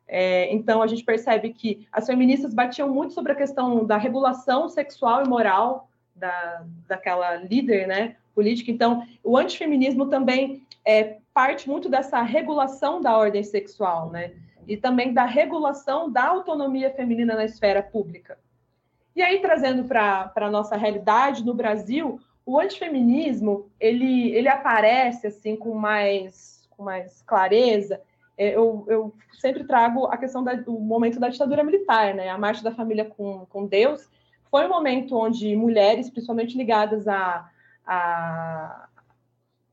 É, 0.09 0.55
então, 0.55 0.83
a 0.83 0.87
gente 0.87 1.05
percebe 1.05 1.53
que 1.53 1.87
as 1.91 2.07
feministas 2.07 2.55
batiam 2.55 2.89
muito 2.89 3.13
sobre 3.13 3.33
a 3.33 3.35
questão 3.35 3.85
da 3.85 3.97
regulação 3.97 4.69
sexual 4.69 5.25
e 5.25 5.29
moral 5.29 5.89
da, 6.17 6.65
daquela 6.89 7.37
líder 7.37 7.87
né, 7.87 8.17
política. 8.35 8.71
Então, 8.71 9.07
o 9.23 9.37
antifeminismo 9.37 10.09
também 10.09 10.67
é 10.85 11.19
parte 11.33 11.69
muito 11.69 11.89
dessa 11.89 12.23
regulação 12.23 13.01
da 13.01 13.17
ordem 13.17 13.43
sexual, 13.43 14.11
né? 14.11 14.33
E 14.67 14.77
também 14.77 15.13
da 15.13 15.25
regulação 15.25 16.11
da 16.11 16.25
autonomia 16.25 16.91
feminina 16.91 17.35
na 17.35 17.45
esfera 17.45 17.83
pública. 17.83 18.39
E 19.15 19.23
aí, 19.23 19.41
trazendo 19.41 19.85
para 19.85 20.33
a 20.35 20.51
nossa 20.51 20.77
realidade 20.77 21.45
no 21.45 21.55
Brasil, 21.55 22.21
o 22.45 22.59
antifeminismo 22.59 23.71
ele, 23.81 24.31
ele 24.33 24.49
aparece 24.49 25.27
assim 25.27 25.57
com 25.57 25.75
mais, 25.75 26.69
com 26.71 26.83
mais 26.83 27.23
clareza. 27.23 28.01
É, 28.39 28.57
eu, 28.57 28.85
eu 28.89 29.15
sempre 29.41 29.65
trago 29.65 30.07
a 30.07 30.17
questão 30.17 30.45
do 30.45 30.73
momento 30.73 31.19
da 31.19 31.29
ditadura 31.29 31.65
militar, 31.65 32.15
né? 32.15 32.29
A 32.29 32.39
marcha 32.39 32.63
da 32.63 32.71
família 32.71 33.05
com, 33.05 33.47
com 33.47 33.67
Deus, 33.67 34.09
foi 34.51 34.67
um 34.67 34.69
momento 34.69 35.17
onde 35.17 35.55
mulheres, 35.57 36.11
principalmente 36.11 36.57
ligadas 36.57 37.07
a, 37.09 37.49
a, 37.87 38.89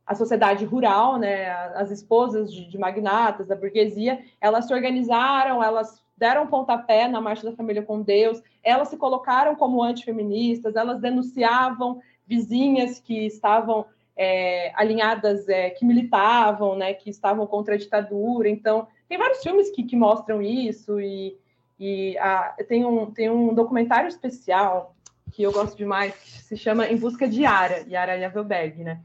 a 0.06 0.16
sociedade 0.16 0.66
rural, 0.66 1.18
né, 1.18 1.50
as 1.76 1.92
esposas 1.92 2.52
de, 2.52 2.70
de, 2.70 2.78
magnatas, 2.78 3.48
da 3.48 3.56
burguesia, 3.56 4.24
elas 4.40 4.66
se 4.66 4.74
organizaram, 4.74 5.64
elas 5.64 6.02
deram 6.18 6.48
pontapé 6.48 7.08
na 7.08 7.22
Marcha 7.22 7.50
da 7.50 7.56
Família 7.56 7.82
com 7.82 8.02
Deus, 8.02 8.42
elas 8.64 8.88
se 8.88 8.98
colocaram 8.98 9.56
como 9.56 9.82
antifeministas, 9.82 10.76
elas 10.76 11.00
denunciavam 11.00 12.02
vizinhas 12.26 13.00
que 13.00 13.26
estavam 13.26 13.86
é, 14.16 14.72
alinhadas, 14.76 15.48
é, 15.50 15.70
que 15.72 15.86
militavam, 15.86 16.76
né, 16.76 16.94
que 16.94 17.10
estavam 17.10 17.48
contra 17.48 17.76
a 17.76 17.78
ditadura. 17.78 18.48
Então, 18.50 18.88
tem 19.10 19.18
vários 19.18 19.42
filmes 19.42 19.72
que, 19.72 19.84
que 19.84 19.96
mostram 19.96 20.42
isso, 20.42 21.00
e, 21.00 21.38
e 21.80 22.18
a, 22.18 22.56
tem, 22.68 22.86
um, 22.86 23.12
tem 23.12 23.30
um 23.30 23.54
documentário 23.54 24.08
especial 24.08 24.96
que 25.32 25.42
eu 25.42 25.52
gosto 25.52 25.76
demais, 25.76 26.14
que 26.16 26.30
se 26.30 26.56
chama 26.56 26.88
Em 26.88 26.96
Busca 26.96 27.28
de 27.28 27.42
Yara, 27.42 27.84
Yara 27.90 28.16
Yavelberg, 28.16 28.84
né? 28.84 29.00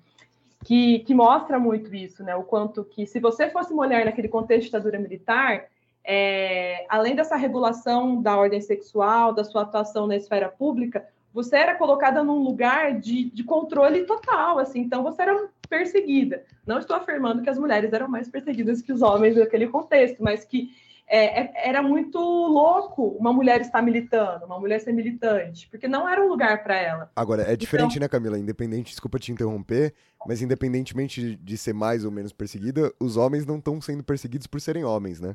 Que, 0.65 0.99
que 1.01 1.15
mostra 1.15 1.59
muito 1.59 1.95
isso, 1.95 2.23
né? 2.23 2.37
O 2.37 2.43
quanto 2.43 2.85
que, 2.85 3.07
se 3.07 3.19
você 3.19 3.49
fosse 3.49 3.73
mulher 3.73 4.05
naquele 4.05 4.29
contexto 4.29 4.65
de 4.65 4.67
ditadura 4.67 4.99
militar, 4.99 5.67
é, 6.05 6.85
além 6.89 7.15
dessa 7.15 7.37
regulação 7.37 8.21
da 8.21 8.37
ordem 8.37 8.61
sexual, 8.61 9.33
da 9.33 9.45
sua 9.45 9.63
atuação 9.63 10.07
na 10.07 10.17
esfera 10.17 10.49
pública, 10.49 11.07
você 11.33 11.57
era 11.57 11.75
colocada 11.77 12.23
num 12.23 12.43
lugar 12.43 12.99
de, 12.99 13.31
de 13.31 13.45
controle 13.45 14.05
total, 14.05 14.59
assim, 14.59 14.81
então 14.81 15.03
você 15.03 15.23
era 15.23 15.49
perseguida. 15.69 16.45
Não 16.67 16.79
estou 16.79 16.97
afirmando 16.97 17.43
que 17.43 17.51
as 17.51 17.59
mulheres 17.59 17.93
eram 17.93 18.09
mais 18.09 18.29
perseguidas 18.29 18.83
que 18.83 18.93
os 18.93 19.03
homens 19.03 19.37
naquele 19.37 19.69
contexto, 19.69 20.23
mas 20.23 20.45
que 20.45 20.71
é, 21.09 21.41
é, 21.41 21.69
era 21.69 21.83
muito 21.83 22.19
louco 22.19 23.09
uma 23.19 23.33
mulher 23.33 23.61
estar 23.61 23.81
militando, 23.81 24.45
uma 24.45 24.61
mulher 24.61 24.79
ser 24.81 24.93
militante, 24.93 25.69
porque 25.71 25.89
não 25.89 26.09
era 26.09 26.23
um 26.23 26.29
lugar 26.29 26.63
para 26.63 26.77
ela. 26.77 27.11
Agora, 27.17 27.43
é 27.43 27.57
diferente, 27.57 27.93
então... 27.93 28.01
né, 28.03 28.09
Camila? 28.09 28.39
Independente, 28.39 28.91
desculpa 28.91 29.19
te 29.19 29.33
interromper, 29.33 29.95
mas 30.27 30.43
independentemente 30.43 31.37
de 31.37 31.57
ser 31.57 31.73
mais 31.73 32.05
ou 32.05 32.11
menos 32.11 32.33
perseguida, 32.33 32.93
os 33.01 33.17
homens 33.17 33.47
não 33.47 33.57
estão 33.57 33.81
sendo 33.81 34.05
perseguidos 34.05 34.47
por 34.47 34.61
serem 34.61 34.85
homens, 34.85 35.19
né? 35.19 35.35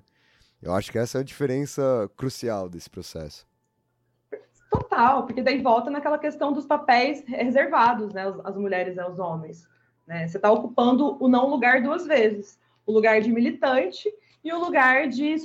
Eu 0.61 0.73
acho 0.73 0.91
que 0.91 0.99
essa 0.99 1.17
é 1.17 1.21
a 1.21 1.25
diferença 1.25 2.09
crucial 2.15 2.69
desse 2.69 2.89
processo. 2.89 3.45
Total, 4.69 5.25
porque 5.25 5.41
daí 5.41 5.61
volta 5.61 5.89
naquela 5.89 6.17
questão 6.17 6.53
dos 6.53 6.65
papéis 6.65 7.23
reservados, 7.27 8.13
né, 8.13 8.23
as 8.43 8.55
mulheres 8.55 8.97
aos 8.97 9.19
homens. 9.19 9.67
Né? 10.07 10.27
Você 10.27 10.37
está 10.37 10.51
ocupando 10.51 11.17
o 11.23 11.27
não 11.27 11.49
lugar 11.49 11.81
duas 11.81 12.05
vezes, 12.05 12.59
o 12.85 12.91
lugar 12.91 13.21
de 13.21 13.31
militante 13.31 14.09
e 14.43 14.51
o 14.51 14.59
lugar 14.59 15.07
de, 15.07 15.35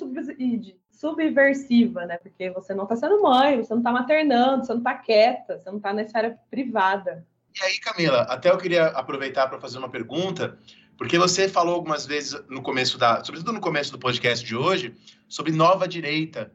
subversiva, 0.90 2.04
né? 2.04 2.18
Porque 2.18 2.50
você 2.50 2.74
não 2.74 2.82
está 2.82 2.96
sendo 2.96 3.22
mãe, 3.22 3.56
você 3.56 3.72
não 3.72 3.80
está 3.80 3.92
maternando, 3.92 4.64
você 4.64 4.72
não 4.72 4.80
está 4.80 4.94
quieta, 4.94 5.58
você 5.58 5.70
não 5.70 5.76
está 5.76 5.92
na 5.92 6.02
esfera 6.02 6.36
privada. 6.50 7.24
E 7.60 7.64
aí, 7.64 7.78
Camila, 7.78 8.22
até 8.22 8.50
eu 8.50 8.58
queria 8.58 8.86
aproveitar 8.86 9.46
para 9.46 9.60
fazer 9.60 9.78
uma 9.78 9.88
pergunta, 9.88 10.58
porque 10.96 11.18
você 11.18 11.48
falou 11.48 11.74
algumas 11.74 12.04
vezes 12.04 12.40
no 12.48 12.62
começo 12.62 12.98
da, 12.98 13.22
sobretudo 13.22 13.52
no 13.52 13.60
começo 13.60 13.92
do 13.92 13.98
podcast 13.98 14.44
de 14.44 14.56
hoje, 14.56 14.96
sobre 15.28 15.52
nova 15.52 15.86
direita. 15.86 16.52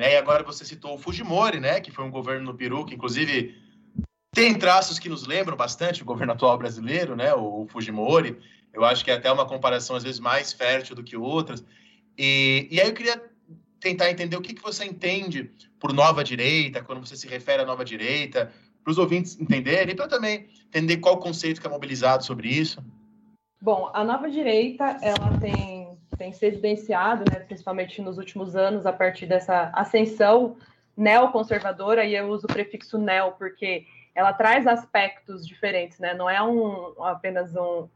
Né? 0.00 0.12
E 0.12 0.16
agora 0.16 0.44
você 0.44 0.64
citou 0.64 0.94
o 0.94 0.98
Fujimori, 0.98 1.58
né? 1.58 1.80
Que 1.80 1.90
foi 1.90 2.04
um 2.04 2.10
governo 2.10 2.52
no 2.52 2.54
Peru 2.54 2.84
que, 2.84 2.94
inclusive, 2.94 3.56
tem 4.34 4.54
traços 4.54 4.98
que 4.98 5.08
nos 5.08 5.26
lembram 5.26 5.56
bastante 5.56 6.02
o 6.02 6.04
governo 6.04 6.34
atual 6.34 6.56
brasileiro, 6.58 7.16
né? 7.16 7.34
O 7.34 7.66
Fujimori. 7.68 8.38
Eu 8.72 8.84
acho 8.84 9.04
que 9.04 9.10
é 9.10 9.14
até 9.14 9.32
uma 9.32 9.46
comparação, 9.46 9.96
às 9.96 10.02
vezes, 10.02 10.20
mais 10.20 10.52
fértil 10.52 10.94
do 10.94 11.02
que 11.02 11.16
outras. 11.16 11.64
E, 12.18 12.66
e 12.70 12.80
aí 12.80 12.88
eu 12.88 12.94
queria 12.94 13.22
tentar 13.80 14.10
entender 14.10 14.36
o 14.36 14.40
que, 14.40 14.54
que 14.54 14.62
você 14.62 14.84
entende 14.84 15.52
por 15.78 15.92
nova 15.92 16.24
direita, 16.24 16.82
quando 16.82 17.06
você 17.06 17.16
se 17.16 17.28
refere 17.28 17.62
à 17.62 17.64
nova 17.64 17.84
direita, 17.84 18.52
para 18.82 18.90
os 18.90 18.98
ouvintes 18.98 19.38
entenderem, 19.38 19.94
para 19.94 20.08
também 20.08 20.48
entender 20.66 20.96
qual 20.96 21.14
o 21.14 21.18
conceito 21.18 21.60
que 21.60 21.66
é 21.66 21.70
mobilizado 21.70 22.24
sobre 22.24 22.48
isso. 22.48 22.82
Bom, 23.60 23.90
a 23.92 24.02
nova 24.04 24.30
direita, 24.30 24.96
ela 25.02 25.38
tem, 25.40 25.96
tem 26.16 26.32
se 26.32 26.46
evidenciado, 26.46 27.24
né, 27.30 27.40
principalmente 27.40 28.00
nos 28.02 28.18
últimos 28.18 28.56
anos, 28.56 28.86
a 28.86 28.92
partir 28.92 29.26
dessa 29.26 29.70
ascensão 29.74 30.56
neoconservadora, 30.96 32.04
e 32.04 32.16
eu 32.16 32.28
uso 32.28 32.46
o 32.46 32.52
prefixo 32.52 32.98
neo 32.98 33.32
porque 33.32 33.86
ela 34.14 34.32
traz 34.32 34.66
aspectos 34.66 35.46
diferentes, 35.46 36.00
né? 36.00 36.12
Não 36.12 36.28
é 36.28 36.42
um, 36.42 37.04
apenas 37.04 37.54
um, 37.54 37.88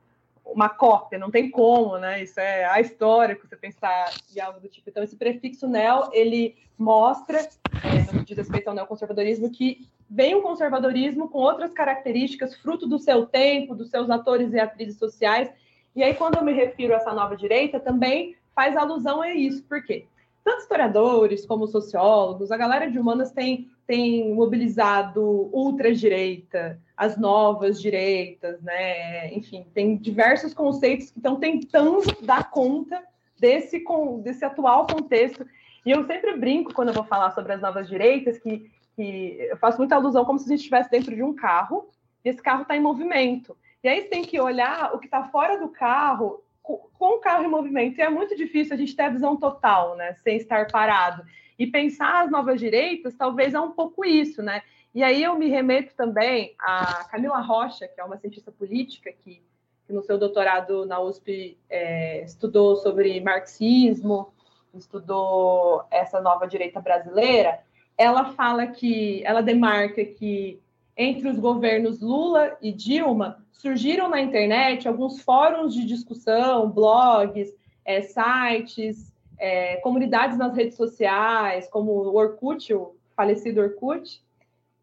uma 0.45 0.69
cópia, 0.69 1.19
não 1.19 1.31
tem 1.31 1.51
como, 1.51 1.99
né? 1.99 2.23
Isso 2.23 2.39
é 2.39 2.65
ahistórico 2.65 3.47
você 3.47 3.57
pensar 3.57 4.13
em 4.35 4.41
algo 4.41 4.61
do 4.61 4.69
tipo. 4.69 4.91
Então, 4.91 5.03
esse 5.03 5.17
prefixo 5.17 5.67
neo, 5.67 6.11
ele 6.13 6.57
mostra, 6.77 7.39
é, 7.39 8.13
no 8.13 8.21
que 8.21 8.35
diz 8.35 8.39
respeito 8.39 8.69
ao 8.69 8.75
neoconservadorismo, 8.75 9.51
que 9.51 9.89
vem 10.11 10.35
um 10.35 10.43
conservadorismo 10.43 11.29
com 11.29 11.39
outras 11.39 11.73
características, 11.73 12.55
fruto 12.57 12.87
do 12.87 12.99
seu 12.99 13.27
tempo, 13.27 13.75
dos 13.75 13.89
seus 13.89 14.11
atores 14.11 14.53
e 14.53 14.61
atrizes 14.61 14.99
sociais. 14.99 15.51
E 15.95 16.03
aí, 16.03 16.15
quando 16.15 16.37
eu 16.37 16.45
me 16.45 16.53
refiro 16.53 16.93
a 16.93 16.97
essa 16.97 17.13
nova 17.13 17.37
direita, 17.37 17.81
também 17.81 18.37
faz 18.55 18.77
alusão 18.77 19.23
a 19.23 19.33
isso. 19.33 19.63
Por 19.65 19.83
quê? 19.83 20.07
Tanto 20.45 20.63
historiadores 20.63 21.47
como 21.47 21.67
sociólogos, 21.67 22.51
a 22.51 22.57
galera 22.57 22.91
de 22.91 22.99
humanas 22.99 23.31
tem, 23.31 23.71
tem 23.87 24.35
mobilizado 24.35 25.23
ultradireita, 25.53 26.81
as 26.97 27.17
novas 27.17 27.81
direitas, 27.81 28.61
né? 28.61 29.33
Enfim, 29.33 29.65
tem 29.73 29.97
diversos 29.97 30.53
conceitos 30.53 31.11
que 31.11 31.19
estão 31.19 31.37
tentando 31.37 32.03
dar 32.23 32.51
conta 32.51 33.03
desse, 33.39 33.85
desse 34.23 34.45
atual 34.45 34.87
contexto. 34.87 35.47
E 35.87 35.91
eu 35.91 36.05
sempre 36.07 36.37
brinco 36.37 36.75
quando 36.75 36.89
eu 36.89 36.95
vou 36.95 37.05
falar 37.05 37.31
sobre 37.33 37.53
as 37.53 37.61
novas 37.61 37.89
direitas, 37.89 38.39
que, 38.39 38.71
que 38.97 39.37
eu 39.51 39.57
faço 39.57 39.79
muita 39.79 39.97
alusão 39.97 40.25
como 40.25 40.39
se 40.39 40.47
a 40.47 40.49
gente 40.49 40.61
estivesse 40.61 40.91
dentro 40.91 41.15
de 41.15 41.23
um 41.23 41.35
carro 41.35 41.89
e 42.25 42.29
esse 42.29 42.43
carro 42.43 42.63
está 42.63 42.77
em 42.77 42.81
movimento. 42.81 43.57
E 43.83 43.89
aí 43.89 44.03
você 44.03 44.09
tem 44.09 44.23
que 44.23 44.41
olhar 44.41 44.95
o 44.95 44.99
que 44.99 45.07
está 45.07 45.25
fora 45.25 45.59
do 45.59 45.69
carro 45.69 46.43
com 46.63 47.17
o 47.17 47.19
carro 47.19 47.45
em 47.45 47.49
movimento. 47.49 47.99
E 47.99 48.03
é 48.03 48.09
muito 48.09 48.37
difícil 48.37 48.75
a 48.75 48.77
gente 48.77 48.95
ter 48.95 49.03
a 49.03 49.11
visão 49.11 49.37
total, 49.37 49.97
né? 49.97 50.15
Sem 50.23 50.37
estar 50.37 50.69
parado. 50.71 51.23
E 51.59 51.67
pensar 51.67 52.25
as 52.25 52.31
novas 52.31 52.61
direitas 52.61 53.15
talvez 53.15 53.55
é 53.55 53.61
um 53.61 53.73
pouco 53.73 54.05
isso, 54.05 54.43
né? 54.43 54.63
E 54.95 55.03
aí 55.03 55.23
eu 55.23 55.39
me 55.39 55.49
remeto 55.49 55.95
também 55.97 56.55
a 56.59 57.05
Camila 57.05 57.41
Rocha, 57.41 57.89
que 57.89 58.01
é 58.01 58.05
uma 58.05 58.19
cientista 58.19 58.53
política 58.53 59.11
que, 59.11 59.43
que 59.87 59.93
no 59.93 60.03
seu 60.03 60.19
doutorado 60.19 60.85
na 60.85 61.01
USP 61.01 61.59
é, 61.69 62.23
estudou 62.23 62.77
sobre 62.77 63.21
marxismo, 63.21 64.33
estudou 64.75 65.85
essa 65.91 66.21
nova 66.21 66.47
direita 66.47 66.81
brasileira. 66.81 67.61
Ela 67.97 68.33
fala 68.33 68.67
que, 68.67 69.25
ela 69.25 69.43
demarca 69.43 70.05
que 70.05 70.61
entre 70.97 71.29
os 71.29 71.39
governos 71.39 72.01
Lula 72.01 72.57
e 72.61 72.73
Dilma 72.73 73.43
surgiram 73.53 74.09
na 74.09 74.21
internet 74.21 74.89
alguns 74.89 75.21
fóruns 75.23 75.75
de 75.75 75.85
discussão, 75.85 76.71
blogs, 76.71 77.55
é, 77.85 78.03
sites, 78.03 79.13
é, 79.39 79.77
comunidades 79.77 80.37
nas 80.37 80.55
redes 80.55 80.77
sociais, 80.77 81.69
como 81.69 81.93
o 81.93 82.17
Orkut, 82.17 82.73
o 82.75 82.95
falecido 83.17 83.61
Orkut, 83.61 84.21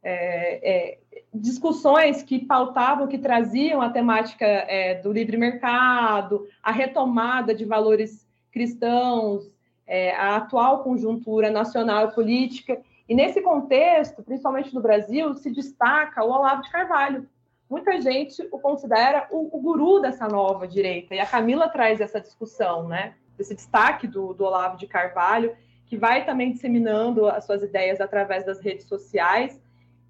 é, 0.01 0.69
é, 0.71 0.97
discussões 1.33 2.23
que 2.23 2.39
pautavam, 2.39 3.07
que 3.07 3.17
traziam 3.17 3.81
a 3.81 3.89
temática 3.89 4.45
é, 4.45 4.95
do 4.95 5.11
livre 5.11 5.37
mercado, 5.37 6.47
a 6.63 6.71
retomada 6.71 7.53
de 7.53 7.65
valores 7.65 8.27
cristãos, 8.51 9.49
é, 9.85 10.15
a 10.15 10.37
atual 10.37 10.83
conjuntura 10.83 11.49
nacional 11.49 12.07
e 12.07 12.15
política. 12.15 12.81
E 13.09 13.15
nesse 13.15 13.41
contexto, 13.41 14.21
principalmente 14.21 14.73
no 14.73 14.81
Brasil, 14.81 15.33
se 15.33 15.49
destaca 15.49 16.23
o 16.23 16.29
Olavo 16.29 16.61
de 16.61 16.71
Carvalho. 16.71 17.27
Muita 17.67 17.99
gente 17.99 18.47
o 18.51 18.59
considera 18.59 19.27
o, 19.31 19.57
o 19.57 19.59
guru 19.59 19.99
dessa 19.99 20.27
nova 20.27 20.67
direita, 20.67 21.15
e 21.15 21.19
a 21.19 21.25
Camila 21.25 21.67
traz 21.67 21.99
essa 21.99 22.21
discussão, 22.21 22.87
né? 22.87 23.15
Esse 23.37 23.55
destaque 23.55 24.05
do, 24.05 24.33
do 24.33 24.43
Olavo 24.43 24.77
de 24.77 24.85
Carvalho, 24.85 25.55
que 25.87 25.97
vai 25.97 26.23
também 26.23 26.51
disseminando 26.51 27.27
as 27.27 27.45
suas 27.45 27.63
ideias 27.63 27.99
através 27.99 28.45
das 28.45 28.59
redes 28.59 28.85
sociais 28.85 29.59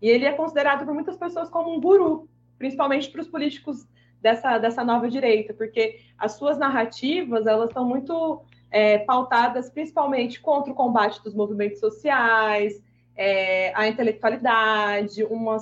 e 0.01 0.09
ele 0.09 0.25
é 0.25 0.33
considerado 0.33 0.85
por 0.85 0.93
muitas 0.93 1.17
pessoas 1.17 1.49
como 1.49 1.73
um 1.73 1.79
guru, 1.79 2.27
principalmente 2.57 3.09
para 3.09 3.21
os 3.21 3.27
políticos 3.27 3.87
dessa, 4.21 4.57
dessa 4.57 4.83
nova 4.83 5.09
direita, 5.09 5.53
porque 5.53 6.01
as 6.17 6.33
suas 6.33 6.57
narrativas 6.57 7.47
elas 7.47 7.69
estão 7.69 7.85
muito 7.85 8.41
é, 8.69 8.99
pautadas 8.99 9.69
principalmente 9.69 10.39
contra 10.41 10.71
o 10.71 10.75
combate 10.75 11.23
dos 11.23 11.33
movimentos 11.33 11.79
sociais, 11.79 12.81
é, 13.21 13.73
a 13.75 13.85
intelectualidade, 13.85 15.25
uma, 15.25 15.57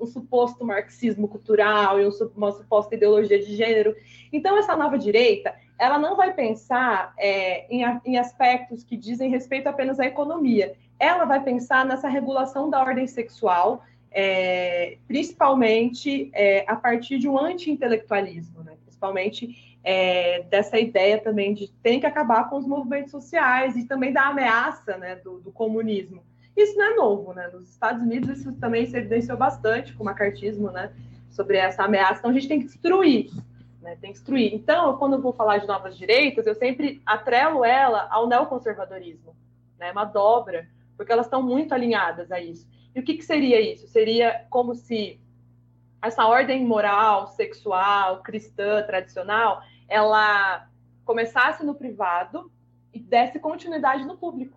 um 0.00 0.06
suposto 0.06 0.64
marxismo 0.64 1.26
cultural 1.26 1.98
e 2.00 2.08
uma 2.36 2.52
suposta 2.52 2.94
ideologia 2.94 3.40
de 3.40 3.56
gênero. 3.56 3.92
Então, 4.32 4.56
essa 4.56 4.76
nova 4.76 4.96
direita, 4.96 5.52
ela 5.76 5.98
não 5.98 6.14
vai 6.14 6.32
pensar 6.32 7.12
é, 7.18 7.66
em, 7.68 7.82
em 8.04 8.18
aspectos 8.18 8.84
que 8.84 8.96
dizem 8.96 9.28
respeito 9.28 9.66
apenas 9.68 9.98
à 9.98 10.06
economia, 10.06 10.76
ela 10.96 11.24
vai 11.24 11.42
pensar 11.42 11.84
nessa 11.84 12.08
regulação 12.08 12.70
da 12.70 12.80
ordem 12.80 13.08
sexual, 13.08 13.82
é, 14.12 14.96
principalmente 15.08 16.30
é, 16.32 16.64
a 16.68 16.76
partir 16.76 17.18
de 17.18 17.28
um 17.28 17.36
anti-intelectualismo, 17.36 18.62
né? 18.62 18.76
principalmente 18.84 19.76
é, 19.82 20.44
dessa 20.44 20.78
ideia 20.78 21.18
também 21.18 21.52
de 21.52 21.68
tem 21.82 21.98
que 21.98 22.06
acabar 22.06 22.48
com 22.48 22.56
os 22.56 22.66
movimentos 22.66 23.10
sociais 23.10 23.76
e 23.76 23.84
também 23.84 24.12
da 24.12 24.28
ameaça 24.28 24.96
né, 24.96 25.16
do, 25.16 25.40
do, 25.40 25.50
comunismo. 25.50 26.22
Isso 26.56 26.76
não 26.76 26.84
é 26.84 26.94
novo, 26.94 27.32
né? 27.34 27.48
Nos 27.48 27.70
Estados 27.70 28.02
Unidos 28.02 28.38
isso 28.38 28.52
também 28.54 28.86
se 28.86 28.96
evidenciou 28.96 29.36
bastante 29.36 29.92
com 29.92 30.02
o 30.02 30.06
macartismo, 30.06 30.70
né? 30.70 30.92
Sobre 31.30 31.58
essa 31.58 31.84
ameaça. 31.84 32.20
Então 32.20 32.30
a 32.30 32.34
gente 32.34 32.48
tem 32.48 32.60
que 32.60 32.66
destruir 32.66 33.30
né? 33.86 33.96
Tem 34.00 34.12
que 34.12 34.18
instruir. 34.18 34.52
Então, 34.52 34.98
quando 34.98 35.14
eu 35.14 35.22
vou 35.22 35.32
falar 35.32 35.58
de 35.58 35.66
novas 35.66 35.96
direitas, 35.96 36.44
eu 36.44 36.54
sempre 36.56 37.00
atrelo 37.06 37.64
ela 37.64 38.08
ao 38.10 38.26
neoconservadorismo, 38.26 39.34
né? 39.78 39.92
Uma 39.92 40.04
dobra, 40.04 40.68
porque 40.96 41.12
elas 41.12 41.26
estão 41.26 41.40
muito 41.40 41.72
alinhadas 41.72 42.32
a 42.32 42.40
isso. 42.40 42.68
E 42.94 42.98
o 42.98 43.04
que, 43.04 43.14
que 43.14 43.24
seria 43.24 43.60
isso? 43.60 43.86
Seria 43.86 44.44
como 44.50 44.74
se 44.74 45.20
essa 46.02 46.26
ordem 46.26 46.66
moral, 46.66 47.28
sexual, 47.28 48.22
cristã, 48.22 48.82
tradicional, 48.82 49.62
ela 49.88 50.68
começasse 51.04 51.64
no 51.64 51.74
privado 51.74 52.50
e 52.92 52.98
desse 52.98 53.38
continuidade 53.38 54.04
no 54.04 54.16
público. 54.16 54.55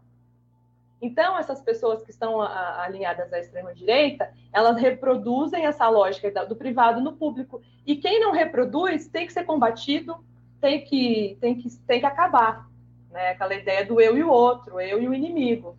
Então, 1.01 1.37
essas 1.37 1.61
pessoas 1.61 2.03
que 2.03 2.11
estão 2.11 2.41
alinhadas 2.41 3.31
à 3.31 3.39
extrema-direita, 3.39 4.33
elas 4.51 4.77
reproduzem 4.77 5.65
essa 5.65 5.87
lógica 5.87 6.45
do 6.45 6.55
privado 6.55 6.99
no 6.99 7.13
público. 7.13 7.61
E 7.85 7.95
quem 7.95 8.19
não 8.19 8.33
reproduz 8.33 9.07
tem 9.07 9.25
que 9.25 9.31
ser 9.31 9.45
combatido, 9.45 10.17
tem 10.59 10.83
que, 10.83 11.37
tem 11.39 11.55
que, 11.55 11.69
tem 11.87 11.99
que 12.01 12.05
acabar. 12.05 12.69
Né? 13.09 13.29
Aquela 13.29 13.55
ideia 13.55 13.85
do 13.85 14.01
eu 14.01 14.17
e 14.17 14.23
o 14.23 14.29
outro, 14.29 14.79
eu 14.79 15.01
e 15.01 15.07
o 15.07 15.13
inimigo. 15.13 15.77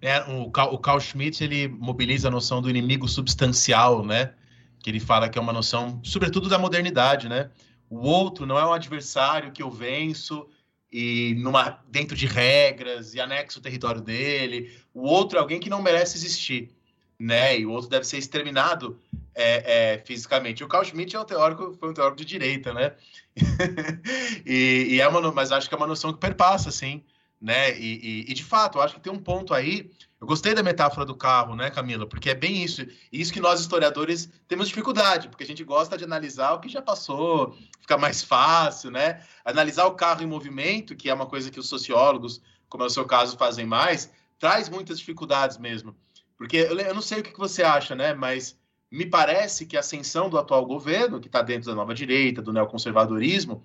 É, 0.00 0.20
o, 0.20 0.50
Carl, 0.50 0.72
o 0.72 0.78
Carl 0.78 1.00
Schmitt 1.00 1.42
ele 1.42 1.68
mobiliza 1.68 2.28
a 2.28 2.30
noção 2.30 2.62
do 2.62 2.70
inimigo 2.70 3.06
substancial, 3.06 4.04
né? 4.04 4.32
Que 4.78 4.88
ele 4.88 5.00
fala 5.00 5.28
que 5.28 5.38
é 5.38 5.42
uma 5.42 5.52
noção, 5.52 6.00
sobretudo 6.02 6.48
da 6.48 6.58
modernidade, 6.58 7.28
né? 7.28 7.50
O 7.90 8.08
outro 8.08 8.46
não 8.46 8.58
é 8.58 8.64
um 8.64 8.72
adversário 8.72 9.52
que 9.52 9.62
eu 9.62 9.70
venço 9.70 10.48
e 10.92 11.34
numa, 11.38 11.82
dentro 11.88 12.16
de 12.16 12.26
regras 12.26 13.14
e 13.14 13.20
anexo 13.20 13.58
o 13.58 13.62
território 13.62 14.00
dele. 14.00 14.76
O 14.92 15.06
outro 15.06 15.38
é 15.38 15.40
alguém 15.40 15.60
que 15.60 15.70
não 15.70 15.80
merece 15.80 16.16
existir, 16.16 16.70
né? 17.18 17.58
E 17.58 17.66
o 17.66 17.70
outro 17.70 17.88
deve 17.88 18.04
ser 18.04 18.18
exterminado 18.18 18.98
é, 19.34 19.94
é, 19.94 19.98
fisicamente. 19.98 20.64
O 20.64 20.68
Carl 20.68 20.84
Schmitt 20.84 21.14
é 21.14 21.20
um 21.20 21.24
teórico, 21.24 21.76
foi 21.78 21.90
um 21.90 21.94
teórico 21.94 22.16
de 22.16 22.24
direita, 22.24 22.74
né? 22.74 22.94
e, 24.44 24.88
e, 24.90 25.00
é 25.00 25.06
uma, 25.06 25.32
mas 25.32 25.52
acho 25.52 25.68
que 25.68 25.74
é 25.74 25.78
uma 25.78 25.86
noção 25.86 26.12
que 26.12 26.18
perpassa, 26.18 26.68
assim, 26.68 27.04
né? 27.40 27.78
E, 27.78 28.24
e, 28.26 28.30
e, 28.30 28.34
de 28.34 28.44
fato, 28.44 28.80
acho 28.80 28.94
que 28.94 29.00
tem 29.00 29.12
um 29.12 29.18
ponto 29.18 29.54
aí. 29.54 29.90
Eu 30.20 30.26
gostei 30.26 30.54
da 30.54 30.62
metáfora 30.62 31.06
do 31.06 31.14
carro, 31.14 31.56
né, 31.56 31.70
Camila? 31.70 32.06
Porque 32.06 32.28
é 32.28 32.34
bem 32.34 32.62
isso. 32.62 32.86
Isso 33.10 33.32
que 33.32 33.40
nós 33.40 33.58
historiadores 33.58 34.28
temos 34.46 34.68
dificuldade, 34.68 35.28
porque 35.28 35.44
a 35.44 35.46
gente 35.46 35.64
gosta 35.64 35.96
de 35.96 36.04
analisar 36.04 36.52
o 36.52 36.60
que 36.60 36.68
já 36.68 36.82
passou, 36.82 37.56
fica 37.80 37.96
mais 37.96 38.22
fácil, 38.22 38.90
né? 38.90 39.22
Analisar 39.42 39.86
o 39.86 39.94
carro 39.94 40.22
em 40.22 40.26
movimento, 40.26 40.94
que 40.94 41.08
é 41.08 41.14
uma 41.14 41.24
coisa 41.24 41.50
que 41.50 41.58
os 41.58 41.68
sociólogos, 41.68 42.42
como 42.68 42.84
é 42.84 42.86
o 42.86 42.90
seu 42.90 43.06
caso, 43.06 43.38
fazem 43.38 43.64
mais, 43.64 44.12
traz 44.38 44.68
muitas 44.68 44.98
dificuldades 44.98 45.56
mesmo. 45.56 45.96
Porque 46.36 46.58
eu, 46.58 46.94
não 46.94 47.02
sei 47.02 47.20
o 47.20 47.22
que 47.22 47.38
você 47.38 47.62
acha, 47.62 47.94
né? 47.94 48.12
Mas 48.12 48.58
me 48.90 49.06
parece 49.06 49.64
que 49.64 49.76
a 49.76 49.80
ascensão 49.80 50.28
do 50.28 50.36
atual 50.36 50.66
governo, 50.66 51.18
que 51.18 51.28
está 51.28 51.40
dentro 51.40 51.70
da 51.70 51.74
nova 51.74 51.94
direita, 51.94 52.42
do 52.42 52.52
neoconservadorismo, 52.52 53.64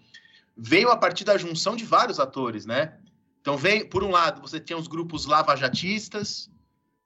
veio 0.55 0.89
a 0.89 0.95
partir 0.95 1.25
da 1.25 1.37
junção 1.37 1.75
de 1.75 1.83
vários 1.83 2.17
atores, 2.17 2.65
né? 2.65 2.97
Então, 3.45 3.57
vem, 3.57 3.85
por 3.85 4.03
um 4.03 4.09
lado, 4.09 4.41
você 4.41 4.59
tinha 4.59 4.75
os 4.75 4.87
grupos 4.87 5.27
lavajatistas, 5.27 6.49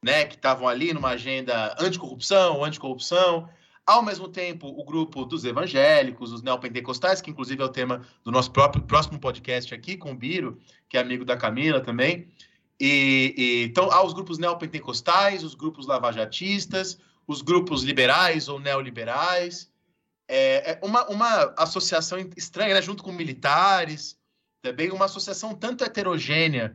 né, 0.02 0.24
que 0.24 0.36
estavam 0.36 0.70
ali 0.70 0.94
numa 0.94 1.10
agenda 1.10 1.76
anticorrupção, 1.78 2.64
anticorrupção. 2.64 3.50
Ao 3.86 4.02
mesmo 4.02 4.26
tempo, 4.26 4.68
o 4.68 4.86
grupo 4.86 5.26
dos 5.26 5.44
evangélicos, 5.44 6.32
os 6.32 6.42
neopentecostais, 6.42 7.20
que 7.20 7.30
inclusive 7.30 7.62
é 7.62 7.66
o 7.66 7.68
tema 7.68 8.08
do 8.24 8.32
nosso 8.32 8.52
próprio 8.52 8.82
próximo 8.82 9.20
podcast 9.20 9.76
aqui, 9.76 9.98
com 9.98 10.14
o 10.14 10.16
Biro, 10.16 10.58
que 10.88 10.98
é 10.98 11.02
amigo 11.02 11.26
da 11.26 11.36
Camila 11.36 11.82
também. 11.82 12.30
E, 12.80 13.36
e, 13.38 13.64
então, 13.66 13.92
há 13.92 14.02
os 14.02 14.14
grupos 14.14 14.38
neopentecostais, 14.38 15.44
os 15.44 15.56
grupos 15.56 15.88
lavajatistas, 15.88 16.98
os 17.28 17.42
grupos 17.42 17.84
liberais 17.84 18.48
ou 18.48 18.62
neoliberais. 18.62 19.70
É, 20.26 20.72
é 20.72 20.80
uma, 20.82 21.06
uma 21.10 21.54
associação 21.58 22.18
estranha, 22.38 22.76
né, 22.76 22.82
junto 22.82 23.04
com 23.04 23.12
militares 23.12 24.18
também 24.62 24.91
uma 24.91 25.05
associação 25.05 25.55
tanto 25.55 25.84
heterogênea 25.84 26.74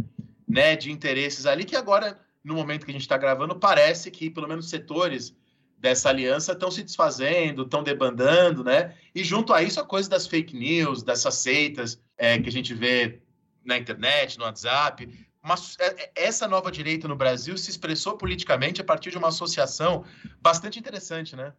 né, 0.49 0.76
de 0.76 0.91
interesses 0.91 1.47
ali 1.47 1.64
que 1.64 1.76
agora, 1.76 2.18
no 2.43 2.55
momento 2.55 2.85
que 2.85 2.91
a 2.91 2.95
gente 2.95 3.03
está 3.03 3.16
gravando, 3.16 3.57
parece 3.57 4.11
que 4.11 4.30
pelo 4.30 4.49
menos 4.49 4.68
setores 4.68 5.35
dessa 5.78 6.09
aliança 6.09 6.53
estão 6.53 6.70
se 6.70 6.82
desfazendo, 6.82 7.62
estão 7.62 7.82
debandando, 7.82 8.64
né? 8.64 8.95
E 9.14 9.22
junto 9.22 9.53
a 9.53 9.62
isso 9.62 9.78
a 9.78 9.85
coisa 9.85 10.09
das 10.09 10.26
fake 10.26 10.57
news, 10.57 11.03
dessas 11.03 11.35
seitas 11.35 12.01
é, 12.16 12.39
que 12.39 12.49
a 12.49 12.53
gente 12.53 12.72
vê 12.72 13.20
na 13.62 13.76
internet, 13.76 14.39
no 14.39 14.45
WhatsApp. 14.45 15.07
Uma, 15.43 15.57
é, 15.78 16.05
é, 16.05 16.12
essa 16.14 16.49
nova 16.49 16.72
direita 16.72 17.07
no 17.07 17.14
Brasil 17.14 17.59
se 17.59 17.68
expressou 17.68 18.16
politicamente 18.16 18.80
a 18.80 18.85
partir 18.85 19.11
de 19.11 19.18
uma 19.18 19.28
associação 19.28 20.05
bastante 20.41 20.78
interessante, 20.78 21.37
né? 21.37 21.53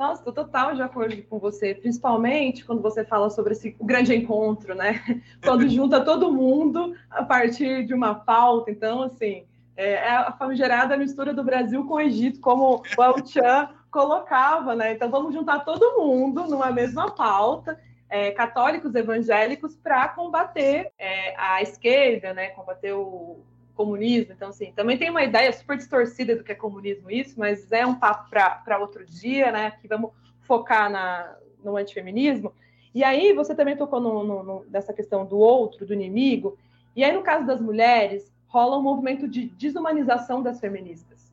Nossa, 0.00 0.22
estou 0.22 0.32
total 0.32 0.74
de 0.74 0.80
acordo 0.80 1.22
com 1.24 1.38
você, 1.38 1.74
principalmente 1.74 2.64
quando 2.64 2.80
você 2.80 3.04
fala 3.04 3.28
sobre 3.28 3.52
esse 3.52 3.76
grande 3.82 4.14
encontro, 4.14 4.74
né? 4.74 4.98
Quando 5.44 5.68
junta 5.68 6.02
todo 6.02 6.32
mundo 6.32 6.96
a 7.10 7.22
partir 7.22 7.84
de 7.84 7.92
uma 7.92 8.14
pauta. 8.14 8.70
Então, 8.70 9.02
assim, 9.02 9.44
é, 9.76 9.90
é 9.92 10.16
a 10.16 10.32
famigerada 10.32 10.96
mistura 10.96 11.34
do 11.34 11.44
Brasil 11.44 11.84
com 11.84 11.96
o 11.96 12.00
Egito, 12.00 12.40
como 12.40 12.82
o 12.96 13.02
El 13.02 13.26
Chan 13.26 13.68
colocava, 13.90 14.74
né? 14.74 14.94
Então, 14.94 15.10
vamos 15.10 15.34
juntar 15.34 15.66
todo 15.66 16.00
mundo 16.00 16.46
numa 16.48 16.72
mesma 16.72 17.10
pauta, 17.10 17.78
é, 18.08 18.30
católicos, 18.30 18.94
evangélicos, 18.94 19.76
para 19.76 20.08
combater 20.08 20.90
é, 20.98 21.34
a 21.36 21.60
esquerda, 21.60 22.32
né? 22.32 22.48
Combater 22.48 22.94
o, 22.94 23.44
comunismo. 23.80 24.34
Então, 24.34 24.50
assim, 24.50 24.72
também 24.72 24.98
tem 24.98 25.08
uma 25.08 25.22
ideia 25.22 25.50
super 25.52 25.74
distorcida 25.74 26.36
do 26.36 26.44
que 26.44 26.52
é 26.52 26.54
comunismo 26.54 27.10
isso, 27.10 27.38
mas 27.38 27.72
é 27.72 27.86
um 27.86 27.94
papo 27.94 28.28
para 28.28 28.78
outro 28.78 29.06
dia, 29.06 29.50
né? 29.50 29.70
Que 29.70 29.88
vamos 29.88 30.10
focar 30.42 30.90
na, 30.90 31.34
no 31.64 31.78
antifeminismo. 31.78 32.52
E 32.94 33.02
aí 33.02 33.32
você 33.32 33.54
também 33.54 33.76
tocou 33.76 33.98
no, 33.98 34.22
no, 34.22 34.42
no, 34.42 34.66
nessa 34.68 34.92
questão 34.92 35.24
do 35.24 35.38
outro, 35.38 35.86
do 35.86 35.94
inimigo. 35.94 36.58
E 36.94 37.02
aí, 37.02 37.12
no 37.12 37.22
caso 37.22 37.46
das 37.46 37.58
mulheres, 37.58 38.30
rola 38.48 38.76
um 38.76 38.82
movimento 38.82 39.26
de 39.26 39.46
desumanização 39.46 40.42
das 40.42 40.60
feministas. 40.60 41.32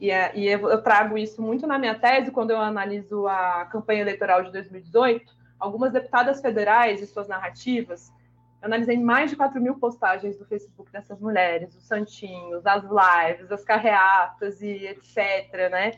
E, 0.00 0.10
é, 0.10 0.32
e 0.36 0.46
eu 0.46 0.80
trago 0.82 1.18
isso 1.18 1.42
muito 1.42 1.66
na 1.66 1.78
minha 1.78 1.96
tese, 1.96 2.30
quando 2.30 2.52
eu 2.52 2.60
analiso 2.60 3.26
a 3.26 3.66
campanha 3.66 4.02
eleitoral 4.02 4.44
de 4.44 4.52
2018. 4.52 5.34
Algumas 5.58 5.92
deputadas 5.92 6.40
federais 6.40 7.02
e 7.02 7.06
suas 7.06 7.26
narrativas 7.26 8.12
eu 8.12 8.19
analisei 8.62 8.98
mais 8.98 9.30
de 9.30 9.36
4 9.36 9.60
mil 9.60 9.76
postagens 9.76 10.36
do 10.36 10.44
Facebook 10.44 10.90
dessas 10.92 11.18
mulheres, 11.20 11.74
os 11.74 11.84
santinhos, 11.84 12.64
as 12.66 12.82
lives, 12.82 13.50
as 13.50 13.64
carreatas 13.64 14.60
e 14.60 14.86
etc, 14.86 15.70
né? 15.70 15.92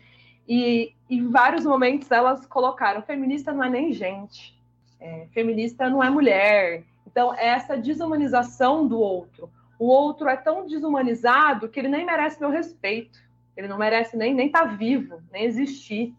E 0.49 0.95
em 1.09 1.29
vários 1.31 1.65
momentos 1.65 2.11
elas 2.11 2.47
colocaram: 2.47 3.03
feminista 3.03 3.53
não 3.53 3.65
é 3.65 3.71
nem 3.71 3.93
gente, 3.93 4.59
é, 5.01 5.27
feminista 5.33 5.89
não 5.89 6.03
é 6.03 6.11
mulher. 6.11 6.85
Então, 7.07 7.35
é 7.35 7.49
essa 7.49 7.77
desumanização 7.77 8.87
do 8.87 8.99
outro. 8.99 9.51
O 9.79 9.87
outro 9.87 10.29
é 10.29 10.37
tão 10.37 10.67
desumanizado 10.67 11.69
que 11.69 11.79
ele 11.79 11.89
nem 11.89 12.07
merece 12.07 12.41
meu 12.41 12.51
respeito. 12.51 13.19
Ele 13.57 13.69
não 13.69 13.77
merece 13.77 14.17
nem 14.17 14.39
estar 14.47 14.61
tá 14.61 14.65
vivo, 14.67 15.23
nem 15.31 15.45
existir. 15.45 16.15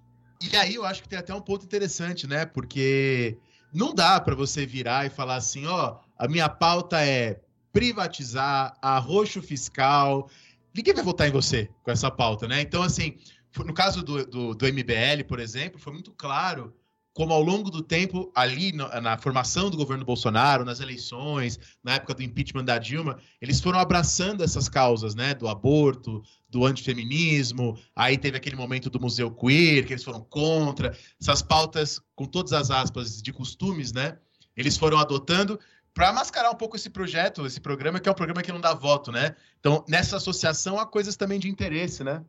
E 0.52 0.56
aí 0.56 0.76
eu 0.76 0.86
acho 0.86 1.02
que 1.02 1.10
tem 1.10 1.18
até 1.18 1.34
um 1.34 1.42
ponto 1.42 1.66
interessante, 1.66 2.28
né? 2.28 2.46
Porque 2.46 3.38
não 3.74 3.94
dá 3.94 4.20
para 4.20 4.36
você 4.36 4.66
virar 4.66 5.06
e 5.06 5.10
falar 5.10 5.38
assim, 5.38 5.66
ó, 5.66 5.98
a 6.18 6.28
minha 6.28 6.50
pauta 6.50 7.02
é 7.02 7.42
privatizar, 7.72 8.78
arroxo 8.82 9.42
fiscal. 9.42 10.30
Ninguém 10.74 10.94
vai 10.94 11.04
votar 11.04 11.28
em 11.28 11.32
você 11.32 11.70
com 11.84 11.92
essa 11.92 12.10
pauta, 12.12 12.48
né? 12.48 12.62
Então, 12.62 12.84
assim, 12.84 13.18
no 13.66 13.74
caso 13.74 14.04
do, 14.04 14.26
do, 14.26 14.56
do 14.56 14.66
MBL, 14.66 15.24
por 15.28 15.40
exemplo, 15.40 15.80
foi 15.80 15.94
muito 15.94 16.12
claro 16.12 16.74
como 17.14 17.32
ao 17.32 17.44
longo 17.44 17.70
do 17.70 17.84
tempo, 17.84 18.32
ali 18.34 18.72
no, 18.72 18.88
na 19.00 19.18
formação 19.18 19.70
do 19.70 19.78
governo 19.78 20.04
Bolsonaro, 20.04 20.66
nas 20.66 20.80
eleições, 20.80 21.60
na 21.84 21.94
época 21.94 22.16
do 22.16 22.24
impeachment 22.24 22.66
da 22.66 22.80
Dilma, 22.80 23.20
eles 23.40 23.62
foram 23.62 23.78
abraçando 23.78 24.44
essas 24.44 24.68
causas, 24.68 25.14
né? 25.14 25.36
Do 25.36 25.48
aborto, 25.48 26.24
do 26.50 26.66
antifeminismo, 26.66 27.78
aí 27.96 28.18
teve 28.18 28.38
aquele 28.38 28.56
momento 28.56 28.90
do 28.90 29.00
Museu 29.00 29.30
Queer, 29.30 29.86
que 29.86 29.94
eles 29.94 30.04
foram 30.04 30.22
contra, 30.22 30.98
essas 31.22 31.44
pautas, 31.44 32.02
com 32.16 32.26
todas 32.26 32.52
as 32.52 32.72
aspas, 32.72 33.22
de 33.22 33.32
costumes, 33.32 33.94
né? 33.94 34.18
Eles 34.58 34.76
foram 34.76 34.98
adotando 34.98 35.60
para 35.94 36.12
mascarar 36.12 36.50
um 36.50 36.56
pouco 36.56 36.76
esse 36.76 36.90
projeto, 36.90 37.46
esse 37.46 37.62
programa, 37.62 38.00
que 38.00 38.10
é 38.10 38.12
um 38.12 38.16
programa 38.16 38.42
que 38.42 38.52
não 38.52 38.60
dá 38.60 38.74
voto, 38.74 39.12
né? 39.12 39.36
Então, 39.60 39.84
nessa 39.88 40.18
associação 40.18 40.80
há 40.80 40.86
coisas 40.86 41.16
também 41.16 41.40
de 41.40 41.50
interesse, 41.50 42.04
né? 42.04 42.24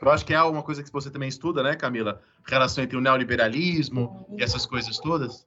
Eu 0.00 0.10
acho 0.10 0.24
que 0.24 0.34
é 0.34 0.42
uma 0.42 0.62
coisa 0.62 0.82
que 0.82 0.92
você 0.92 1.10
também 1.10 1.28
estuda, 1.28 1.62
né, 1.62 1.74
Camila? 1.74 2.22
Relação 2.46 2.84
entre 2.84 2.96
o 2.96 3.00
neoliberalismo 3.00 4.26
e 4.36 4.42
essas 4.42 4.66
coisas 4.66 4.98
todas. 4.98 5.46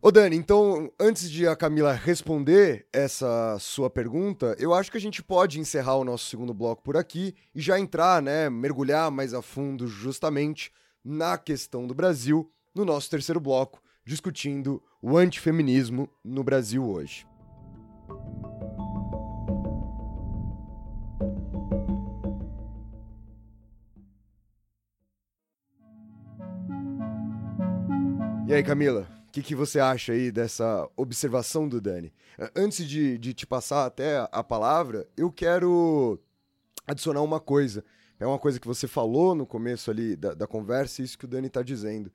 Ô 0.00 0.12
Dani, 0.12 0.36
então, 0.36 0.92
antes 1.00 1.30
de 1.30 1.48
a 1.48 1.56
Camila 1.56 1.92
responder 1.92 2.86
essa 2.92 3.58
sua 3.58 3.90
pergunta, 3.90 4.54
eu 4.58 4.72
acho 4.72 4.90
que 4.90 4.98
a 4.98 5.00
gente 5.00 5.22
pode 5.22 5.58
encerrar 5.58 5.96
o 5.96 6.04
nosso 6.04 6.26
segundo 6.26 6.54
bloco 6.54 6.82
por 6.82 6.96
aqui 6.96 7.34
e 7.54 7.60
já 7.60 7.80
entrar, 7.80 8.22
né, 8.22 8.48
mergulhar 8.48 9.10
mais 9.10 9.34
a 9.34 9.42
fundo 9.42 9.88
justamente 9.88 10.70
na 11.04 11.36
questão 11.36 11.86
do 11.86 11.94
Brasil 11.94 12.50
no 12.74 12.84
nosso 12.84 13.10
terceiro 13.10 13.40
bloco, 13.40 13.82
discutindo 14.06 14.82
o 15.02 15.18
antifeminismo 15.18 16.08
no 16.24 16.44
Brasil 16.44 16.88
hoje. 16.88 17.26
aí, 28.56 28.62
Camila? 28.62 29.06
O 29.28 29.32
que, 29.32 29.42
que 29.42 29.54
você 29.54 29.78
acha 29.78 30.12
aí 30.12 30.32
dessa 30.32 30.88
observação 30.96 31.68
do 31.68 31.78
Dani? 31.78 32.10
Antes 32.54 32.88
de, 32.88 33.18
de 33.18 33.34
te 33.34 33.46
passar 33.46 33.84
até 33.84 34.26
a 34.32 34.42
palavra, 34.42 35.06
eu 35.14 35.30
quero 35.30 36.18
adicionar 36.86 37.20
uma 37.20 37.38
coisa. 37.38 37.84
É 38.18 38.26
uma 38.26 38.38
coisa 38.38 38.58
que 38.58 38.66
você 38.66 38.88
falou 38.88 39.34
no 39.34 39.44
começo 39.44 39.90
ali 39.90 40.16
da, 40.16 40.32
da 40.32 40.46
conversa, 40.46 41.02
isso 41.02 41.18
que 41.18 41.26
o 41.26 41.28
Dani 41.28 41.48
está 41.48 41.62
dizendo. 41.62 42.10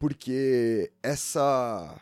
Porque 0.00 0.90
essa, 1.02 2.00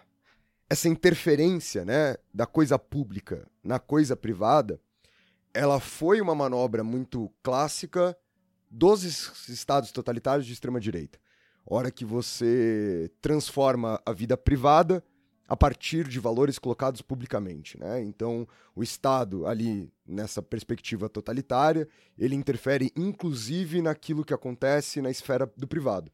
essa 0.70 0.88
interferência 0.88 1.84
né, 1.84 2.14
da 2.32 2.46
coisa 2.46 2.78
pública 2.78 3.44
na 3.62 3.80
coisa 3.80 4.16
privada, 4.16 4.80
ela 5.52 5.80
foi 5.80 6.20
uma 6.20 6.32
manobra 6.32 6.84
muito 6.84 7.28
clássica 7.42 8.16
dos 8.70 9.02
estados 9.48 9.90
totalitários 9.90 10.46
de 10.46 10.52
extrema-direita. 10.52 11.18
Hora 11.66 11.90
que 11.90 12.04
você 12.04 13.10
transforma 13.20 14.00
a 14.06 14.12
vida 14.12 14.36
privada 14.36 15.02
a 15.48 15.56
partir 15.56 16.06
de 16.06 16.20
valores 16.20 16.56
colocados 16.56 17.02
publicamente, 17.02 17.76
né? 17.80 18.00
Então, 18.00 18.46
o 18.76 18.82
Estado 18.82 19.44
ali 19.44 19.90
nessa 20.06 20.40
perspectiva 20.40 21.08
totalitária, 21.08 21.88
ele 22.16 22.36
interfere 22.36 22.92
inclusive 22.94 23.82
naquilo 23.82 24.24
que 24.24 24.32
acontece 24.32 25.02
na 25.02 25.10
esfera 25.10 25.50
do 25.56 25.66
privado. 25.66 26.12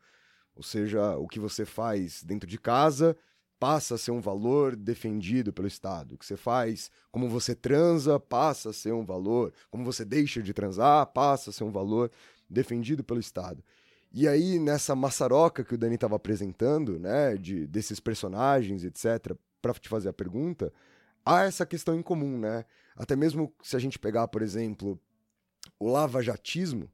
Ou 0.57 0.63
seja, 0.63 1.17
o 1.17 1.27
que 1.27 1.41
você 1.41 1.65
faz 1.65 2.23
dentro 2.23 2.49
de 2.49 2.59
casa 2.59 3.17
passa 3.59 3.95
a 3.95 3.99
ser 3.99 4.11
um 4.11 4.21
valor 4.21 4.77
defendido 4.77 5.53
pelo 5.53 5.67
Estado. 5.67 6.15
O 6.15 6.19
que 6.19 6.27
você 6.27 6.37
faz, 6.37 6.91
como 7.11 7.29
você 7.29 7.55
transa, 7.55 8.21
passa 8.21 8.71
a 8.71 8.73
ser 8.73 8.93
um 8.93 9.05
valor. 9.05 9.53
Como 9.71 9.85
você 9.85 10.05
deixa 10.05 10.43
de 10.43 10.53
transar, 10.53 11.07
passa 11.07 11.51
a 11.51 11.53
ser 11.53 11.65
um 11.65 11.71
valor 11.71 12.11
defendido 12.49 13.03
pelo 13.03 13.21
Estado. 13.21 13.65
E 14.13 14.29
aí, 14.29 14.59
nessa 14.59 14.95
maçaroca 14.95 15.65
que 15.65 15.75
o 15.75 15.79
Dani 15.79 15.97
estava 15.97 16.15
apresentando, 16.15 16.99
né, 17.01 17.37
de, 17.37 17.67
desses 17.67 17.99
personagens, 17.99 18.85
etc., 18.85 19.37
para 19.61 19.73
te 19.75 19.89
fazer 19.89 20.11
a 20.11 20.13
pergunta, 20.13 20.73
há 21.25 21.45
essa 21.45 21.67
questão 21.67 21.99
em 21.99 22.03
comum, 22.03 22.39
né? 22.39 22.65
Até 22.95 23.17
mesmo 23.17 23.53
se 23.63 23.75
a 23.75 23.79
gente 23.79 23.99
pegar, 23.99 24.29
por 24.29 24.43
exemplo, 24.43 25.01
o 25.81 25.91
lavajatismo, 25.91 26.89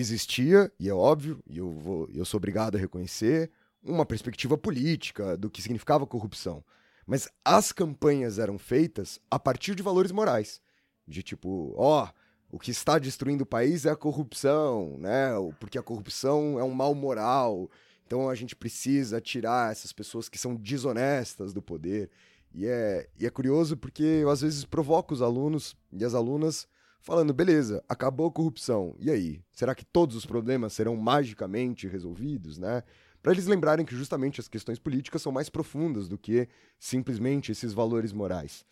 existia, 0.00 0.72
e 0.78 0.88
é 0.88 0.94
óbvio, 0.94 1.42
e 1.48 1.58
eu, 1.58 1.70
vou, 1.70 2.08
eu 2.14 2.24
sou 2.24 2.38
obrigado 2.38 2.76
a 2.76 2.78
reconhecer, 2.78 3.50
uma 3.82 4.04
perspectiva 4.04 4.58
política 4.58 5.36
do 5.36 5.50
que 5.50 5.62
significava 5.62 6.06
corrupção. 6.06 6.64
Mas 7.06 7.28
as 7.44 7.72
campanhas 7.72 8.38
eram 8.38 8.58
feitas 8.58 9.18
a 9.30 9.38
partir 9.38 9.74
de 9.74 9.82
valores 9.82 10.12
morais. 10.12 10.60
De 11.06 11.22
tipo, 11.22 11.72
ó, 11.76 12.04
oh, 12.04 12.56
o 12.56 12.58
que 12.58 12.70
está 12.70 12.98
destruindo 12.98 13.44
o 13.44 13.46
país 13.46 13.86
é 13.86 13.90
a 13.90 13.96
corrupção, 13.96 14.98
né? 14.98 15.30
Porque 15.58 15.78
a 15.78 15.82
corrupção 15.82 16.58
é 16.58 16.64
um 16.64 16.70
mal 16.70 16.94
moral. 16.94 17.70
Então 18.06 18.28
a 18.28 18.34
gente 18.34 18.54
precisa 18.54 19.20
tirar 19.20 19.72
essas 19.72 19.92
pessoas 19.92 20.28
que 20.28 20.38
são 20.38 20.54
desonestas 20.54 21.52
do 21.52 21.62
poder. 21.62 22.10
E 22.54 22.66
é, 22.66 23.08
e 23.18 23.26
é 23.26 23.30
curioso 23.30 23.76
porque 23.76 24.02
eu 24.02 24.30
às 24.30 24.40
vezes 24.40 24.64
provoco 24.64 25.14
os 25.14 25.22
alunos 25.22 25.76
e 25.92 26.04
as 26.04 26.14
alunas 26.14 26.66
falando, 27.00 27.32
beleza, 27.32 27.82
acabou 27.88 28.26
a 28.26 28.32
corrupção. 28.32 28.94
E 28.98 29.10
aí? 29.10 29.40
Será 29.52 29.74
que 29.74 29.84
todos 29.84 30.16
os 30.16 30.26
problemas 30.26 30.72
serão 30.72 30.96
magicamente 30.96 31.88
resolvidos, 31.88 32.58
né? 32.58 32.82
Para 33.22 33.32
eles 33.32 33.46
lembrarem 33.46 33.84
que 33.84 33.96
justamente 33.96 34.40
as 34.40 34.48
questões 34.48 34.78
políticas 34.78 35.20
são 35.22 35.32
mais 35.32 35.48
profundas 35.48 36.08
do 36.08 36.16
que 36.16 36.48
simplesmente 36.78 37.50
esses 37.50 37.72
valores 37.72 38.12
morais. 38.12 38.64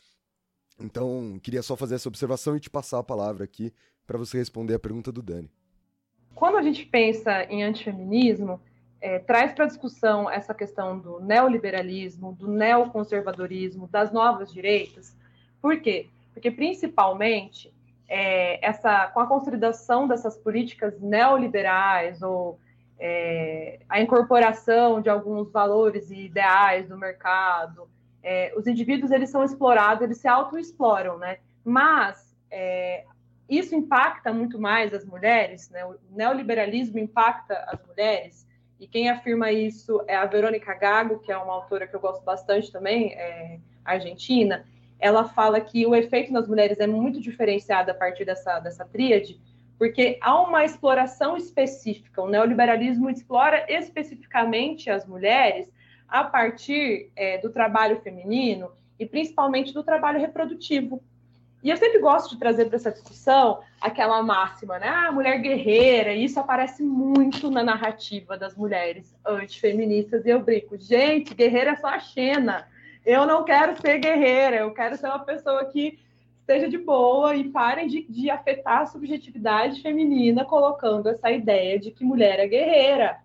Então, 0.79 1.39
queria 1.43 1.63
só 1.63 1.77
fazer 1.77 1.97
essa 1.97 2.09
observação 2.09 2.57
e 2.57 2.61
te 2.61 2.71
passar 2.71 2.99
a 2.99 3.05
palavra 3.05 3.45
aqui 3.45 3.73
para 4.07 4.19
você 4.19 4.39
responder 4.39 4.75
a 4.75 4.79
pergunta 4.79 5.11
do 5.11 5.23
Dani. 5.23 5.51
Quando 6.35 6.59
a 6.59 6.63
gente 6.63 6.85
pensa 6.87 7.45
em 7.45 7.65
antifeminismo, 7.65 8.61
é, 9.01 9.19
traz 9.19 9.53
para 9.53 9.67
discussão 9.67 10.31
essa 10.31 10.55
questão 10.55 10.99
do 10.99 11.21
neoliberalismo, 11.21 12.33
do 12.35 12.47
neoconservadorismo, 12.47 13.89
das 13.89 14.13
novas 14.13 14.53
direitas. 14.53 15.17
Por 15.61 15.81
quê? 15.81 16.09
Porque, 16.33 16.51
principalmente, 16.51 17.73
é, 18.09 18.65
essa, 18.67 19.09
com 19.09 19.21
a 19.21 19.27
consolidação 19.27 20.07
dessas 20.07 20.37
políticas 20.37 21.01
neoliberais 21.01 22.23
ou 22.23 22.59
é, 22.99 23.81
a 23.89 24.01
incorporação 24.01 25.01
de 25.01 25.09
alguns 25.09 25.51
valores 25.51 26.11
e 26.11 26.27
ideais 26.27 26.89
do 26.89 26.97
mercado, 26.97 27.89
é, 28.23 28.53
os 28.57 28.67
indivíduos 28.67 29.11
eles 29.11 29.31
são 29.31 29.45
explorados, 29.45 30.03
eles 30.03 30.19
se 30.19 30.29
autoexploram, 30.29 31.19
né? 31.19 31.39
Mas 31.65 32.35
é, 32.51 33.05
isso 33.49 33.75
impacta 33.75 34.33
muito 34.33 34.59
mais 34.59 34.93
as 34.95 35.05
mulheres, 35.05 35.71
né? 35.71 35.85
O 35.85 35.97
neoliberalismo 36.11 36.99
impacta 36.99 37.55
as 37.69 37.85
mulheres, 37.87 38.47
e 38.79 38.87
quem 38.87 39.09
afirma 39.09 39.51
isso 39.51 40.03
é 40.07 40.17
a 40.17 40.27
Verônica 40.27 40.73
Gago, 40.75 41.19
que 41.21 41.33
é 41.33 41.37
uma 41.37 41.55
autora 41.55 41.87
que 41.87 41.97
eu 41.97 42.01
gosto 42.01 42.23
bastante 42.23 42.71
também, 42.71 43.15
é, 43.15 43.59
argentina. 43.85 44.67
Ela 45.07 45.25
fala 45.25 45.61
que 45.61 45.87
o 45.87 45.95
efeito 45.95 46.33
nas 46.33 46.49
mulheres 46.49 46.81
é 46.81 46.87
muito 46.87 47.21
diferenciado 47.21 47.93
a 47.93 47.95
partir 47.95 48.25
dessa, 48.25 48.59
dessa 48.59 48.85
tríade, 48.85 49.41
porque 49.79 50.19
há 50.21 50.41
uma 50.41 50.65
exploração 50.65 51.37
específica. 51.37 52.21
O 52.21 52.29
neoliberalismo 52.29 53.09
explora 53.09 53.65
especificamente 53.69 54.91
as 54.91 55.07
mulheres 55.07 55.71
a 56.09 56.25
partir 56.25 57.11
é, 57.15 57.39
do 57.39 57.51
trabalho 57.51 58.01
feminino 58.01 58.73
e 58.99 59.07
principalmente 59.07 59.73
do 59.73 59.85
trabalho 59.85 60.19
reprodutivo. 60.19 61.01
E 61.63 61.71
eu 61.71 61.77
sempre 61.77 62.01
gosto 62.01 62.31
de 62.31 62.39
trazer 62.39 62.65
para 62.67 62.77
essa 62.77 62.91
discussão 62.91 63.61
aquela 63.81 64.21
máxima, 64.25 64.79
né? 64.81 64.89
Ah, 64.89 65.13
mulher 65.13 65.41
guerreira, 65.41 66.13
e 66.13 66.25
isso 66.25 66.41
aparece 66.41 66.83
muito 66.83 67.49
na 67.49 67.63
narrativa 67.63 68.37
das 68.37 68.57
mulheres 68.57 69.15
antifeministas, 69.25 70.27
e 70.27 70.31
eu 70.31 70.41
brinco, 70.41 70.77
gente, 70.77 71.33
guerreira 71.33 71.73
é 71.73 71.77
só 71.77 71.89
a 71.89 72.01
Xena. 72.01 72.69
Eu 73.07 73.25
não 73.25 73.45
quero 73.45 73.81
ser 73.81 73.99
guerreira, 73.99 74.57
eu 74.57 74.75
quero 74.75 74.97
ser 74.97 75.07
uma 75.07 75.21
pessoa 75.21 75.65
que 75.67 75.97
esteja 76.41 76.69
de 76.69 76.77
boa 76.77 77.37
e 77.37 77.49
parem 77.51 77.87
de, 77.87 78.03
de 78.03 78.29
afetar 78.29 78.81
a 78.81 78.87
subjetividade 78.87 79.81
feminina, 79.81 80.45
colocando 80.45 81.09
essa 81.09 81.31
ideia 81.31 81.79
de 81.79 81.93
que 81.93 82.05
mulher 82.05 82.41
é 82.41 82.49
guerreira. 82.49 83.21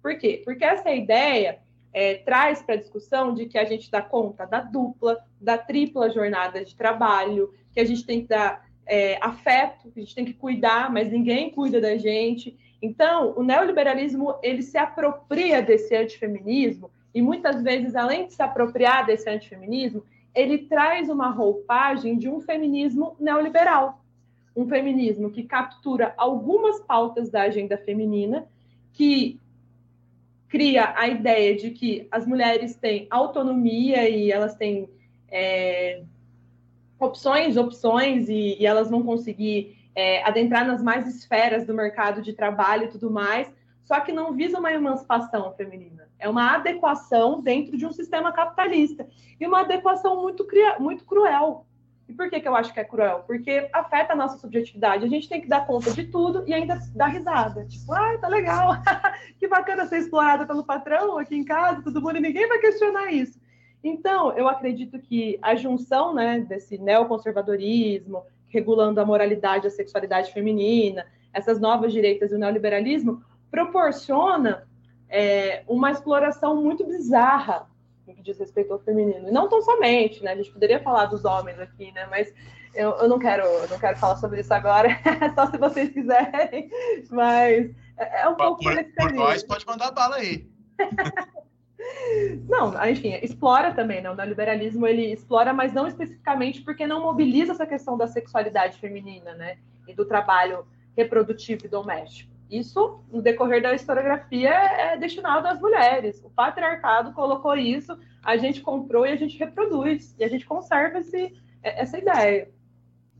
Por 0.00 0.16
quê? 0.16 0.40
Porque 0.44 0.64
essa 0.64 0.92
ideia 0.92 1.58
é, 1.92 2.14
traz 2.14 2.62
para 2.62 2.76
a 2.76 2.78
discussão 2.78 3.34
de 3.34 3.46
que 3.46 3.58
a 3.58 3.64
gente 3.64 3.90
dá 3.90 4.00
conta 4.00 4.46
da 4.46 4.60
dupla, 4.60 5.18
da 5.40 5.58
tripla 5.58 6.10
jornada 6.10 6.64
de 6.64 6.76
trabalho, 6.76 7.52
que 7.72 7.80
a 7.80 7.84
gente 7.84 8.06
tem 8.06 8.22
que 8.22 8.28
dar 8.28 8.64
é, 8.86 9.18
afeto, 9.20 9.90
que 9.90 9.98
a 9.98 10.02
gente 10.04 10.14
tem 10.14 10.24
que 10.24 10.34
cuidar, 10.34 10.92
mas 10.92 11.10
ninguém 11.10 11.50
cuida 11.50 11.80
da 11.80 11.96
gente. 11.96 12.56
Então, 12.80 13.34
o 13.36 13.42
neoliberalismo 13.42 14.36
ele 14.44 14.62
se 14.62 14.78
apropria 14.78 15.60
desse 15.60 15.96
antifeminismo 15.96 16.88
e 17.14 17.22
muitas 17.22 17.62
vezes, 17.62 17.94
além 17.94 18.26
de 18.26 18.34
se 18.34 18.42
apropriar 18.42 19.06
desse 19.06 19.30
antifeminismo, 19.30 20.02
ele 20.34 20.58
traz 20.58 21.08
uma 21.08 21.30
roupagem 21.30 22.18
de 22.18 22.28
um 22.28 22.40
feminismo 22.40 23.14
neoliberal, 23.20 24.02
um 24.56 24.66
feminismo 24.68 25.30
que 25.30 25.44
captura 25.44 26.12
algumas 26.16 26.80
pautas 26.80 27.30
da 27.30 27.42
agenda 27.42 27.76
feminina, 27.78 28.46
que 28.92 29.40
cria 30.48 30.92
a 30.96 31.06
ideia 31.08 31.56
de 31.56 31.70
que 31.70 32.06
as 32.10 32.26
mulheres 32.26 32.76
têm 32.76 33.06
autonomia 33.10 34.08
e 34.08 34.30
elas 34.30 34.56
têm 34.56 34.88
é, 35.28 36.02
opções, 36.98 37.56
opções, 37.56 38.28
e, 38.28 38.56
e, 38.60 38.66
elas 38.66 38.90
vão 38.90 39.02
conseguir 39.02 39.76
é, 39.94 40.22
adentrar 40.24 40.66
nas 40.66 40.82
mais 40.82 41.06
esferas 41.08 41.66
do 41.66 41.74
mercado 41.74 42.22
de 42.22 42.32
trabalho 42.32 42.84
e 42.84 42.88
tudo 42.88 43.10
mais, 43.10 43.52
só 43.84 44.00
que 44.00 44.12
não 44.12 44.32
visa 44.32 44.58
uma 44.58 44.72
emancipação 44.72 45.52
feminina. 45.54 46.03
É 46.18 46.28
uma 46.28 46.54
adequação 46.54 47.40
dentro 47.40 47.76
de 47.76 47.86
um 47.86 47.92
sistema 47.92 48.32
capitalista. 48.32 49.06
E 49.38 49.46
uma 49.46 49.60
adequação 49.60 50.20
muito, 50.22 50.46
muito 50.80 51.04
cruel, 51.04 51.66
e 52.08 52.12
por 52.12 52.28
que, 52.28 52.40
que 52.40 52.46
eu 52.46 52.54
acho 52.54 52.72
que 52.72 52.80
é 52.80 52.84
cruel? 52.84 53.24
Porque 53.26 53.68
afeta 53.72 54.12
a 54.12 54.16
nossa 54.16 54.36
subjetividade. 54.36 55.04
A 55.04 55.08
gente 55.08 55.28
tem 55.28 55.40
que 55.40 55.48
dar 55.48 55.66
conta 55.66 55.90
de 55.90 56.04
tudo 56.04 56.44
e 56.46 56.52
ainda 56.52 56.78
dar 56.94 57.06
risada. 57.06 57.64
Tipo, 57.64 57.94
ah, 57.94 58.18
tá 58.18 58.28
legal. 58.28 58.72
que 59.38 59.48
bacana 59.48 59.86
ser 59.86 59.98
explorada 59.98 60.46
pelo 60.46 60.64
patrão 60.64 61.18
aqui 61.18 61.34
em 61.34 61.44
casa, 61.44 61.82
todo 61.82 62.02
mundo, 62.02 62.18
e 62.18 62.20
ninguém 62.20 62.46
vai 62.46 62.58
questionar 62.58 63.10
isso. 63.10 63.40
Então, 63.82 64.32
eu 64.36 64.48
acredito 64.48 64.98
que 64.98 65.38
a 65.42 65.54
junção 65.54 66.14
né, 66.14 66.40
desse 66.40 66.78
neoconservadorismo, 66.78 68.22
regulando 68.48 69.00
a 69.00 69.04
moralidade 69.04 69.66
a 69.66 69.70
sexualidade 69.70 70.32
feminina, 70.32 71.06
essas 71.32 71.60
novas 71.60 71.92
direitas 71.92 72.30
e 72.30 72.34
o 72.34 72.38
neoliberalismo, 72.38 73.22
proporciona 73.50 74.66
é, 75.08 75.62
uma 75.68 75.90
exploração 75.90 76.60
muito 76.60 76.86
bizarra 76.86 77.68
no 78.06 78.14
que 78.14 78.22
diz 78.22 78.38
respeito 78.38 78.72
ao 78.72 78.78
feminino. 78.78 79.28
E 79.28 79.32
não 79.32 79.48
tão 79.48 79.62
somente, 79.62 80.22
né? 80.22 80.32
A 80.32 80.36
gente 80.36 80.52
poderia 80.52 80.80
falar 80.80 81.06
dos 81.06 81.24
homens 81.24 81.58
aqui, 81.58 81.90
né? 81.92 82.06
Mas 82.10 82.32
eu, 82.74 82.90
eu 82.90 83.08
não 83.08 83.18
quero, 83.18 83.44
eu 83.44 83.68
não 83.68 83.78
quero 83.78 83.96
falar 83.98 84.16
sobre 84.16 84.40
isso 84.40 84.52
agora, 84.52 84.88
só 85.34 85.50
se 85.50 85.56
vocês 85.56 85.90
quiserem. 85.90 86.70
Mas 87.10 87.70
é, 87.96 88.22
é 88.22 88.28
um 88.28 88.34
pouco 88.34 88.62
por, 88.62 88.84
por 88.96 89.12
nós, 89.12 89.42
pode 89.42 89.66
mandar 89.66 89.90
bala 89.90 90.16
aí. 90.16 90.48
Não, 92.48 92.72
enfim, 92.88 93.12
explora 93.22 93.74
também, 93.74 94.00
né? 94.00 94.10
O 94.10 94.14
neoliberalismo 94.14 94.86
ele 94.86 95.12
explora, 95.12 95.52
mas 95.52 95.72
não 95.72 95.86
especificamente 95.86 96.62
porque 96.62 96.86
não 96.86 97.02
mobiliza 97.02 97.52
essa 97.52 97.66
questão 97.66 97.98
da 97.98 98.06
sexualidade 98.06 98.78
feminina, 98.78 99.34
né? 99.34 99.58
E 99.86 99.94
do 99.94 100.06
trabalho 100.06 100.66
reprodutivo 100.96 101.66
e 101.66 101.68
doméstico. 101.68 102.33
Isso, 102.50 103.00
no 103.10 103.22
decorrer 103.22 103.62
da 103.62 103.74
historiografia, 103.74 104.50
é 104.50 104.96
destinado 104.96 105.48
às 105.48 105.60
mulheres. 105.60 106.22
O 106.24 106.30
patriarcado 106.30 107.12
colocou 107.12 107.56
isso, 107.56 107.98
a 108.22 108.36
gente 108.36 108.60
comprou 108.60 109.06
e 109.06 109.12
a 109.12 109.16
gente 109.16 109.38
reproduz, 109.38 110.14
e 110.18 110.24
a 110.24 110.28
gente 110.28 110.46
conserva 110.46 110.98
esse, 110.98 111.34
essa 111.62 111.98
ideia. 111.98 112.48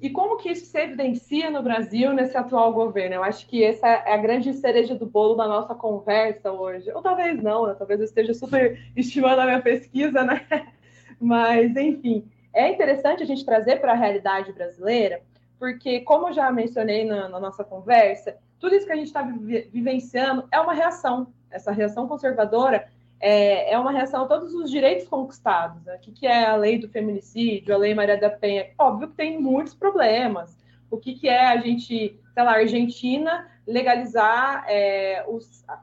E 0.01 0.11
como 0.11 0.37
que 0.37 0.51
isso 0.51 0.67
se 0.67 0.79
evidencia 0.79 1.51
no 1.51 1.63
Brasil 1.63 2.13
nesse 2.13 2.37
atual 2.37 2.73
governo? 2.73 3.15
Eu 3.15 3.25
acho 3.25 3.47
que 3.47 3.65
essa 3.65 3.87
é 3.87 4.13
a 4.13 4.19
grande 4.19 4.53
cereja 4.53 4.95
do 4.95 5.07
bolo 5.07 5.35
da 5.35 5.49
nossa 5.49 5.75
conversa 5.75 6.53
hoje. 6.53 6.91
Ou 6.93 7.01
talvez 7.01 7.43
não, 7.43 7.67
né? 7.67 7.75
talvez 7.79 8.01
eu 8.01 8.05
esteja 8.05 8.35
super 8.35 8.79
estimando 8.95 9.39
a 9.39 9.47
minha 9.47 9.63
pesquisa, 9.63 10.23
né? 10.23 10.47
Mas, 11.19 11.75
enfim, 11.77 12.29
é 12.53 12.69
interessante 12.69 13.23
a 13.23 13.27
gente 13.27 13.45
trazer 13.45 13.81
para 13.81 13.93
a 13.93 13.97
realidade 13.97 14.53
brasileira, 14.53 15.23
porque, 15.59 16.01
como 16.01 16.33
já 16.33 16.51
mencionei 16.53 17.05
na, 17.05 17.29
na 17.29 17.41
nossa 17.41 17.65
conversa, 17.65 18.37
tudo 18.59 18.75
isso 18.75 18.87
que 18.87 18.93
a 18.93 18.97
gente 18.97 19.07
está 19.07 19.23
vivenciando 19.23 20.49
é 20.51 20.61
uma 20.61 20.73
reação. 20.73 21.29
Essa 21.51 21.71
reação 21.71 22.09
conservadora 22.09 22.89
é, 23.21 23.73
é 23.73 23.79
uma 23.79 23.93
reação 23.93 24.25
a 24.25 24.27
todos 24.27 24.55
os 24.55 24.71
direitos 24.71 25.09
conquistados. 25.09 25.83
Né? 25.85 25.97
O 25.97 25.99
que, 25.99 26.27
é 26.27 26.47
a 26.47 26.57
lei 26.57 26.79
do 26.79 26.89
feminicídio, 26.89 27.75
a 27.75 27.79
lei 27.79 27.95
Maria 27.95 28.19
da 28.19 28.31
Penha? 28.31 28.71
Óbvio 28.79 29.09
que 29.09 29.15
tem 29.15 29.41
muitos 29.41 29.75
problemas. 29.75 30.57
O 30.91 30.99
que, 30.99 31.15
que 31.15 31.29
é 31.29 31.47
a 31.47 31.57
gente, 31.57 32.21
sei 32.35 32.43
lá, 32.43 32.53
Argentina 32.53 33.49
legalizar 33.67 34.65
é, 34.69 35.25
o 35.27 35.39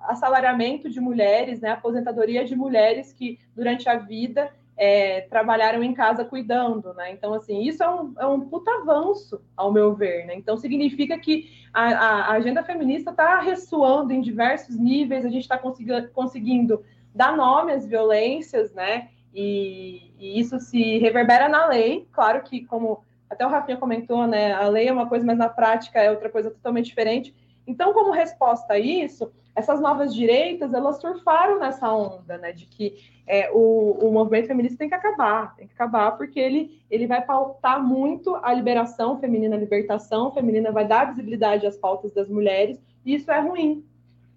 assalariamento 0.08 0.90
de 0.90 1.00
mulheres, 1.00 1.60
né, 1.60 1.72
aposentadoria 1.72 2.46
de 2.46 2.56
mulheres 2.56 3.12
que 3.12 3.40
durante 3.56 3.90
a 3.90 3.98
vida 3.98 4.52
é, 4.84 5.22
trabalharam 5.30 5.84
em 5.84 5.94
casa 5.94 6.26
cuidando, 6.26 6.92
né? 6.96 7.12
Então, 7.12 7.36
assim, 7.36 7.62
isso 7.62 7.84
é 7.84 7.88
um, 7.88 8.14
é 8.18 8.26
um 8.26 8.40
puta 8.42 8.72
avanço, 8.72 9.40
ao 9.56 9.72
meu 9.72 9.94
ver, 9.94 10.26
né? 10.26 10.34
Então, 10.34 10.58
significa 10.58 11.20
que 11.20 11.52
a, 11.72 11.84
a 11.84 12.32
agenda 12.32 12.64
feminista 12.64 13.12
está 13.12 13.40
ressoando 13.42 14.12
em 14.12 14.22
diversos 14.22 14.76
níveis, 14.76 15.24
a 15.24 15.30
gente 15.30 15.44
está 15.44 15.56
consegui 15.56 16.08
conseguindo 16.08 16.84
dar 17.14 17.38
nome 17.38 17.74
às 17.74 17.86
violências, 17.86 18.74
né? 18.74 19.10
E, 19.32 20.16
e, 20.18 20.40
isso 20.40 20.60
se 20.60 20.98
reverbera 20.98 21.48
na 21.48 21.68
lei, 21.68 22.08
claro 22.12 22.42
que, 22.42 22.66
como 22.66 23.04
até 23.30 23.46
o 23.46 23.50
Rafinha 23.50 23.78
comentou, 23.78 24.26
né? 24.26 24.52
A 24.52 24.68
lei 24.68 24.88
é 24.88 24.92
uma 24.92 25.08
coisa, 25.08 25.24
mas 25.24 25.38
na 25.38 25.48
prática 25.48 26.00
é 26.00 26.10
outra 26.10 26.28
coisa 26.28 26.50
totalmente 26.50 26.88
diferente. 26.88 27.36
Então, 27.66 27.94
como 27.94 28.12
resposta 28.12 28.74
a 28.74 28.80
isso, 28.80 29.32
essas 29.56 29.80
novas 29.80 30.14
direitas, 30.14 30.74
elas 30.74 31.00
surfaram 31.00 31.60
nessa 31.60 31.92
onda, 31.92 32.38
né, 32.38 32.52
de 32.52 32.66
que 32.66 32.96
é, 33.28 33.52
o, 33.52 33.98
o 34.02 34.12
movimento 34.12 34.48
feminista 34.48 34.78
tem 34.78 34.90
que 34.90 34.96
acabar, 34.96 35.56
tem 35.56 35.68
que 35.68 35.74
acabar, 35.74 36.12
porque 36.18 36.40
ele, 36.40 36.82
ele 36.90 37.08
vai 37.08 37.22
pautar 37.22 37.82
muito 37.82 38.36
a 38.36 38.54
liberação 38.54 39.20
feminina, 39.20 39.56
a 39.56 39.60
libertação 39.60 40.32
feminina, 40.32 40.72
vai 40.72 40.88
dar 40.88 41.06
visibilidade 41.06 41.68
às 41.68 41.78
pautas 41.78 42.14
das 42.14 42.28
mulheres, 42.28 42.82
e 43.06 43.14
isso 43.14 43.32
é 43.32 43.40
ruim. 43.40 43.86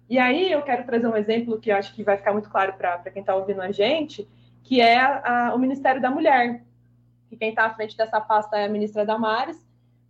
E 0.09 0.19
aí 0.19 0.51
eu 0.51 0.61
quero 0.61 0.85
trazer 0.85 1.07
um 1.07 1.15
exemplo 1.15 1.59
que 1.59 1.71
eu 1.71 1.75
acho 1.75 1.93
que 1.95 2.03
vai 2.03 2.17
ficar 2.17 2.31
muito 2.31 2.49
claro 2.49 2.73
para 2.73 2.99
quem 3.11 3.21
está 3.21 3.35
ouvindo 3.35 3.61
a 3.61 3.71
gente, 3.71 4.27
que 4.63 4.79
é 4.81 4.99
a, 4.99 5.53
o 5.55 5.59
Ministério 5.59 6.01
da 6.01 6.11
Mulher, 6.11 6.63
que 7.27 7.35
quem 7.35 7.49
está 7.49 7.65
à 7.65 7.73
frente 7.73 7.97
dessa 7.97 8.21
pasta 8.21 8.57
é 8.57 8.65
a 8.65 8.69
ministra 8.69 9.05
Damares, 9.05 9.64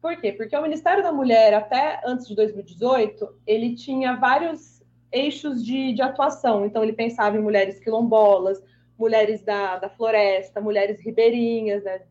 por 0.05 0.15
quê? 0.17 0.31
Porque 0.31 0.55
o 0.55 0.61
Ministério 0.61 1.01
da 1.01 1.11
Mulher, 1.11 1.51
até 1.55 1.99
antes 2.05 2.27
de 2.27 2.35
2018, 2.35 3.27
ele 3.47 3.73
tinha 3.73 4.15
vários 4.15 4.83
eixos 5.11 5.65
de, 5.65 5.93
de 5.93 6.01
atuação. 6.03 6.63
Então, 6.63 6.83
ele 6.83 6.93
pensava 6.93 7.35
em 7.35 7.41
mulheres 7.41 7.79
quilombolas, 7.79 8.61
mulheres 8.99 9.41
da, 9.41 9.77
da 9.77 9.89
floresta, 9.89 10.61
mulheres 10.61 11.01
ribeirinhas, 11.01 11.83
né? 11.83 12.01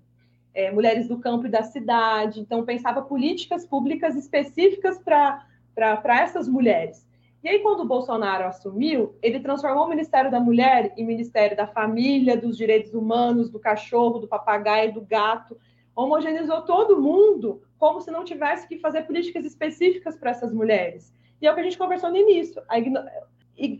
é, 0.52 0.72
mulheres 0.72 1.06
do 1.06 1.20
campo 1.20 1.46
e 1.46 1.48
da 1.48 1.62
cidade. 1.62 2.40
Então, 2.40 2.64
pensava 2.64 3.00
políticas 3.00 3.64
públicas 3.64 4.16
específicas 4.16 4.98
para 4.98 6.20
essas 6.20 6.48
mulheres. 6.48 7.06
E 7.44 7.48
aí, 7.48 7.60
quando 7.60 7.84
o 7.84 7.86
Bolsonaro 7.86 8.44
assumiu, 8.44 9.14
ele 9.22 9.38
transformou 9.38 9.84
o 9.84 9.88
Ministério 9.88 10.32
da 10.32 10.40
Mulher 10.40 10.92
em 10.96 11.06
Ministério 11.06 11.56
da 11.56 11.68
Família, 11.68 12.36
dos 12.36 12.56
Direitos 12.56 12.92
Humanos, 12.92 13.50
do 13.50 13.60
cachorro, 13.60 14.18
do 14.18 14.26
papagaio, 14.26 14.92
do 14.92 15.00
gato. 15.00 15.56
Homogeneizou 15.94 16.62
todo 16.62 17.00
mundo 17.00 17.62
como 17.78 18.00
se 18.00 18.10
não 18.10 18.24
tivesse 18.24 18.66
que 18.66 18.78
fazer 18.78 19.02
políticas 19.02 19.44
específicas 19.44 20.16
para 20.16 20.30
essas 20.30 20.52
mulheres. 20.52 21.12
E 21.40 21.46
é 21.46 21.52
o 21.52 21.54
que 21.54 21.60
a 21.60 21.64
gente 21.64 21.78
conversou 21.78 22.10
no 22.10 22.16
início, 22.16 22.62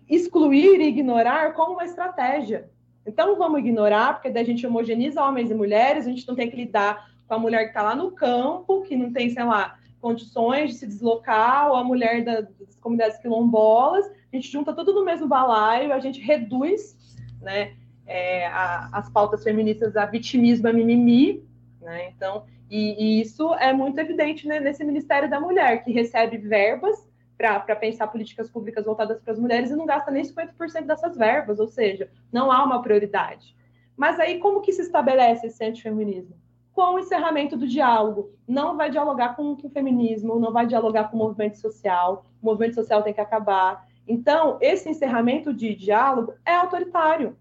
excluir 0.09 0.81
e 0.81 0.89
ignorar 0.89 1.55
como 1.55 1.73
uma 1.73 1.85
estratégia. 1.85 2.71
Então, 3.07 3.37
vamos 3.37 3.59
ignorar, 3.59 4.15
porque 4.15 4.31
daí 4.31 4.43
a 4.43 4.47
gente 4.47 4.67
homogeniza 4.67 5.23
homens 5.23 5.51
e 5.51 5.55
mulheres, 5.55 6.07
a 6.07 6.11
gente 6.11 6.27
não 6.27 6.35
tem 6.35 6.51
que 6.51 6.57
lidar 6.57 7.11
com 7.27 7.35
a 7.35 7.39
mulher 7.39 7.65
que 7.65 7.69
está 7.69 7.83
lá 7.83 7.95
no 7.95 8.13
campo, 8.13 8.83
que 8.83 8.97
não 8.97 9.13
tem, 9.13 9.31
sei 9.31 9.45
lá, 9.45 9.79
condições 10.01 10.71
de 10.71 10.77
se 10.77 10.87
deslocar, 10.87 11.71
ou 11.71 11.77
a 11.77 11.85
mulher 11.85 12.23
da, 12.23 12.43
das 12.43 12.79
comunidades 12.81 13.19
quilombolas, 13.19 14.07
a 14.07 14.37
gente 14.37 14.51
junta 14.51 14.75
tudo 14.75 14.93
no 14.93 15.05
mesmo 15.05 15.27
balaio, 15.27 15.93
a 15.93 15.99
gente 15.99 16.21
reduz 16.21 16.95
né, 17.41 17.75
é, 18.07 18.47
a, 18.49 18.91
as 18.93 19.09
pautas 19.09 19.43
feministas 19.43 19.97
a 19.97 20.05
vitimismo, 20.05 20.69
a 20.69 20.73
mimimi, 20.73 21.43
né? 21.85 22.09
Então, 22.09 22.45
e, 22.71 23.19
e 23.19 23.21
isso 23.21 23.55
é 23.55 23.73
muito 23.73 23.99
evidente 23.99 24.49
né, 24.49 24.59
nesse 24.59 24.83
Ministério 24.83 25.29
da 25.29 25.39
Mulher, 25.39 25.85
que 25.85 25.93
recebe 25.93 26.39
verbas 26.39 27.09
para 27.37 27.77
pensar 27.77 28.07
políticas 28.07 28.51
públicas 28.51 28.85
voltadas 28.85 29.21
para 29.21 29.33
as 29.33 29.39
mulheres 29.39 29.71
e 29.71 29.77
não 29.77 29.87
gasta 29.87 30.11
nem 30.11 30.23
50% 30.23 30.87
dessas 30.87 31.17
verbas, 31.17 31.61
ou 31.61 31.69
seja, 31.69 32.11
não 32.33 32.51
há 32.51 32.65
uma 32.65 32.81
prioridade. 32.81 33.55
Mas 33.97 34.19
aí 34.19 34.39
como 34.39 34.61
que 34.61 34.73
se 34.73 34.83
estabelece 34.83 35.47
esse 35.47 35.65
antifeminismo? 35.65 36.37
Com 36.73 36.95
o 36.95 36.99
encerramento 36.99 37.57
do 37.57 37.67
diálogo. 37.67 38.33
Não 38.49 38.77
vai 38.77 38.91
dialogar 38.91 39.37
com, 39.37 39.53
o 39.53 39.71
feminismo, 39.71 40.41
não 40.41 40.53
vai 40.53 40.67
dialogar 40.67 41.11
com 41.11 41.17
o 41.17 41.21
movimento 41.21 41.59
social, 41.59 42.25
o 42.43 42.47
movimento 42.47 42.75
social 42.75 43.03
tem 43.03 43.15
que 43.15 43.21
acabar. 43.21 43.87
Então, 44.07 44.59
esse 44.61 44.89
encerramento 44.89 45.53
de 45.53 45.75
diálogo 45.75 46.35
é 46.45 46.55
autoritário. 46.55 47.37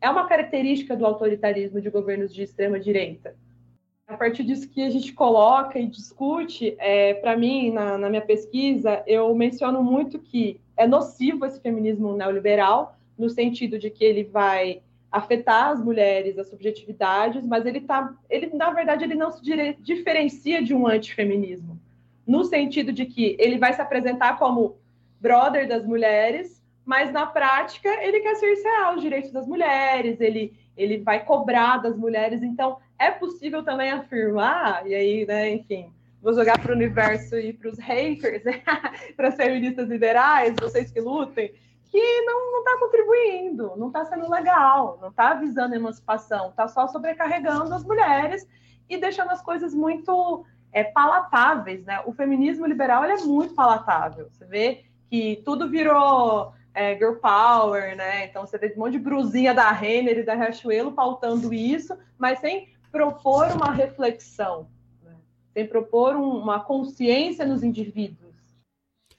É 0.00 0.08
uma 0.08 0.26
característica 0.26 0.96
do 0.96 1.06
autoritarismo 1.06 1.80
de 1.80 1.90
governos 1.90 2.32
de 2.32 2.42
extrema 2.42 2.78
direita 2.78 3.34
a 4.06 4.16
partir 4.16 4.44
disso 4.44 4.68
que 4.68 4.82
a 4.82 4.90
gente 4.90 5.12
coloca 5.12 5.78
e 5.78 5.86
discute, 5.86 6.76
é, 6.78 7.14
para 7.14 7.36
mim, 7.36 7.72
na, 7.72 7.98
na, 7.98 8.08
minha 8.08 8.22
pesquisa, 8.22 9.02
eu 9.06 9.34
menciono 9.34 9.82
muito 9.82 10.18
que 10.18 10.60
é 10.76 10.86
nocivo 10.86 11.44
esse 11.44 11.60
feminismo 11.60 12.16
neoliberal, 12.16 12.96
no 13.18 13.28
sentido 13.28 13.78
de 13.78 13.90
que 13.90 14.04
ele 14.04 14.22
vai 14.22 14.80
afetar 15.10 15.70
as 15.70 15.82
mulheres, 15.82 16.38
as 16.38 16.48
subjetividades, 16.48 17.44
mas 17.46 17.66
ele 17.66 17.80
tá, 17.80 18.14
ele 18.30 18.48
na 18.54 18.70
verdade 18.70 19.02
ele 19.02 19.14
não 19.14 19.32
se 19.32 19.42
dire, 19.42 19.76
diferencia 19.80 20.62
de 20.62 20.74
um 20.74 20.86
antifeminismo, 20.86 21.80
no 22.26 22.44
sentido 22.44 22.92
de 22.92 23.06
que 23.06 23.36
ele 23.40 23.58
vai 23.58 23.72
se 23.72 23.80
apresentar 23.80 24.38
como 24.38 24.76
brother 25.20 25.66
das 25.66 25.84
mulheres, 25.86 26.62
mas 26.84 27.10
na 27.12 27.26
prática 27.26 27.88
ele 28.04 28.20
quer 28.20 28.36
cercear 28.36 28.94
os 28.94 29.02
direitos 29.02 29.32
das 29.32 29.46
mulheres, 29.46 30.20
ele 30.20 30.54
ele 30.76 30.98
vai 30.98 31.24
cobrar 31.24 31.78
das 31.78 31.96
mulheres, 31.96 32.42
então 32.42 32.76
é 32.98 33.10
possível 33.10 33.62
também 33.62 33.90
afirmar, 33.90 34.86
e 34.86 34.94
aí, 34.94 35.26
né, 35.26 35.50
enfim, 35.50 35.92
vou 36.22 36.32
jogar 36.34 36.58
para 36.58 36.72
o 36.72 36.74
universo 36.74 37.36
e 37.36 37.52
para 37.52 37.70
os 37.70 37.78
haters, 37.78 38.42
para 39.16 39.28
as 39.28 39.36
feministas 39.36 39.88
liberais, 39.88 40.54
vocês 40.60 40.90
que 40.90 41.00
lutem, 41.00 41.52
que 41.90 42.20
não 42.22 42.58
está 42.58 42.78
contribuindo, 42.78 43.74
não 43.76 43.88
está 43.88 44.04
sendo 44.04 44.28
legal, 44.28 44.98
não 45.00 45.08
está 45.08 45.30
avisando 45.30 45.74
a 45.74 45.76
emancipação, 45.76 46.50
está 46.50 46.68
só 46.68 46.88
sobrecarregando 46.88 47.72
as 47.72 47.84
mulheres 47.84 48.46
e 48.88 48.96
deixando 48.98 49.30
as 49.30 49.42
coisas 49.42 49.74
muito 49.74 50.44
é, 50.72 50.84
palatáveis, 50.84 51.84
né? 51.84 52.02
O 52.04 52.12
feminismo 52.12 52.66
liberal 52.66 53.04
é 53.04 53.16
muito 53.18 53.54
palatável. 53.54 54.28
Você 54.30 54.44
vê 54.44 54.84
que 55.08 55.40
tudo 55.44 55.68
virou 55.68 56.52
é, 56.74 56.94
girl 56.96 57.14
power, 57.14 57.96
né? 57.96 58.26
Então 58.26 58.46
você 58.46 58.58
vê 58.58 58.72
um 58.76 58.80
monte 58.80 58.92
de 58.92 58.98
brusinha 58.98 59.54
da 59.54 59.70
Renner 59.70 60.18
e 60.18 60.22
da 60.22 60.34
Riachuelo 60.34 60.92
pautando 60.92 61.54
isso, 61.54 61.96
mas 62.18 62.38
sem 62.40 62.68
propor 62.90 63.48
uma 63.52 63.70
reflexão, 63.70 64.68
né? 65.02 65.16
sem 65.52 65.66
propor 65.66 66.16
um, 66.16 66.38
uma 66.38 66.60
consciência 66.60 67.46
nos 67.46 67.62
indivíduos. 67.62 68.26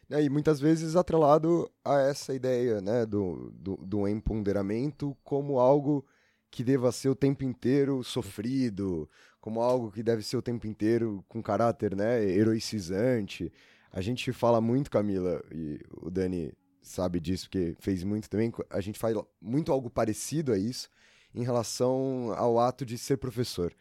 É, 0.10 0.24
e 0.24 0.30
muitas 0.30 0.60
vezes 0.60 0.96
atrelado 0.96 1.70
a 1.84 2.00
essa 2.00 2.34
ideia 2.34 2.80
né, 2.80 3.06
do, 3.06 3.52
do, 3.54 3.76
do 3.76 4.08
empoderamento 4.08 5.16
como 5.22 5.60
algo 5.60 6.06
que 6.50 6.64
deva 6.64 6.94
ser 6.94 7.10
o 7.10 7.16
tempo 7.16 7.44
inteiro 7.44 8.02
sofrido, 8.04 9.10
como 9.42 9.62
algo 9.62 9.92
que 9.92 10.02
deve 10.02 10.24
ser 10.24 10.38
o 10.38 10.42
tempo 10.42 10.66
inteiro 10.66 11.24
com 11.28 11.44
caráter 11.44 11.94
né, 11.96 12.24
heroicizante. 12.24 13.52
A 13.92 14.00
gente 14.00 14.32
fala 14.32 14.62
muito, 14.62 14.90
Camila, 14.90 15.44
e 15.52 15.80
o 16.02 16.10
Dani 16.10 16.54
sabe 16.82 17.20
disso, 17.20 17.46
porque 17.46 17.76
fez 17.80 18.04
muito 18.04 18.30
também, 18.30 18.52
a 18.70 18.80
gente 18.80 18.98
faz 18.98 19.16
muito 19.42 19.72
algo 19.72 19.90
parecido 19.90 20.54
a 20.54 20.58
isso, 20.58 20.90
em 21.38 21.44
relação 21.44 22.34
ao 22.36 22.60
ato 22.60 22.84
de 22.86 22.98
ser 22.98 23.18
professor. 23.18 23.74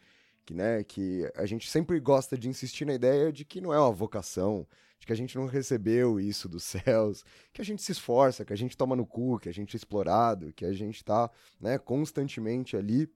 Que, 0.45 0.55
né, 0.55 0.85
que 0.85 1.29
a 1.35 1.45
gente 1.45 1.69
sempre 1.69 1.99
gosta 1.99 2.39
de 2.39 2.49
insistir 2.49 2.85
na 2.85 2.95
ideia 2.95 3.33
de 3.33 3.45
que 3.45 3.61
não 3.61 3.75
é 3.75 3.81
uma 3.81 3.91
vocação, 3.91 4.65
de 5.01 5.07
que 5.07 5.13
a 5.13 5.17
gente 5.17 5.37
não 5.37 5.47
recebeu 5.47 6.21
isso 6.21 6.49
dos 6.49 6.63
céus, 6.85 7.25
que 7.53 7.61
a 7.61 7.65
gente 7.65 7.83
se 7.83 7.91
esforça, 7.91 8.45
que 8.45 8.53
a 8.53 8.57
gente 8.57 8.77
toma 8.77 8.95
no 8.95 9.05
cu, 9.05 9.41
que 9.41 9.49
a 9.49 9.53
gente 9.53 9.75
é 9.75 9.79
explorado, 9.79 10.53
que 10.53 10.65
a 10.65 10.73
gente 10.73 10.97
está 10.97 11.29
né, 11.61 11.79
constantemente 11.79 12.77
ali 12.77 13.11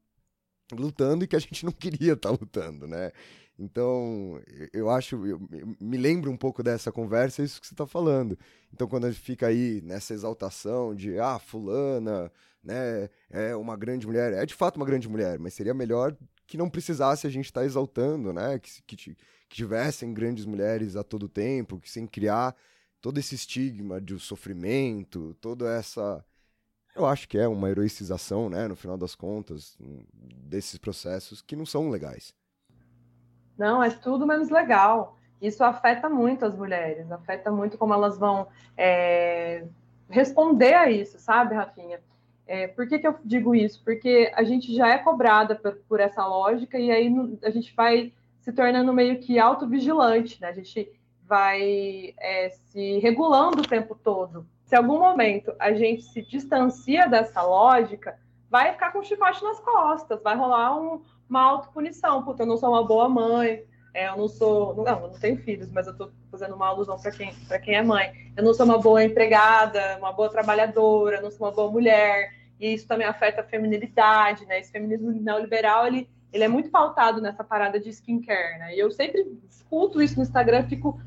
lutando 0.72 1.24
e 1.24 1.28
que 1.28 1.36
a 1.36 1.40
gente 1.40 1.64
não 1.64 1.72
queria 1.72 2.14
estar 2.14 2.30
tá 2.30 2.36
lutando, 2.40 2.88
né? 2.88 3.12
Então, 3.58 4.40
eu 4.72 4.88
acho, 4.88 5.26
eu 5.26 5.38
me 5.78 5.98
lembro 5.98 6.30
um 6.30 6.36
pouco 6.36 6.62
dessa 6.62 6.90
conversa, 6.90 7.42
isso 7.42 7.60
que 7.60 7.66
você 7.66 7.74
está 7.74 7.86
falando. 7.86 8.38
Então, 8.72 8.88
quando 8.88 9.04
a 9.04 9.10
gente 9.10 9.20
fica 9.20 9.48
aí 9.48 9.82
nessa 9.84 10.14
exaltação 10.14 10.94
de, 10.94 11.18
ah, 11.18 11.38
fulana, 11.38 12.32
né, 12.62 13.08
é 13.30 13.54
uma 13.56 13.76
grande 13.76 14.06
mulher, 14.06 14.32
é 14.32 14.44
de 14.44 14.54
fato 14.54 14.76
uma 14.76 14.86
grande 14.86 15.08
mulher, 15.08 15.38
mas 15.38 15.54
seria 15.54 15.74
melhor 15.74 16.16
que 16.46 16.58
não 16.58 16.68
precisasse 16.68 17.26
a 17.26 17.30
gente 17.30 17.46
estar 17.46 17.60
tá 17.60 17.66
exaltando, 17.66 18.32
né, 18.32 18.58
que, 18.58 18.82
que, 18.82 18.96
que, 18.96 19.16
tivessem 19.48 20.12
grandes 20.12 20.44
mulheres 20.46 20.94
a 20.96 21.02
todo 21.02 21.28
tempo, 21.28 21.80
que 21.80 21.90
sem 21.90 22.06
criar 22.06 22.54
todo 23.00 23.18
esse 23.18 23.34
estigma 23.34 24.00
de 24.00 24.18
sofrimento, 24.18 25.34
toda 25.40 25.72
essa... 25.72 26.24
Eu 26.94 27.06
acho 27.06 27.28
que 27.28 27.38
é 27.38 27.48
uma 27.48 27.70
heroicização, 27.70 28.50
né, 28.50 28.68
no 28.68 28.76
final 28.76 28.98
das 28.98 29.14
contas, 29.14 29.76
desses 30.18 30.76
processos 30.78 31.40
que 31.40 31.56
não 31.56 31.64
são 31.64 31.88
legais. 31.88 32.34
Não, 33.56 33.82
é 33.82 33.90
tudo 33.90 34.26
menos 34.26 34.50
legal. 34.50 35.16
Isso 35.40 35.62
afeta 35.64 36.08
muito 36.08 36.44
as 36.44 36.54
mulheres, 36.54 37.10
afeta 37.10 37.50
muito 37.50 37.78
como 37.78 37.94
elas 37.94 38.18
vão 38.18 38.48
é, 38.76 39.66
responder 40.08 40.74
a 40.74 40.90
isso, 40.90 41.18
sabe, 41.18 41.54
Rafinha? 41.54 42.00
É, 42.50 42.66
por 42.66 42.88
que, 42.88 42.98
que 42.98 43.06
eu 43.06 43.14
digo 43.24 43.54
isso? 43.54 43.80
Porque 43.84 44.32
a 44.34 44.42
gente 44.42 44.74
já 44.74 44.88
é 44.88 44.98
cobrada 44.98 45.54
por, 45.54 45.76
por 45.88 46.00
essa 46.00 46.26
lógica 46.26 46.76
e 46.76 46.90
aí 46.90 47.08
a 47.44 47.50
gente 47.50 47.72
vai 47.76 48.12
se 48.40 48.52
tornando 48.52 48.92
meio 48.92 49.20
que 49.20 49.38
autovigilante, 49.38 50.40
né? 50.40 50.48
A 50.48 50.52
gente 50.52 50.90
vai 51.28 52.12
é, 52.18 52.50
se 52.50 52.98
regulando 52.98 53.62
o 53.62 53.68
tempo 53.68 53.94
todo. 53.94 54.44
Se 54.64 54.74
algum 54.74 54.98
momento 54.98 55.54
a 55.60 55.72
gente 55.72 56.02
se 56.02 56.22
distancia 56.22 57.06
dessa 57.06 57.40
lógica, 57.40 58.18
vai 58.50 58.72
ficar 58.72 58.90
com 58.90 58.98
um 58.98 59.04
chicote 59.04 59.44
nas 59.44 59.60
costas, 59.60 60.20
vai 60.20 60.34
rolar 60.34 60.76
um, 60.76 61.04
uma 61.28 61.42
autopunição. 61.42 62.24
Puta, 62.24 62.42
eu 62.42 62.48
não 62.48 62.56
sou 62.56 62.70
uma 62.70 62.84
boa 62.84 63.08
mãe, 63.08 63.62
é, 63.94 64.08
eu 64.08 64.16
não 64.16 64.26
sou. 64.26 64.74
Não, 64.74 65.02
eu 65.02 65.08
não 65.12 65.20
tenho 65.20 65.36
filhos, 65.36 65.70
mas 65.70 65.86
eu 65.86 65.92
estou 65.92 66.10
fazendo 66.28 66.56
uma 66.56 66.66
alusão 66.66 66.98
para 66.98 67.12
quem, 67.12 67.32
quem 67.62 67.76
é 67.76 67.82
mãe. 67.82 68.12
Eu 68.36 68.42
não 68.42 68.52
sou 68.52 68.66
uma 68.66 68.78
boa 68.78 69.04
empregada, 69.04 69.98
uma 69.98 70.12
boa 70.12 70.28
trabalhadora, 70.28 71.20
não 71.20 71.30
sou 71.30 71.46
uma 71.46 71.54
boa 71.54 71.70
mulher. 71.70 72.39
E 72.60 72.74
isso 72.74 72.86
também 72.86 73.06
afeta 73.06 73.40
a 73.40 73.44
feminilidade, 73.44 74.44
né? 74.46 74.60
Esse 74.60 74.70
feminismo 74.70 75.10
neoliberal, 75.10 75.86
ele, 75.86 76.08
ele 76.32 76.44
é 76.44 76.48
muito 76.48 76.70
pautado 76.70 77.20
nessa 77.20 77.42
parada 77.42 77.80
de 77.80 77.88
skincare, 77.88 78.58
né? 78.58 78.76
E 78.76 78.78
eu 78.78 78.90
sempre 78.90 79.26
escuto 79.48 80.02
isso 80.02 80.16
no 80.16 80.22
Instagram, 80.22 80.68
fico 80.68 81.00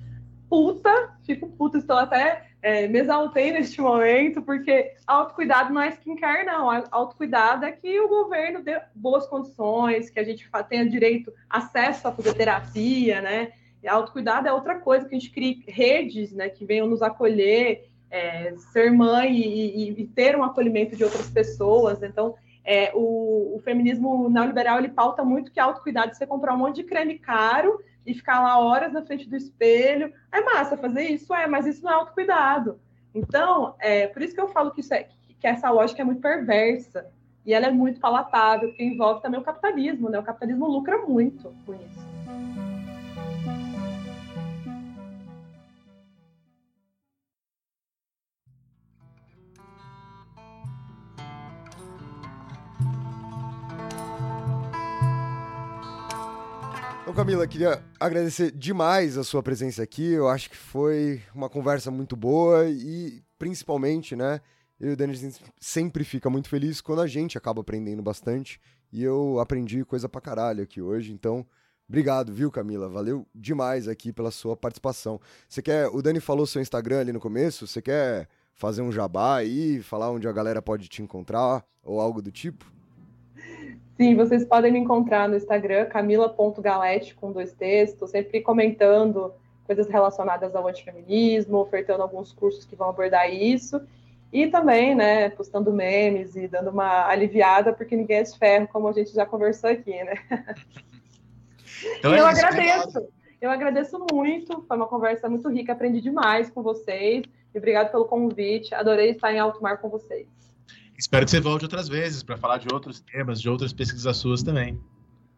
puta, 0.49 1.15
fico 1.25 1.47
puta, 1.47 1.77
estou 1.77 1.97
até 1.97 2.47
é, 2.63 2.87
me 2.87 2.99
exaltei 2.99 3.51
neste 3.51 3.81
momento, 3.81 4.41
porque 4.41 4.93
autocuidado 5.05 5.73
não 5.73 5.81
é 5.81 5.89
skincare, 5.89 6.45
não. 6.45 6.69
Autocuidado 6.91 7.65
é 7.65 7.71
que 7.73 7.99
o 7.99 8.07
governo 8.07 8.63
dê 8.63 8.81
boas 8.95 9.27
condições, 9.27 10.09
que 10.09 10.17
a 10.17 10.23
gente 10.23 10.49
tenha 10.69 10.89
direito, 10.89 11.33
acesso 11.49 12.07
a 12.07 12.11
fazer 12.13 12.33
terapia, 12.33 13.19
né? 13.21 13.51
E 13.83 13.87
autocuidado 13.87 14.47
é 14.47 14.53
outra 14.53 14.79
coisa, 14.79 15.05
que 15.05 15.13
a 15.13 15.19
gente 15.19 15.31
crie 15.31 15.61
redes, 15.67 16.31
né, 16.31 16.47
que 16.47 16.63
venham 16.63 16.87
nos 16.87 17.01
acolher, 17.01 17.89
é, 18.13 18.53
ser 18.71 18.91
mãe 18.91 19.35
e, 19.35 19.89
e, 19.89 20.01
e, 20.03 20.07
ter 20.07 20.37
um 20.37 20.43
acolhimento 20.43 20.95
de 20.95 21.03
outras 21.03 21.27
pessoas. 21.31 22.03
Então, 22.03 22.35
é, 22.63 22.91
o, 22.93 23.55
o, 23.55 23.59
feminismo 23.63 24.29
neoliberal, 24.29 24.77
ele 24.77 24.89
pauta 24.89 25.25
muito 25.25 25.51
que 25.51 25.59
autocuidado 25.59 26.13
você 26.13 26.27
comprar 26.27 26.53
um 26.53 26.59
monte 26.59 26.75
de 26.75 26.83
creme 26.83 27.17
caro 27.17 27.83
e 28.05 28.13
ficar 28.13 28.39
lá 28.39 28.59
horas 28.59 28.93
na 28.93 29.01
frente 29.01 29.27
do 29.27 29.35
espelho. 29.35 30.13
É 30.31 30.41
massa 30.41 30.77
fazer 30.77 31.05
isso, 31.05 31.33
é, 31.33 31.47
mas 31.47 31.65
isso 31.65 31.83
não 31.83 31.91
é 31.91 31.95
autocuidado. 31.95 32.79
Então, 33.15 33.73
é 33.79 34.05
por 34.05 34.21
isso 34.21 34.35
que 34.35 34.41
eu 34.41 34.47
falo 34.49 34.69
que, 34.69 34.81
é, 34.93 35.09
que 35.39 35.47
essa 35.47 35.71
lógica 35.71 36.03
é 36.03 36.05
muito 36.05 36.21
perversa 36.21 37.07
e 37.43 37.51
ela 37.51 37.65
é 37.65 37.71
muito 37.71 37.99
palatável, 37.99 38.69
porque 38.69 38.83
envolve 38.83 39.23
também 39.23 39.39
o 39.39 39.43
capitalismo, 39.43 40.07
né? 40.07 40.19
O 40.19 40.23
capitalismo 40.23 40.67
lucra 40.67 40.99
muito 40.99 41.51
com 41.65 41.73
isso. 41.73 42.12
Camila, 57.15 57.47
queria 57.47 57.83
agradecer 57.99 58.51
demais 58.51 59.19
a 59.19 59.23
sua 59.23 59.43
presença 59.43 59.83
aqui. 59.83 60.13
Eu 60.13 60.27
acho 60.27 60.49
que 60.49 60.57
foi 60.57 61.21
uma 61.33 61.47
conversa 61.47 61.91
muito 61.91 62.15
boa 62.15 62.67
e, 62.67 63.21
principalmente, 63.37 64.15
né? 64.15 64.41
Eu 64.79 64.89
e 64.89 64.93
o 64.93 64.97
Denis 64.97 65.39
sempre 65.59 66.03
fica 66.03 66.27
muito 66.27 66.49
feliz 66.49 66.81
quando 66.81 67.01
a 67.01 67.07
gente 67.07 67.37
acaba 67.37 67.61
aprendendo 67.61 68.01
bastante. 68.01 68.59
E 68.91 69.03
eu 69.03 69.39
aprendi 69.39 69.85
coisa 69.85 70.09
pra 70.09 70.19
caralho 70.19 70.63
aqui 70.63 70.81
hoje. 70.81 71.13
Então, 71.13 71.45
obrigado, 71.87 72.33
viu, 72.33 72.49
Camila? 72.49 72.89
Valeu 72.89 73.27
demais 73.33 73.87
aqui 73.87 74.11
pela 74.11 74.31
sua 74.31 74.57
participação. 74.57 75.21
Você 75.47 75.61
quer. 75.61 75.89
O 75.89 76.01
Dani 76.01 76.19
falou 76.19 76.47
seu 76.47 76.63
Instagram 76.63 77.01
ali 77.01 77.13
no 77.13 77.19
começo. 77.19 77.67
Você 77.67 77.79
quer 77.79 78.27
fazer 78.55 78.81
um 78.81 78.91
jabá 78.91 79.37
aí, 79.37 79.83
falar 79.83 80.09
onde 80.09 80.27
a 80.27 80.31
galera 80.31 80.63
pode 80.63 80.87
te 80.87 81.03
encontrar 81.03 81.63
ou 81.83 82.01
algo 82.01 82.23
do 82.23 82.31
tipo? 82.31 82.72
Sim, 83.95 84.15
vocês 84.15 84.43
podem 84.43 84.71
me 84.71 84.79
encontrar 84.79 85.29
no 85.29 85.35
Instagram, 85.35 85.85
camila.galete, 85.85 87.13
com 87.15 87.31
dois 87.31 87.53
textos, 87.53 88.09
sempre 88.09 88.41
comentando 88.41 89.33
coisas 89.65 89.87
relacionadas 89.87 90.55
ao 90.55 90.67
antifeminismo, 90.67 91.57
ofertando 91.57 92.01
alguns 92.01 92.31
cursos 92.31 92.65
que 92.65 92.75
vão 92.75 92.89
abordar 92.89 93.31
isso. 93.31 93.81
E 94.31 94.47
também, 94.47 94.95
né, 94.95 95.29
postando 95.29 95.71
memes 95.71 96.35
e 96.35 96.47
dando 96.47 96.71
uma 96.71 97.07
aliviada, 97.07 97.71
porque 97.71 97.95
ninguém 97.95 98.17
é 98.17 98.23
de 98.23 98.37
ferro, 98.37 98.67
como 98.67 98.87
a 98.87 98.91
gente 98.91 99.13
já 99.13 99.25
conversou 99.25 99.69
aqui, 99.69 100.03
né? 100.03 100.15
Então, 101.99 102.15
eu 102.15 102.25
é 102.25 102.29
agradeço. 102.29 103.07
Eu 103.41 103.51
agradeço 103.51 103.99
muito, 104.09 104.63
foi 104.65 104.77
uma 104.77 104.87
conversa 104.87 105.27
muito 105.27 105.49
rica, 105.49 105.73
aprendi 105.73 105.99
demais 105.99 106.49
com 106.49 106.63
vocês. 106.63 107.25
E 107.53 107.57
obrigado 107.57 107.91
pelo 107.91 108.05
convite. 108.05 108.73
Adorei 108.73 109.11
estar 109.11 109.33
em 109.33 109.39
alto 109.39 109.61
mar 109.61 109.79
com 109.79 109.89
vocês. 109.89 110.27
Espero 110.97 111.25
que 111.25 111.31
você 111.31 111.39
volte 111.39 111.65
outras 111.65 111.87
vezes 111.87 112.23
para 112.23 112.37
falar 112.37 112.57
de 112.57 112.67
outros 112.71 113.01
temas, 113.01 113.41
de 113.41 113.49
outras 113.49 113.73
pesquisas 113.73 114.17
suas 114.17 114.43
também. 114.43 114.79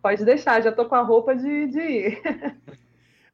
Pode 0.02 0.24
deixar, 0.24 0.62
já 0.62 0.72
tô 0.72 0.86
com 0.86 0.96
a 0.96 1.02
roupa 1.02 1.36
de, 1.36 1.68
de 1.68 1.80
ir. 1.80 2.22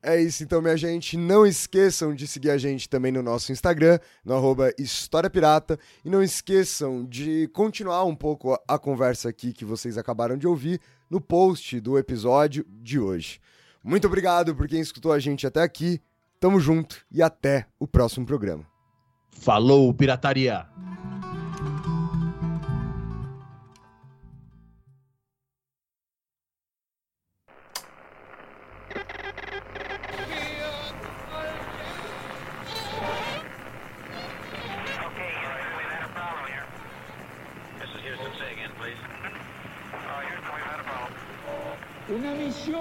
É 0.04 0.20
isso, 0.20 0.44
então, 0.44 0.62
minha 0.62 0.76
gente. 0.76 1.16
Não 1.16 1.46
esqueçam 1.46 2.16
de 2.16 2.26
seguir 2.26 2.50
a 2.50 2.58
gente 2.58 2.90
também 2.90 3.12
no 3.12 3.22
nosso 3.22 3.52
Instagram, 3.52 4.00
no 4.26 4.34
arroba 4.34 4.74
História 4.78 5.30
Pirata. 5.30 5.78
E 6.04 6.10
não 6.10 6.24
esqueçam 6.24 7.06
de 7.06 7.48
continuar 7.54 8.04
um 8.06 8.16
pouco 8.16 8.60
a 8.68 8.80
conversa 8.80 9.30
aqui 9.30 9.54
que 9.54 9.64
vocês 9.64 10.00
acabaram 10.00 10.38
de 10.38 10.48
ouvir 10.48 10.82
no 11.08 11.22
post 11.22 11.80
do 11.80 12.00
episódio 12.00 12.66
de 12.68 13.00
hoje. 13.00 13.40
Muito 13.84 14.08
obrigado 14.08 14.56
por 14.56 14.68
quem 14.68 14.82
escutou 14.82 15.12
a 15.12 15.20
gente 15.20 15.46
até 15.46 15.62
aqui. 15.62 16.02
Tamo 16.40 16.60
junto 16.60 17.06
e 17.12 17.22
até 17.22 17.68
o 17.80 17.88
próximo 17.88 18.26
programa. 18.26 18.66
Falou, 19.30 19.94
pirataria! 19.94 20.68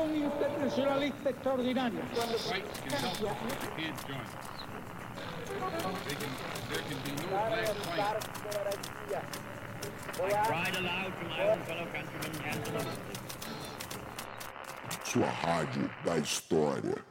Misión 0.06 0.24
internacionalista 0.24 1.30
extraordinaria. 1.30 2.00
Sua 15.04 15.26
rádio 15.26 15.90
da 16.04 16.18
história. 16.18 17.09